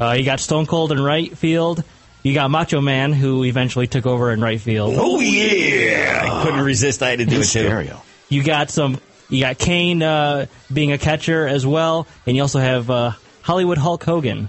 Uh, 0.00 0.12
you 0.18 0.24
got 0.24 0.40
Stone 0.40 0.66
Cold 0.66 0.90
in 0.92 1.00
right 1.00 1.36
field. 1.36 1.84
You 2.22 2.34
got 2.34 2.50
Macho 2.50 2.80
Man, 2.80 3.12
who 3.12 3.44
eventually 3.44 3.86
took 3.86 4.04
over 4.04 4.32
in 4.32 4.40
right 4.40 4.60
field. 4.60 4.94
oh 4.98 5.20
yeah, 5.20 6.22
I 6.24 6.42
couldn't 6.44 6.60
resist. 6.64 7.02
I 7.02 7.10
had 7.10 7.20
to 7.20 7.24
do 7.24 7.36
In 7.36 7.40
it 7.42 7.44
too. 7.44 7.60
stereo. 7.60 8.02
You 8.28 8.42
got 8.42 8.70
some. 8.70 8.98
You 9.28 9.40
got 9.40 9.58
Kane 9.58 10.02
uh, 10.02 10.46
being 10.72 10.92
a 10.92 10.98
catcher 10.98 11.46
as 11.46 11.66
well, 11.66 12.06
and 12.26 12.36
you 12.36 12.42
also 12.42 12.58
have 12.60 12.88
uh, 12.90 13.12
Hollywood 13.42 13.78
Hulk 13.78 14.04
Hogan 14.04 14.48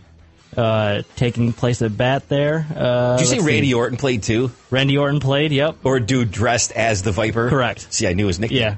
uh, 0.55 1.01
taking 1.15 1.51
place 1.53 1.81
at 1.81 1.95
bat 1.97 2.29
there. 2.29 2.65
Uh, 2.75 3.17
Did 3.17 3.21
you 3.21 3.25
say 3.27 3.35
let's 3.37 3.45
see. 3.45 3.51
Randy 3.53 3.73
Orton 3.73 3.97
played 3.97 4.23
too, 4.23 4.51
Randy 4.69 4.97
Orton 4.97 5.19
played. 5.19 5.51
Yep. 5.51 5.77
or 5.83 5.97
a 5.97 5.99
dude 6.01 6.31
dressed 6.31 6.71
as 6.73 7.01
the 7.03 7.11
Viper? 7.11 7.49
Correct. 7.49 7.91
See, 7.93 8.07
I 8.07 8.13
knew 8.13 8.27
his 8.27 8.39
nickname. 8.39 8.59
Yeah. 8.61 8.75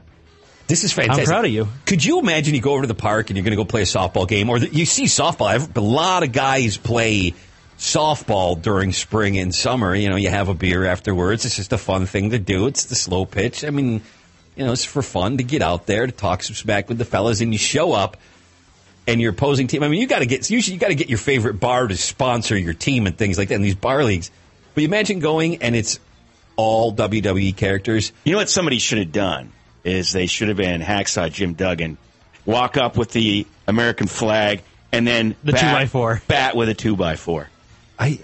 This 0.68 0.84
is 0.84 0.94
fantastic. 0.94 1.24
I'm 1.28 1.32
proud 1.32 1.46
of 1.46 1.52
you. 1.52 1.68
Could 1.86 2.06
you 2.06 2.20
imagine 2.20 2.54
you 2.54 2.62
go 2.62 2.74
over 2.74 2.82
to 2.84 2.88
the 2.88 2.94
park 2.94 3.30
and 3.30 3.38
you're 3.38 3.44
going 3.44 3.58
to 3.58 3.58
go 3.58 3.66
play 3.66 3.82
a 3.82 3.86
softball 3.86 4.28
game, 4.28 4.50
or 4.50 4.60
the, 4.60 4.70
you 4.70 4.86
see 4.86 5.06
softball? 5.06 5.48
I've- 5.48 5.66
A 5.76 5.82
lot 5.82 6.22
of 6.24 6.32
guys 6.32 6.78
play 6.78 7.34
softball 7.80 8.62
during 8.62 8.92
spring 8.94 9.38
and 9.40 9.54
summer. 9.54 9.96
You 9.96 10.10
know, 10.10 10.16
you 10.16 10.30
have 10.30 10.48
a 10.50 10.54
beer 10.54 10.86
afterwards. 10.86 11.46
It's 11.46 11.56
just 11.56 11.74
a 11.74 11.78
fun 11.78 12.06
thing 12.06 12.30
to 12.32 12.40
do. 12.40 12.68
It's 12.68 12.86
the 12.86 12.96
slow 12.96 13.26
pitch. 13.26 13.64
I 13.66 13.70
mean, 13.72 14.02
you 14.60 14.66
know, 14.66 14.74
it's 14.74 14.86
for 14.86 15.02
fun 15.02 15.38
to 15.38 15.44
get 15.44 15.62
out 15.62 15.86
there 15.88 16.06
to 16.06 16.12
talk 16.12 16.44
some 16.44 16.56
smack 16.56 16.90
with 16.90 16.98
the 16.98 17.06
fellas, 17.06 17.42
and 17.42 17.52
you 17.54 17.58
show 17.58 17.94
up. 17.94 18.18
And 19.08 19.20
your 19.20 19.32
opposing 19.32 19.66
team. 19.66 19.82
I 19.82 19.88
mean, 19.88 20.00
you 20.00 20.06
got 20.06 20.20
to 20.20 20.28
get 20.28 20.48
usually 20.52 20.76
you 20.76 20.80
got 20.80 20.90
to 20.90 20.96
get 20.96 21.10
your 21.10 21.18
favorite 21.18 21.56
bar 21.60 21.88
to 21.88 21.98
sponsor 21.98 22.56
your 22.56 22.76
team 22.76 23.08
and 23.08 23.18
things 23.18 23.40
like 23.40 23.48
that 23.50 23.56
in 23.56 23.64
these 23.64 23.74
bar 23.74 24.04
leagues. 24.04 24.30
But 24.76 24.82
you 24.82 24.88
imagine 24.88 25.18
going 25.18 25.64
and 25.64 25.76
it's 25.76 26.00
all 26.56 26.94
WWE 26.94 27.58
characters. 27.58 28.12
You 28.24 28.34
know 28.34 28.38
what 28.38 28.52
somebody 28.52 28.78
should 28.78 29.00
have 29.00 29.12
done 29.12 29.52
is 29.84 30.12
they 30.12 30.28
should 30.28 30.50
have 30.50 30.58
been 30.58 30.82
Hacksaw 30.82 31.32
Jim 31.32 31.56
Duggan, 31.56 31.98
walk 32.46 32.78
up 32.78 32.98
with 32.98 33.10
the 33.12 33.48
American 33.68 34.06
flag, 34.06 34.62
and 34.92 35.08
then 35.08 35.36
The 35.44 35.54
bat, 35.54 35.62
two 35.62 35.68
by 35.72 35.86
four. 35.88 36.22
bat 36.28 36.56
with 36.56 36.70
a 36.70 36.76
two 36.76 36.96
by 36.96 37.16
four. 37.16 37.50
I 37.98 38.20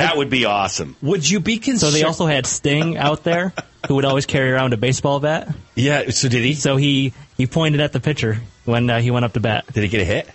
That 0.00 0.16
would 0.16 0.30
be 0.30 0.44
awesome. 0.44 0.96
would 1.02 1.28
you 1.28 1.40
be 1.40 1.58
concerned? 1.58 1.92
So 1.92 1.98
they 1.98 2.04
also 2.04 2.26
had 2.26 2.46
Sting 2.46 2.96
out 2.96 3.24
there, 3.24 3.52
who 3.88 3.96
would 3.96 4.04
always 4.04 4.26
carry 4.26 4.50
around 4.50 4.72
a 4.72 4.76
baseball 4.76 5.20
bat. 5.20 5.54
yeah. 5.74 6.10
So 6.10 6.28
did 6.28 6.44
he? 6.44 6.54
So 6.54 6.76
he 6.76 7.12
he 7.36 7.46
pointed 7.46 7.80
at 7.80 7.92
the 7.92 8.00
pitcher 8.00 8.40
when 8.64 8.88
uh, 8.90 9.00
he 9.00 9.10
went 9.10 9.24
up 9.24 9.32
to 9.34 9.40
bat. 9.40 9.66
Did 9.72 9.82
he 9.82 9.88
get 9.88 10.00
a 10.00 10.04
hit? 10.04 10.28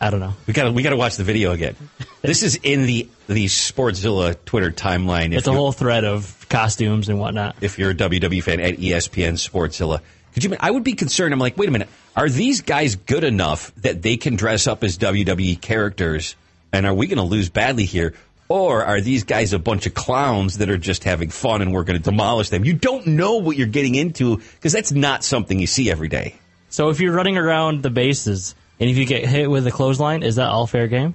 I 0.00 0.10
don't 0.10 0.18
know. 0.18 0.34
We 0.46 0.52
got 0.52 0.64
to 0.64 0.72
we 0.72 0.82
got 0.82 0.90
to 0.90 0.96
watch 0.96 1.16
the 1.16 1.22
video 1.24 1.52
again. 1.52 1.76
this 2.22 2.42
is 2.42 2.56
in 2.62 2.86
the 2.86 3.08
the 3.28 3.46
Sportzilla 3.46 4.36
Twitter 4.44 4.70
timeline. 4.72 5.32
If 5.32 5.38
It's 5.38 5.46
a 5.46 5.52
whole 5.52 5.70
thread 5.72 6.04
of 6.04 6.46
costumes 6.48 7.08
and 7.08 7.20
whatnot. 7.20 7.56
If 7.60 7.78
you're 7.78 7.90
a 7.90 7.94
WWE 7.94 8.42
fan 8.42 8.60
at 8.60 8.78
ESPN 8.78 9.34
Sportzilla, 9.34 10.00
could 10.34 10.42
you? 10.42 10.56
I 10.58 10.70
would 10.70 10.82
be 10.82 10.94
concerned. 10.94 11.32
I'm 11.32 11.38
like, 11.38 11.56
wait 11.56 11.68
a 11.68 11.72
minute. 11.72 11.88
Are 12.16 12.28
these 12.28 12.62
guys 12.62 12.96
good 12.96 13.22
enough 13.24 13.72
that 13.76 14.02
they 14.02 14.16
can 14.16 14.34
dress 14.36 14.66
up 14.66 14.82
as 14.82 14.98
WWE 14.98 15.60
characters? 15.60 16.34
And 16.72 16.84
are 16.86 16.94
we 16.94 17.06
going 17.06 17.18
to 17.18 17.22
lose 17.24 17.48
badly 17.48 17.84
here? 17.84 18.14
Or 18.52 18.84
are 18.84 19.00
these 19.00 19.24
guys 19.24 19.54
a 19.54 19.58
bunch 19.58 19.86
of 19.86 19.94
clowns 19.94 20.58
that 20.58 20.68
are 20.68 20.76
just 20.76 21.04
having 21.04 21.30
fun 21.30 21.62
and 21.62 21.72
we're 21.72 21.84
going 21.84 21.98
to 21.98 22.10
demolish 22.10 22.50
them? 22.50 22.66
You 22.66 22.74
don't 22.74 23.06
know 23.06 23.36
what 23.36 23.56
you're 23.56 23.66
getting 23.66 23.94
into 23.94 24.36
because 24.36 24.74
that's 24.74 24.92
not 24.92 25.24
something 25.24 25.58
you 25.58 25.66
see 25.66 25.90
every 25.90 26.08
day. 26.08 26.34
So 26.68 26.90
if 26.90 27.00
you're 27.00 27.14
running 27.14 27.38
around 27.38 27.82
the 27.82 27.88
bases 27.88 28.54
and 28.78 28.90
if 28.90 28.98
you 28.98 29.06
get 29.06 29.24
hit 29.24 29.50
with 29.50 29.66
a 29.66 29.70
clothesline, 29.70 30.22
is 30.22 30.36
that 30.36 30.50
all 30.50 30.66
fair 30.66 30.86
game? 30.86 31.14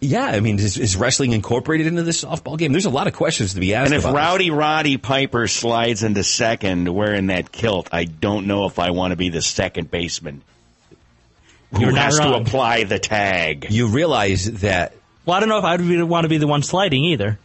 Yeah, 0.00 0.24
I 0.24 0.40
mean, 0.40 0.58
is, 0.58 0.78
is 0.78 0.96
wrestling 0.96 1.32
incorporated 1.32 1.86
into 1.86 2.02
this 2.02 2.24
softball 2.24 2.56
game? 2.56 2.72
There's 2.72 2.86
a 2.86 2.90
lot 2.90 3.06
of 3.06 3.12
questions 3.12 3.52
to 3.52 3.60
be 3.60 3.74
asked. 3.74 3.92
And 3.92 3.94
if 3.96 4.04
about 4.04 4.12
this. 4.12 4.16
Rowdy 4.16 4.50
Roddy 4.50 4.96
Piper 4.96 5.48
slides 5.48 6.02
into 6.02 6.24
second 6.24 6.88
wearing 6.88 7.26
that 7.26 7.52
kilt, 7.52 7.90
I 7.92 8.04
don't 8.04 8.46
know 8.46 8.64
if 8.64 8.78
I 8.78 8.92
want 8.92 9.10
to 9.10 9.16
be 9.16 9.28
the 9.28 9.42
second 9.42 9.90
baseman 9.90 10.40
who 11.74 11.80
You're 11.82 11.92
not 11.92 12.04
has 12.04 12.18
to 12.20 12.36
apply 12.36 12.84
the 12.84 12.98
tag. 12.98 13.66
you 13.68 13.88
realize 13.88 14.50
that 14.62 14.94
Well, 15.30 15.36
I 15.36 15.40
don't 15.40 15.48
know 15.48 15.58
if 15.58 15.64
I'd 15.64 15.78
be- 15.78 16.02
want 16.02 16.24
to 16.24 16.28
be 16.28 16.38
the 16.38 16.48
one 16.48 16.64
sliding 16.64 17.04
either. 17.04 17.38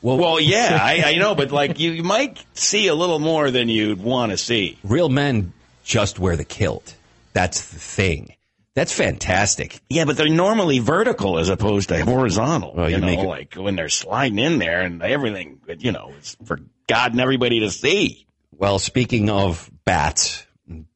Well, 0.00 0.38
yeah, 0.38 0.78
I, 0.80 1.02
I 1.04 1.14
know, 1.16 1.34
but 1.34 1.50
like 1.50 1.80
you, 1.80 1.90
you 1.90 2.04
might 2.04 2.40
see 2.54 2.86
a 2.86 2.94
little 2.94 3.18
more 3.18 3.50
than 3.50 3.68
you'd 3.68 4.00
want 4.00 4.30
to 4.30 4.38
see. 4.38 4.78
real 4.84 5.08
men 5.08 5.52
just 5.82 6.20
wear 6.20 6.36
the 6.36 6.44
kilt. 6.44 6.94
That's 7.32 7.72
the 7.72 7.80
thing. 7.80 8.34
That's 8.76 8.92
fantastic. 8.92 9.80
Yeah, 9.90 10.04
but 10.04 10.16
they're 10.16 10.28
normally 10.28 10.78
vertical 10.78 11.36
as 11.40 11.48
opposed 11.48 11.88
to 11.88 12.04
horizontal. 12.04 12.74
Well, 12.76 12.88
you 12.88 12.94
you 12.94 13.00
know, 13.00 13.06
make 13.08 13.18
it- 13.18 13.26
like 13.26 13.54
when 13.54 13.74
they're 13.74 13.88
sliding 13.88 14.38
in 14.38 14.60
there 14.60 14.82
and 14.82 15.02
everything, 15.02 15.58
you 15.80 15.90
know, 15.90 16.12
it's 16.18 16.36
for 16.44 16.60
God 16.86 17.10
and 17.10 17.20
everybody 17.20 17.58
to 17.60 17.72
see. 17.72 18.24
Well, 18.56 18.78
speaking 18.78 19.30
of 19.30 19.68
bats, 19.84 20.46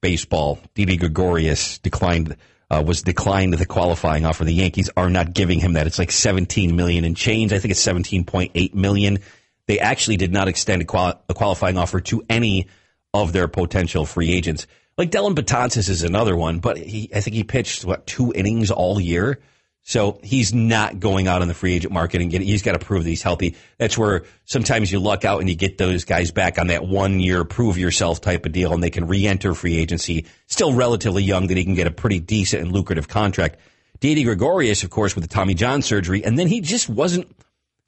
baseball, 0.00 0.60
Didi 0.76 0.96
Gregorius 0.96 1.78
declined 1.78 2.36
uh, 2.70 2.82
was 2.84 3.02
declined 3.02 3.54
the 3.54 3.66
qualifying 3.66 4.26
offer. 4.26 4.44
The 4.44 4.52
Yankees 4.52 4.90
are 4.96 5.10
not 5.10 5.32
giving 5.32 5.60
him 5.60 5.74
that. 5.74 5.86
It's 5.86 5.98
like 5.98 6.10
17 6.10 6.74
million 6.74 7.04
and 7.04 7.16
change. 7.16 7.52
I 7.52 7.58
think 7.58 7.72
it's 7.72 7.84
17.8 7.84 8.74
million. 8.74 9.18
They 9.66 9.78
actually 9.78 10.16
did 10.16 10.32
not 10.32 10.48
extend 10.48 10.82
a, 10.82 10.84
qual- 10.84 11.22
a 11.28 11.34
qualifying 11.34 11.76
offer 11.76 12.00
to 12.00 12.24
any 12.28 12.66
of 13.14 13.32
their 13.32 13.48
potential 13.48 14.04
free 14.04 14.32
agents. 14.32 14.66
Like 14.98 15.10
Dellin 15.10 15.34
Betances 15.34 15.88
is 15.88 16.02
another 16.02 16.36
one, 16.36 16.58
but 16.58 16.76
he, 16.78 17.10
I 17.14 17.20
think 17.20 17.36
he 17.36 17.44
pitched 17.44 17.84
what 17.84 18.06
two 18.06 18.32
innings 18.32 18.70
all 18.70 19.00
year. 19.00 19.40
So 19.88 20.18
he's 20.24 20.52
not 20.52 20.98
going 20.98 21.28
out 21.28 21.42
on 21.42 21.48
the 21.48 21.54
free 21.54 21.74
agent 21.74 21.92
market 21.92 22.20
and 22.20 22.28
get. 22.28 22.42
He's 22.42 22.62
got 22.62 22.72
to 22.72 22.84
prove 22.84 23.04
that 23.04 23.08
he's 23.08 23.22
healthy. 23.22 23.54
That's 23.78 23.96
where 23.96 24.24
sometimes 24.44 24.90
you 24.90 24.98
luck 24.98 25.24
out 25.24 25.38
and 25.38 25.48
you 25.48 25.54
get 25.54 25.78
those 25.78 26.04
guys 26.04 26.32
back 26.32 26.58
on 26.58 26.66
that 26.66 26.84
one 26.84 27.20
year 27.20 27.44
prove 27.44 27.78
yourself 27.78 28.20
type 28.20 28.46
of 28.46 28.50
deal, 28.50 28.72
and 28.72 28.82
they 28.82 28.90
can 28.90 29.06
re-enter 29.06 29.54
free 29.54 29.76
agency. 29.76 30.26
Still 30.48 30.72
relatively 30.72 31.22
young, 31.22 31.46
that 31.46 31.56
he 31.56 31.62
can 31.62 31.74
get 31.74 31.86
a 31.86 31.92
pretty 31.92 32.18
decent 32.18 32.64
and 32.64 32.72
lucrative 32.72 33.06
contract. 33.06 33.60
Didi 34.00 34.24
Gregorius, 34.24 34.82
of 34.82 34.90
course, 34.90 35.14
with 35.14 35.22
the 35.22 35.32
Tommy 35.32 35.54
John 35.54 35.82
surgery, 35.82 36.24
and 36.24 36.36
then 36.36 36.48
he 36.48 36.60
just 36.60 36.88
wasn't 36.88 37.32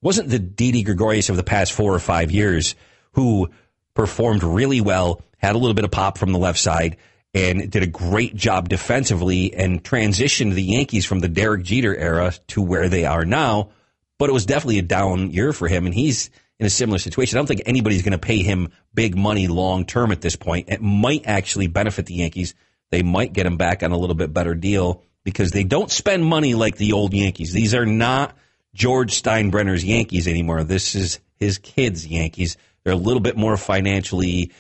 wasn't 0.01 0.29
the 0.29 0.39
Didi 0.39 0.85
Gregorius 0.85 1.31
of 1.31 1.37
the 1.37 1.43
past 1.43 1.73
four 1.73 1.93
or 1.93 1.99
five 1.99 2.31
years 2.31 2.77
who 3.15 3.51
performed 3.95 4.45
really 4.45 4.81
well, 4.81 5.21
had 5.39 5.57
a 5.57 5.59
little 5.59 5.75
bit 5.75 5.85
of 5.85 5.91
pop 5.91 6.17
from 6.17 6.31
the 6.31 6.39
left 6.39 6.61
side, 6.61 6.97
and 7.39 7.71
did 7.71 7.83
a 7.83 7.87
great 7.87 8.35
job 8.35 8.69
defensively 8.69 9.55
and 9.55 9.83
transitioned 9.83 10.55
the 10.55 10.63
Yankees 10.63 11.07
from 11.07 11.21
the 11.21 11.29
Derek 11.29 11.63
Jeter 11.63 11.95
era 11.95 12.33
to 12.49 12.63
where 12.63 12.89
they 12.89 13.05
are 13.05 13.25
now. 13.25 13.71
But 14.19 14.29
it 14.29 14.33
was 14.33 14.47
definitely 14.47 14.81
a 14.81 14.83
down 14.83 15.31
year 15.31 15.53
for 15.53 15.69
him, 15.69 15.87
and 15.87 15.95
he's 15.95 16.31
in 16.59 16.67
a 16.67 16.71
similar 16.71 16.99
situation. 16.99 17.37
I 17.37 17.41
don't 17.41 17.47
think 17.47 17.63
anybody's 17.67 18.03
going 18.03 18.13
to 18.13 18.19
pay 18.19 18.43
him 18.43 18.73
big 18.93 19.17
money 19.17 19.47
long 19.47 19.87
term 19.87 20.11
at 20.11 20.21
this 20.21 20.35
point. 20.35 20.69
It 20.69 20.83
might 20.83 21.27
actually 21.27 21.69
benefit 21.69 22.07
the 22.07 22.15
Yankees. 22.15 22.55
They 22.91 23.03
might 23.03 23.33
get 23.33 23.47
him 23.47 23.57
back 23.57 23.83
on 23.83 23.93
a 23.93 23.97
little 23.97 24.17
bit 24.17 24.33
better 24.33 24.55
deal 24.55 25.05
because 25.23 25.53
they 25.53 25.63
don't 25.63 25.91
spend 25.91 26.25
money 26.25 26.55
like 26.55 26.77
the 26.77 26.93
old 26.93 27.15
Yankees. 27.15 27.53
These 27.53 27.75
are 27.75 27.87
not 27.87 28.37
George 28.75 29.23
Steinbrenner's 29.23 29.85
Yankees 29.85 30.27
anymore. 30.27 30.65
This 30.65 30.95
is 30.97 31.21
his 31.37 31.59
kids' 31.59 32.07
Yankees. 32.07 32.57
They're 32.83 32.95
a 32.95 32.97
little 32.97 33.21
bit 33.21 33.37
more 33.37 33.57
financially 33.57 34.53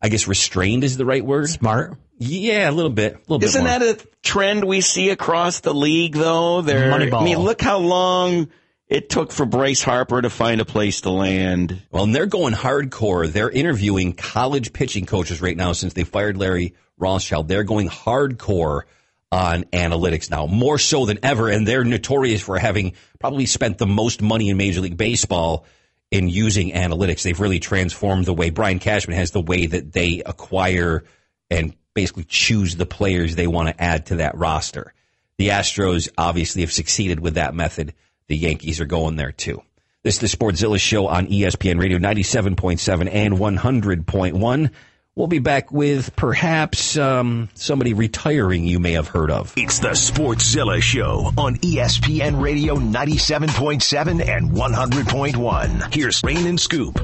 I 0.00 0.08
guess 0.08 0.28
restrained 0.28 0.84
is 0.84 0.96
the 0.96 1.04
right 1.04 1.24
word. 1.24 1.48
Smart. 1.48 1.96
Yeah, 2.18 2.68
a 2.68 2.72
little 2.72 2.90
bit. 2.90 3.14
A 3.14 3.32
little 3.32 3.44
Isn't 3.44 3.64
bit 3.64 3.70
more. 3.70 3.78
that 3.78 4.04
a 4.04 4.08
trend 4.22 4.64
we 4.64 4.80
see 4.80 5.10
across 5.10 5.60
the 5.60 5.74
league, 5.74 6.14
though? 6.14 6.62
There, 6.62 6.92
Moneyball. 6.92 7.20
I 7.20 7.24
mean, 7.24 7.38
look 7.38 7.60
how 7.60 7.78
long 7.78 8.48
it 8.88 9.08
took 9.08 9.32
for 9.32 9.46
Bryce 9.46 9.82
Harper 9.82 10.22
to 10.22 10.30
find 10.30 10.60
a 10.60 10.64
place 10.64 11.02
to 11.02 11.10
land. 11.10 11.80
Well, 11.90 12.04
and 12.04 12.14
they're 12.14 12.26
going 12.26 12.54
hardcore. 12.54 13.30
They're 13.30 13.50
interviewing 13.50 14.14
college 14.14 14.72
pitching 14.72 15.06
coaches 15.06 15.40
right 15.40 15.56
now 15.56 15.72
since 15.72 15.92
they 15.94 16.04
fired 16.04 16.36
Larry 16.36 16.74
Rothschild. 16.96 17.48
They're 17.48 17.64
going 17.64 17.88
hardcore 17.88 18.82
on 19.30 19.64
analytics 19.64 20.30
now, 20.30 20.46
more 20.46 20.78
so 20.78 21.06
than 21.06 21.18
ever. 21.22 21.48
And 21.50 21.68
they're 21.68 21.84
notorious 21.84 22.40
for 22.40 22.58
having 22.58 22.94
probably 23.18 23.46
spent 23.46 23.78
the 23.78 23.86
most 23.86 24.22
money 24.22 24.48
in 24.48 24.56
Major 24.56 24.80
League 24.80 24.96
Baseball 24.96 25.66
in 26.10 26.28
using 26.28 26.72
analytics. 26.72 27.22
They've 27.22 27.38
really 27.38 27.60
transformed 27.60 28.24
the 28.24 28.34
way 28.34 28.50
Brian 28.50 28.78
Cashman 28.78 29.16
has 29.16 29.30
the 29.30 29.40
way 29.40 29.66
that 29.66 29.92
they 29.92 30.22
acquire 30.24 31.04
and 31.50 31.74
basically 31.94 32.24
choose 32.24 32.76
the 32.76 32.86
players 32.86 33.34
they 33.34 33.46
want 33.46 33.68
to 33.68 33.82
add 33.82 34.06
to 34.06 34.16
that 34.16 34.36
roster. 34.36 34.94
The 35.36 35.48
Astros 35.48 36.08
obviously 36.16 36.62
have 36.62 36.72
succeeded 36.72 37.20
with 37.20 37.34
that 37.34 37.54
method. 37.54 37.94
The 38.28 38.36
Yankees 38.36 38.80
are 38.80 38.86
going 38.86 39.16
there 39.16 39.32
too. 39.32 39.62
This 40.02 40.22
is 40.22 40.30
the 40.30 40.36
Sportzilla 40.36 40.78
show 40.78 41.06
on 41.08 41.26
ESPN 41.26 41.80
Radio 41.80 41.98
97.7 41.98 43.10
and 43.12 43.34
100.1. 43.34 44.70
We'll 45.18 45.26
be 45.26 45.40
back 45.40 45.72
with 45.72 46.14
perhaps 46.14 46.96
um, 46.96 47.48
somebody 47.54 47.92
retiring 47.92 48.64
you 48.68 48.78
may 48.78 48.92
have 48.92 49.08
heard 49.08 49.32
of. 49.32 49.52
It's 49.56 49.80
the 49.80 49.88
Sportzilla 49.88 50.80
Show 50.80 51.32
on 51.36 51.56
ESPN 51.56 52.40
Radio 52.40 52.76
97.7 52.76 54.24
and 54.24 54.52
100.1. 54.52 55.92
Here's 55.92 56.22
Rain 56.22 56.46
and 56.46 56.60
Scoop. 56.60 57.00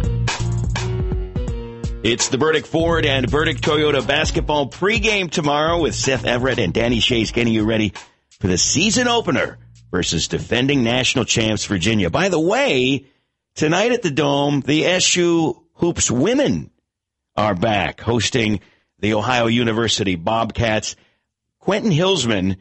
It's 2.05 2.29
the 2.29 2.39
Burdick 2.39 2.67
Ford 2.67 3.05
and 3.05 3.29
Burdick 3.29 3.57
Toyota 3.57 4.07
basketball 4.07 4.71
pregame 4.71 5.29
tomorrow 5.29 5.81
with 5.81 5.97
Seth 5.97 6.25
Everett 6.25 6.61
and 6.61 6.73
Danny 6.73 7.01
Schayes 7.01 7.33
getting 7.33 7.53
you 7.53 7.65
ready 7.65 7.95
for 8.39 8.47
the 8.47 8.59
season 8.59 9.09
opener 9.09 9.59
versus 9.91 10.29
defending 10.29 10.85
national 10.85 11.25
champs 11.25 11.65
Virginia. 11.65 12.11
By 12.11 12.29
the 12.29 12.39
way, 12.39 13.07
tonight 13.57 13.91
at 13.91 14.03
the 14.03 14.12
Dome, 14.12 14.61
the 14.61 14.87
SU 14.87 15.61
Hoops 15.79 16.12
women 16.12 16.71
are 17.37 17.55
back 17.55 18.01
hosting 18.01 18.61
the 18.99 19.14
Ohio 19.14 19.47
University 19.47 20.16
Bobcats. 20.16 20.97
Quentin 21.59 21.91
Hillsman 21.91 22.57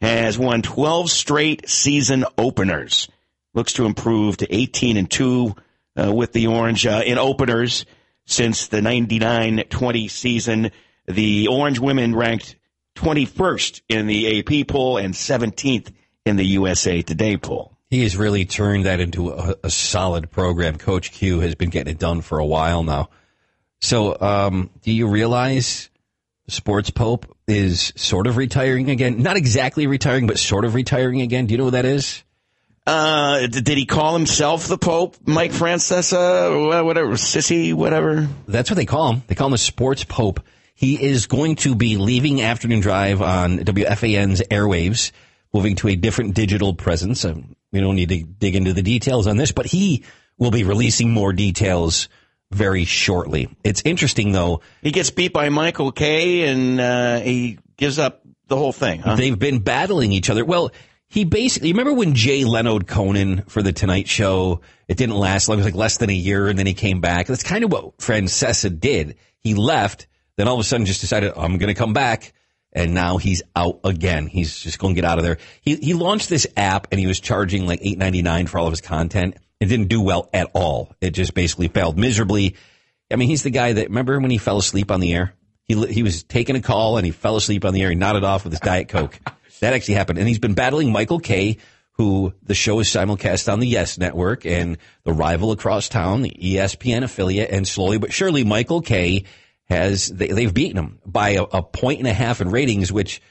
has 0.00 0.38
won 0.38 0.62
12 0.62 1.10
straight 1.10 1.68
season 1.68 2.24
openers. 2.38 3.08
Looks 3.52 3.74
to 3.74 3.86
improve 3.86 4.38
to 4.38 4.54
18 4.54 4.96
and 4.96 5.10
2 5.10 5.54
uh, 5.96 6.12
with 6.12 6.32
the 6.32 6.48
Orange 6.48 6.86
uh, 6.86 7.02
in 7.04 7.18
openers 7.18 7.86
since 8.26 8.68
the 8.68 8.78
99-20 8.78 10.10
season. 10.10 10.70
The 11.06 11.48
Orange 11.48 11.78
women 11.78 12.14
ranked 12.14 12.56
21st 12.96 13.82
in 13.88 14.06
the 14.06 14.40
AP 14.40 14.68
poll 14.68 14.96
and 14.96 15.14
17th 15.14 15.92
in 16.24 16.36
the 16.36 16.44
USA 16.44 17.02
Today 17.02 17.36
poll. 17.36 17.76
He 17.90 18.02
has 18.02 18.16
really 18.16 18.44
turned 18.44 18.86
that 18.86 18.98
into 18.98 19.30
a, 19.30 19.54
a 19.64 19.70
solid 19.70 20.30
program. 20.30 20.78
Coach 20.78 21.12
Q 21.12 21.40
has 21.40 21.54
been 21.54 21.70
getting 21.70 21.92
it 21.92 21.98
done 21.98 22.22
for 22.22 22.38
a 22.38 22.46
while 22.46 22.82
now. 22.82 23.10
So, 23.80 24.18
um, 24.20 24.70
do 24.82 24.92
you 24.92 25.08
realize 25.08 25.90
Sports 26.48 26.90
Pope 26.90 27.36
is 27.46 27.92
sort 27.96 28.26
of 28.26 28.36
retiring 28.36 28.90
again? 28.90 29.22
Not 29.22 29.36
exactly 29.36 29.86
retiring, 29.86 30.26
but 30.26 30.38
sort 30.38 30.64
of 30.64 30.74
retiring 30.74 31.20
again. 31.20 31.46
Do 31.46 31.52
you 31.52 31.58
know 31.58 31.64
who 31.64 31.70
that 31.72 31.84
is? 31.84 32.22
Uh, 32.86 33.46
did 33.46 33.78
he 33.78 33.86
call 33.86 34.14
himself 34.14 34.66
the 34.66 34.76
Pope, 34.76 35.16
Mike 35.24 35.52
Francesa, 35.52 36.84
whatever, 36.84 37.12
sissy, 37.12 37.72
whatever? 37.72 38.28
That's 38.46 38.70
what 38.70 38.76
they 38.76 38.84
call 38.84 39.12
him. 39.12 39.22
They 39.26 39.34
call 39.34 39.46
him 39.46 39.52
the 39.52 39.58
Sports 39.58 40.04
Pope. 40.04 40.40
He 40.74 41.02
is 41.02 41.26
going 41.26 41.56
to 41.56 41.74
be 41.74 41.96
leaving 41.96 42.42
Afternoon 42.42 42.80
Drive 42.80 43.22
on 43.22 43.58
WFAN's 43.58 44.42
airwaves, 44.42 45.12
moving 45.52 45.76
to 45.76 45.88
a 45.88 45.96
different 45.96 46.34
digital 46.34 46.74
presence. 46.74 47.24
Um, 47.24 47.56
we 47.72 47.80
don't 47.80 47.96
need 47.96 48.10
to 48.10 48.22
dig 48.22 48.54
into 48.54 48.74
the 48.74 48.82
details 48.82 49.26
on 49.26 49.38
this, 49.38 49.52
but 49.52 49.66
he 49.66 50.04
will 50.36 50.50
be 50.50 50.64
releasing 50.64 51.10
more 51.10 51.32
details 51.32 52.08
very 52.54 52.84
shortly. 52.84 53.48
It's 53.64 53.82
interesting 53.84 54.32
though. 54.32 54.60
He 54.82 54.90
gets 54.90 55.10
beat 55.10 55.32
by 55.32 55.48
Michael 55.48 55.92
Kay 55.92 56.48
and 56.48 56.80
uh, 56.80 57.20
he 57.20 57.58
gives 57.76 57.98
up 57.98 58.22
the 58.46 58.56
whole 58.56 58.72
thing. 58.72 59.00
Huh? 59.00 59.16
They've 59.16 59.38
been 59.38 59.58
battling 59.58 60.12
each 60.12 60.30
other. 60.30 60.44
Well, 60.44 60.70
he 61.08 61.24
basically, 61.24 61.68
you 61.68 61.74
remember 61.74 61.94
when 61.94 62.14
Jay 62.14 62.44
Leno 62.44 62.78
Conan 62.80 63.42
for 63.42 63.62
the 63.62 63.72
Tonight 63.72 64.08
Show, 64.08 64.60
it 64.88 64.96
didn't 64.96 65.16
last 65.16 65.48
long. 65.48 65.58
It 65.58 65.64
was 65.64 65.66
like 65.66 65.74
less 65.74 65.98
than 65.98 66.10
a 66.10 66.14
year 66.14 66.48
and 66.48 66.58
then 66.58 66.66
he 66.66 66.74
came 66.74 67.00
back. 67.00 67.26
That's 67.26 67.42
kind 67.42 67.64
of 67.64 67.72
what 67.72 67.98
Francesa 67.98 68.70
did. 68.70 69.16
He 69.40 69.54
left, 69.54 70.06
then 70.36 70.48
all 70.48 70.54
of 70.54 70.60
a 70.60 70.64
sudden 70.64 70.86
just 70.86 71.00
decided, 71.00 71.32
I'm 71.36 71.58
going 71.58 71.74
to 71.74 71.78
come 71.78 71.92
back. 71.92 72.32
And 72.76 72.92
now 72.92 73.18
he's 73.18 73.40
out 73.54 73.78
again. 73.84 74.26
He's 74.26 74.58
just 74.58 74.80
going 74.80 74.96
to 74.96 75.00
get 75.00 75.08
out 75.08 75.18
of 75.18 75.24
there. 75.24 75.38
He, 75.60 75.76
he 75.76 75.94
launched 75.94 76.28
this 76.28 76.46
app 76.56 76.88
and 76.90 76.98
he 76.98 77.06
was 77.06 77.20
charging 77.20 77.68
like 77.68 77.78
eight 77.82 77.98
ninety 77.98 78.20
nine 78.20 78.48
for 78.48 78.58
all 78.58 78.66
of 78.66 78.72
his 78.72 78.80
content. 78.80 79.36
It 79.64 79.68
didn't 79.68 79.88
do 79.88 80.00
well 80.00 80.28
at 80.32 80.50
all. 80.54 80.94
It 81.00 81.10
just 81.10 81.34
basically 81.34 81.68
failed 81.68 81.98
miserably. 81.98 82.56
I 83.10 83.16
mean, 83.16 83.28
he's 83.28 83.42
the 83.42 83.50
guy 83.50 83.72
that 83.72 83.88
remember 83.88 84.18
when 84.20 84.30
he 84.30 84.38
fell 84.38 84.58
asleep 84.58 84.90
on 84.90 85.00
the 85.00 85.14
air? 85.14 85.34
He 85.64 85.86
he 85.86 86.02
was 86.02 86.22
taking 86.22 86.56
a 86.56 86.60
call 86.60 86.98
and 86.98 87.06
he 87.06 87.12
fell 87.12 87.36
asleep 87.36 87.64
on 87.64 87.74
the 87.74 87.82
air. 87.82 87.88
He 87.88 87.94
nodded 87.94 88.24
off 88.24 88.44
with 88.44 88.52
his 88.52 88.60
diet 88.60 88.88
coke. 88.88 89.18
that 89.60 89.72
actually 89.72 89.94
happened, 89.94 90.18
and 90.18 90.28
he's 90.28 90.38
been 90.38 90.54
battling 90.54 90.92
Michael 90.92 91.20
Kay 91.20 91.58
who 91.96 92.34
the 92.42 92.54
show 92.54 92.80
is 92.80 92.88
simulcast 92.88 93.52
on 93.52 93.60
the 93.60 93.68
Yes 93.68 93.98
Network 93.98 94.44
and 94.44 94.78
the 95.04 95.12
rival 95.12 95.52
across 95.52 95.88
town, 95.88 96.22
the 96.22 96.30
ESPN 96.30 97.04
affiliate, 97.04 97.50
and 97.50 97.66
slowly 97.66 97.98
but 97.98 98.12
surely, 98.12 98.44
Michael 98.44 98.82
Kay 98.82 99.24
has 99.66 100.08
they, 100.08 100.28
they've 100.28 100.52
beaten 100.52 100.76
him 100.76 100.98
by 101.06 101.30
a, 101.30 101.42
a 101.42 101.62
point 101.62 102.00
and 102.00 102.08
a 102.08 102.12
half 102.12 102.40
in 102.40 102.50
ratings, 102.50 102.92
which 102.92 103.22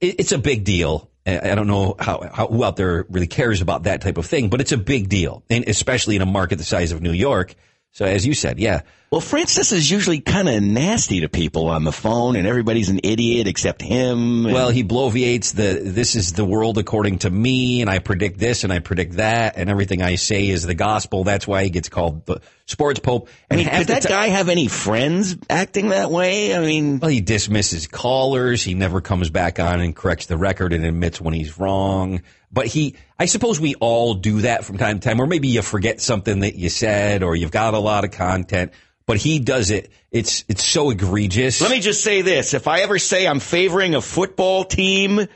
it, 0.00 0.16
it's 0.18 0.32
a 0.32 0.38
big 0.38 0.64
deal. 0.64 1.10
I 1.26 1.54
don't 1.54 1.66
know 1.66 1.96
how, 1.98 2.28
how 2.32 2.46
who 2.48 2.64
out 2.64 2.76
there 2.76 3.06
really 3.08 3.26
cares 3.26 3.62
about 3.62 3.84
that 3.84 4.02
type 4.02 4.18
of 4.18 4.26
thing, 4.26 4.50
but 4.50 4.60
it's 4.60 4.72
a 4.72 4.76
big 4.76 5.08
deal, 5.08 5.42
and 5.48 5.66
especially 5.68 6.16
in 6.16 6.22
a 6.22 6.26
market 6.26 6.56
the 6.56 6.64
size 6.64 6.92
of 6.92 7.00
New 7.00 7.12
York. 7.12 7.54
So, 7.92 8.04
as 8.04 8.26
you 8.26 8.34
said, 8.34 8.58
yeah, 8.58 8.82
Well, 9.14 9.20
Francis 9.20 9.70
is 9.70 9.88
usually 9.88 10.18
kind 10.18 10.48
of 10.48 10.60
nasty 10.60 11.20
to 11.20 11.28
people 11.28 11.68
on 11.68 11.84
the 11.84 11.92
phone, 11.92 12.34
and 12.34 12.48
everybody's 12.48 12.88
an 12.88 12.98
idiot 13.04 13.46
except 13.46 13.80
him. 13.80 14.42
Well, 14.42 14.70
he 14.70 14.82
bloviates 14.82 15.54
the 15.54 15.88
this 15.88 16.16
is 16.16 16.32
the 16.32 16.44
world 16.44 16.78
according 16.78 17.18
to 17.18 17.30
me, 17.30 17.80
and 17.80 17.88
I 17.88 18.00
predict 18.00 18.40
this 18.40 18.64
and 18.64 18.72
I 18.72 18.80
predict 18.80 19.12
that, 19.12 19.56
and 19.56 19.70
everything 19.70 20.02
I 20.02 20.16
say 20.16 20.48
is 20.48 20.64
the 20.64 20.74
gospel. 20.74 21.22
That's 21.22 21.46
why 21.46 21.62
he 21.62 21.70
gets 21.70 21.88
called 21.88 22.26
the 22.26 22.40
sports 22.66 22.98
pope. 22.98 23.28
I 23.28 23.54
And 23.54 23.58
mean, 23.58 23.68
half 23.68 23.78
could 23.82 23.86
the 23.86 23.92
that 23.92 24.02
ti- 24.02 24.08
guy 24.08 24.26
have 24.30 24.48
any 24.48 24.66
friends 24.66 25.36
acting 25.48 25.90
that 25.90 26.10
way? 26.10 26.56
I 26.56 26.58
mean, 26.58 26.98
Well, 26.98 27.08
he 27.08 27.20
dismisses 27.20 27.86
callers. 27.86 28.64
He 28.64 28.74
never 28.74 29.00
comes 29.00 29.30
back 29.30 29.60
on 29.60 29.80
and 29.80 29.94
corrects 29.94 30.26
the 30.26 30.36
record 30.36 30.72
and 30.72 30.84
admits 30.84 31.20
when 31.20 31.34
he's 31.34 31.56
wrong. 31.56 32.22
But 32.50 32.66
he, 32.66 32.96
I 33.16 33.26
suppose 33.26 33.60
we 33.60 33.76
all 33.76 34.14
do 34.14 34.40
that 34.40 34.64
from 34.64 34.76
time 34.76 34.98
to 34.98 35.08
time, 35.08 35.20
or 35.20 35.28
maybe 35.28 35.46
you 35.46 35.62
forget 35.62 36.00
something 36.00 36.40
that 36.40 36.56
you 36.56 36.68
said, 36.68 37.22
or 37.22 37.36
you've 37.36 37.52
got 37.52 37.74
a 37.74 37.78
lot 37.78 38.02
of 38.02 38.10
content. 38.10 38.72
But 39.06 39.18
he 39.18 39.38
does 39.38 39.70
it. 39.70 39.90
It's 40.10 40.44
it's 40.48 40.64
so 40.64 40.90
egregious. 40.90 41.60
let 41.60 41.70
me 41.70 41.80
just 41.80 42.02
say 42.02 42.22
this: 42.22 42.54
if 42.54 42.66
I 42.68 42.80
ever 42.80 42.98
say 42.98 43.26
I'm 43.26 43.40
favoring 43.40 43.94
a 43.94 44.00
football 44.00 44.64
team 44.64 45.26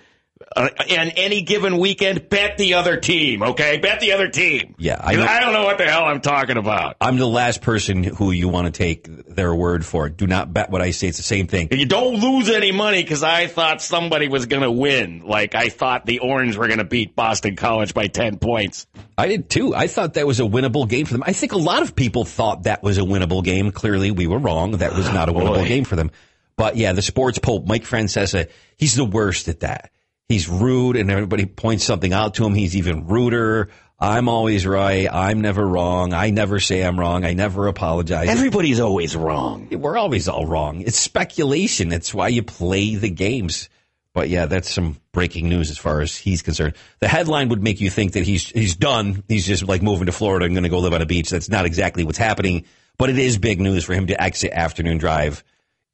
uh, 0.56 0.68
on 0.90 1.08
any 1.10 1.42
given 1.42 1.78
weekend, 1.78 2.28
bet 2.28 2.56
the 2.58 2.74
other 2.74 2.96
team. 2.96 3.42
Okay, 3.42 3.78
bet 3.78 4.00
the 4.00 4.12
other 4.12 4.28
team. 4.28 4.74
Yeah, 4.78 4.96
I 5.02 5.14
know- 5.16 5.26
I 5.26 5.40
don't 5.40 5.52
know 5.52 5.64
what 5.64 5.78
the 5.78 5.84
hell 5.84 6.04
I'm 6.04 6.20
talking 6.20 6.56
about. 6.56 6.96
I'm 7.00 7.16
the 7.16 7.26
last 7.26 7.60
person 7.62 8.02
who 8.02 8.30
you 8.30 8.48
want 8.48 8.66
to 8.66 8.70
take 8.70 9.06
their 9.26 9.54
word 9.54 9.84
for. 9.84 10.06
it. 10.06 10.16
Do 10.16 10.26
not 10.26 10.52
bet 10.52 10.70
what 10.70 10.80
I 10.82 10.90
say. 10.92 11.08
It's 11.08 11.16
the 11.18 11.22
same 11.22 11.46
thing. 11.46 11.68
You 11.70 11.86
don't 11.86 12.16
lose 12.20 12.48
any 12.48 12.72
money 12.72 13.02
because 13.02 13.22
I 13.22 13.46
thought 13.46 13.82
somebody 13.82 14.28
was 14.28 14.46
going 14.46 14.62
to 14.62 14.70
win. 14.70 15.22
Like 15.26 15.54
I 15.54 15.68
thought 15.68 16.06
the 16.06 16.20
Orange 16.20 16.56
were 16.56 16.66
going 16.66 16.78
to 16.78 16.84
beat 16.84 17.14
Boston 17.14 17.54
College 17.56 17.94
by 17.94 18.06
ten 18.08 18.38
points. 18.38 18.86
I 19.16 19.28
did 19.28 19.50
too. 19.50 19.74
I 19.74 19.86
thought 19.86 20.14
that 20.14 20.26
was 20.26 20.40
a 20.40 20.44
winnable 20.44 20.88
game 20.88 21.06
for 21.06 21.12
them. 21.12 21.22
I 21.26 21.32
think 21.32 21.52
a 21.52 21.58
lot 21.58 21.82
of 21.82 21.94
people 21.96 22.24
thought 22.24 22.64
that 22.64 22.82
was 22.82 22.98
a 22.98 23.02
winnable 23.02 23.44
game. 23.44 23.70
Clearly, 23.72 24.10
we 24.10 24.26
were 24.26 24.38
wrong. 24.38 24.72
That 24.72 24.94
was 24.94 25.06
not 25.12 25.28
a 25.28 25.32
winnable 25.34 25.66
game 25.66 25.84
for 25.84 25.96
them. 25.96 26.10
But 26.56 26.76
yeah, 26.76 26.92
the 26.92 27.02
sports 27.02 27.38
pope, 27.38 27.66
Mike 27.68 27.84
Francesa, 27.84 28.48
he's 28.76 28.96
the 28.96 29.04
worst 29.04 29.46
at 29.46 29.60
that. 29.60 29.90
He's 30.28 30.46
rude 30.46 30.96
and 30.96 31.10
everybody 31.10 31.46
points 31.46 31.84
something 31.84 32.12
out 32.12 32.34
to 32.34 32.44
him. 32.44 32.54
He's 32.54 32.76
even 32.76 33.06
ruder. 33.06 33.70
I'm 33.98 34.28
always 34.28 34.66
right. 34.66 35.08
I'm 35.10 35.40
never 35.40 35.66
wrong. 35.66 36.12
I 36.12 36.30
never 36.30 36.60
say 36.60 36.82
I'm 36.82 37.00
wrong. 37.00 37.24
I 37.24 37.32
never 37.32 37.66
apologize. 37.66 38.28
Everybody's 38.28 38.78
always 38.78 39.16
wrong. 39.16 39.68
We're 39.70 39.96
always 39.96 40.28
all 40.28 40.46
wrong. 40.46 40.82
It's 40.82 40.98
speculation. 40.98 41.88
That's 41.88 42.12
why 42.12 42.28
you 42.28 42.42
play 42.42 42.94
the 42.94 43.08
games. 43.08 43.70
But 44.12 44.28
yeah, 44.28 44.46
that's 44.46 44.70
some 44.70 45.00
breaking 45.12 45.48
news 45.48 45.70
as 45.70 45.78
far 45.78 46.02
as 46.02 46.14
he's 46.14 46.42
concerned. 46.42 46.74
The 47.00 47.08
headline 47.08 47.48
would 47.48 47.62
make 47.62 47.80
you 47.80 47.88
think 47.88 48.12
that 48.12 48.24
he's 48.24 48.50
he's 48.50 48.76
done. 48.76 49.24
He's 49.28 49.46
just 49.46 49.66
like 49.66 49.82
moving 49.82 50.06
to 50.06 50.12
Florida 50.12 50.44
and 50.44 50.54
going 50.54 50.64
to 50.64 50.68
go 50.68 50.80
live 50.80 50.92
on 50.92 51.02
a 51.02 51.06
beach. 51.06 51.30
That's 51.30 51.48
not 51.48 51.64
exactly 51.64 52.04
what's 52.04 52.18
happening, 52.18 52.66
but 52.98 53.08
it 53.08 53.18
is 53.18 53.38
big 53.38 53.60
news 53.60 53.84
for 53.84 53.94
him 53.94 54.08
to 54.08 54.22
exit 54.22 54.52
afternoon 54.52 54.98
drive 54.98 55.42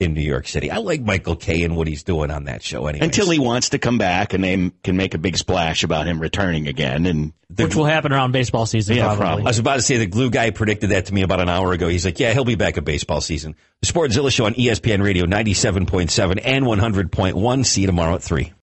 in 0.05 0.15
New 0.15 0.21
York 0.23 0.47
City. 0.47 0.71
I 0.71 0.79
like 0.79 1.01
Michael 1.01 1.37
Kay 1.37 1.65
and 1.65 1.77
what 1.77 1.89
he's 1.89 2.03
doing 2.05 2.31
on 2.31 2.45
that 2.45 2.63
show. 2.63 2.87
Anyway, 2.87 3.05
Until 3.05 3.29
he 3.31 3.39
wants 3.39 3.71
to 3.71 3.79
come 3.79 3.99
back 3.99 4.33
and 4.35 4.45
they 4.45 4.71
can 4.83 4.97
make 4.97 5.15
a 5.15 5.19
big 5.19 5.37
splash 5.37 5.83
about 5.83 6.07
him 6.07 6.21
returning 6.21 6.69
again. 6.69 7.07
And 7.07 7.33
Which 7.57 7.75
will 7.75 7.85
happen 7.85 8.13
around 8.13 8.33
baseball 8.33 8.67
season, 8.67 8.97
Yeah, 8.97 9.07
probably. 9.07 9.19
probably. 9.25 9.43
I 9.45 9.49
was 9.49 9.59
about 9.59 9.77
to 9.77 9.83
say 9.83 9.97
the 9.97 10.07
glue 10.07 10.31
guy 10.31 10.51
predicted 10.51 10.91
that 10.91 11.07
to 11.07 11.15
me 11.15 11.23
about 11.23 11.41
an 11.41 11.49
hour 11.49 11.73
ago. 11.73 11.89
He's 11.89 12.05
like, 12.05 12.21
yeah, 12.21 12.33
he'll 12.33 12.45
be 12.45 12.55
back 12.55 12.77
at 12.79 12.85
baseball 12.85 13.21
season. 13.21 13.57
The 13.81 13.87
Sportzilla 13.87 14.31
Show 14.31 14.47
on 14.47 14.55
ESPN 14.55 15.03
Radio 15.03 15.25
97.7 15.27 16.41
and 16.45 16.65
100.1. 16.65 17.67
See 17.67 17.81
you 17.81 17.87
tomorrow 17.87 18.15
at 18.15 18.23
3. 18.23 18.53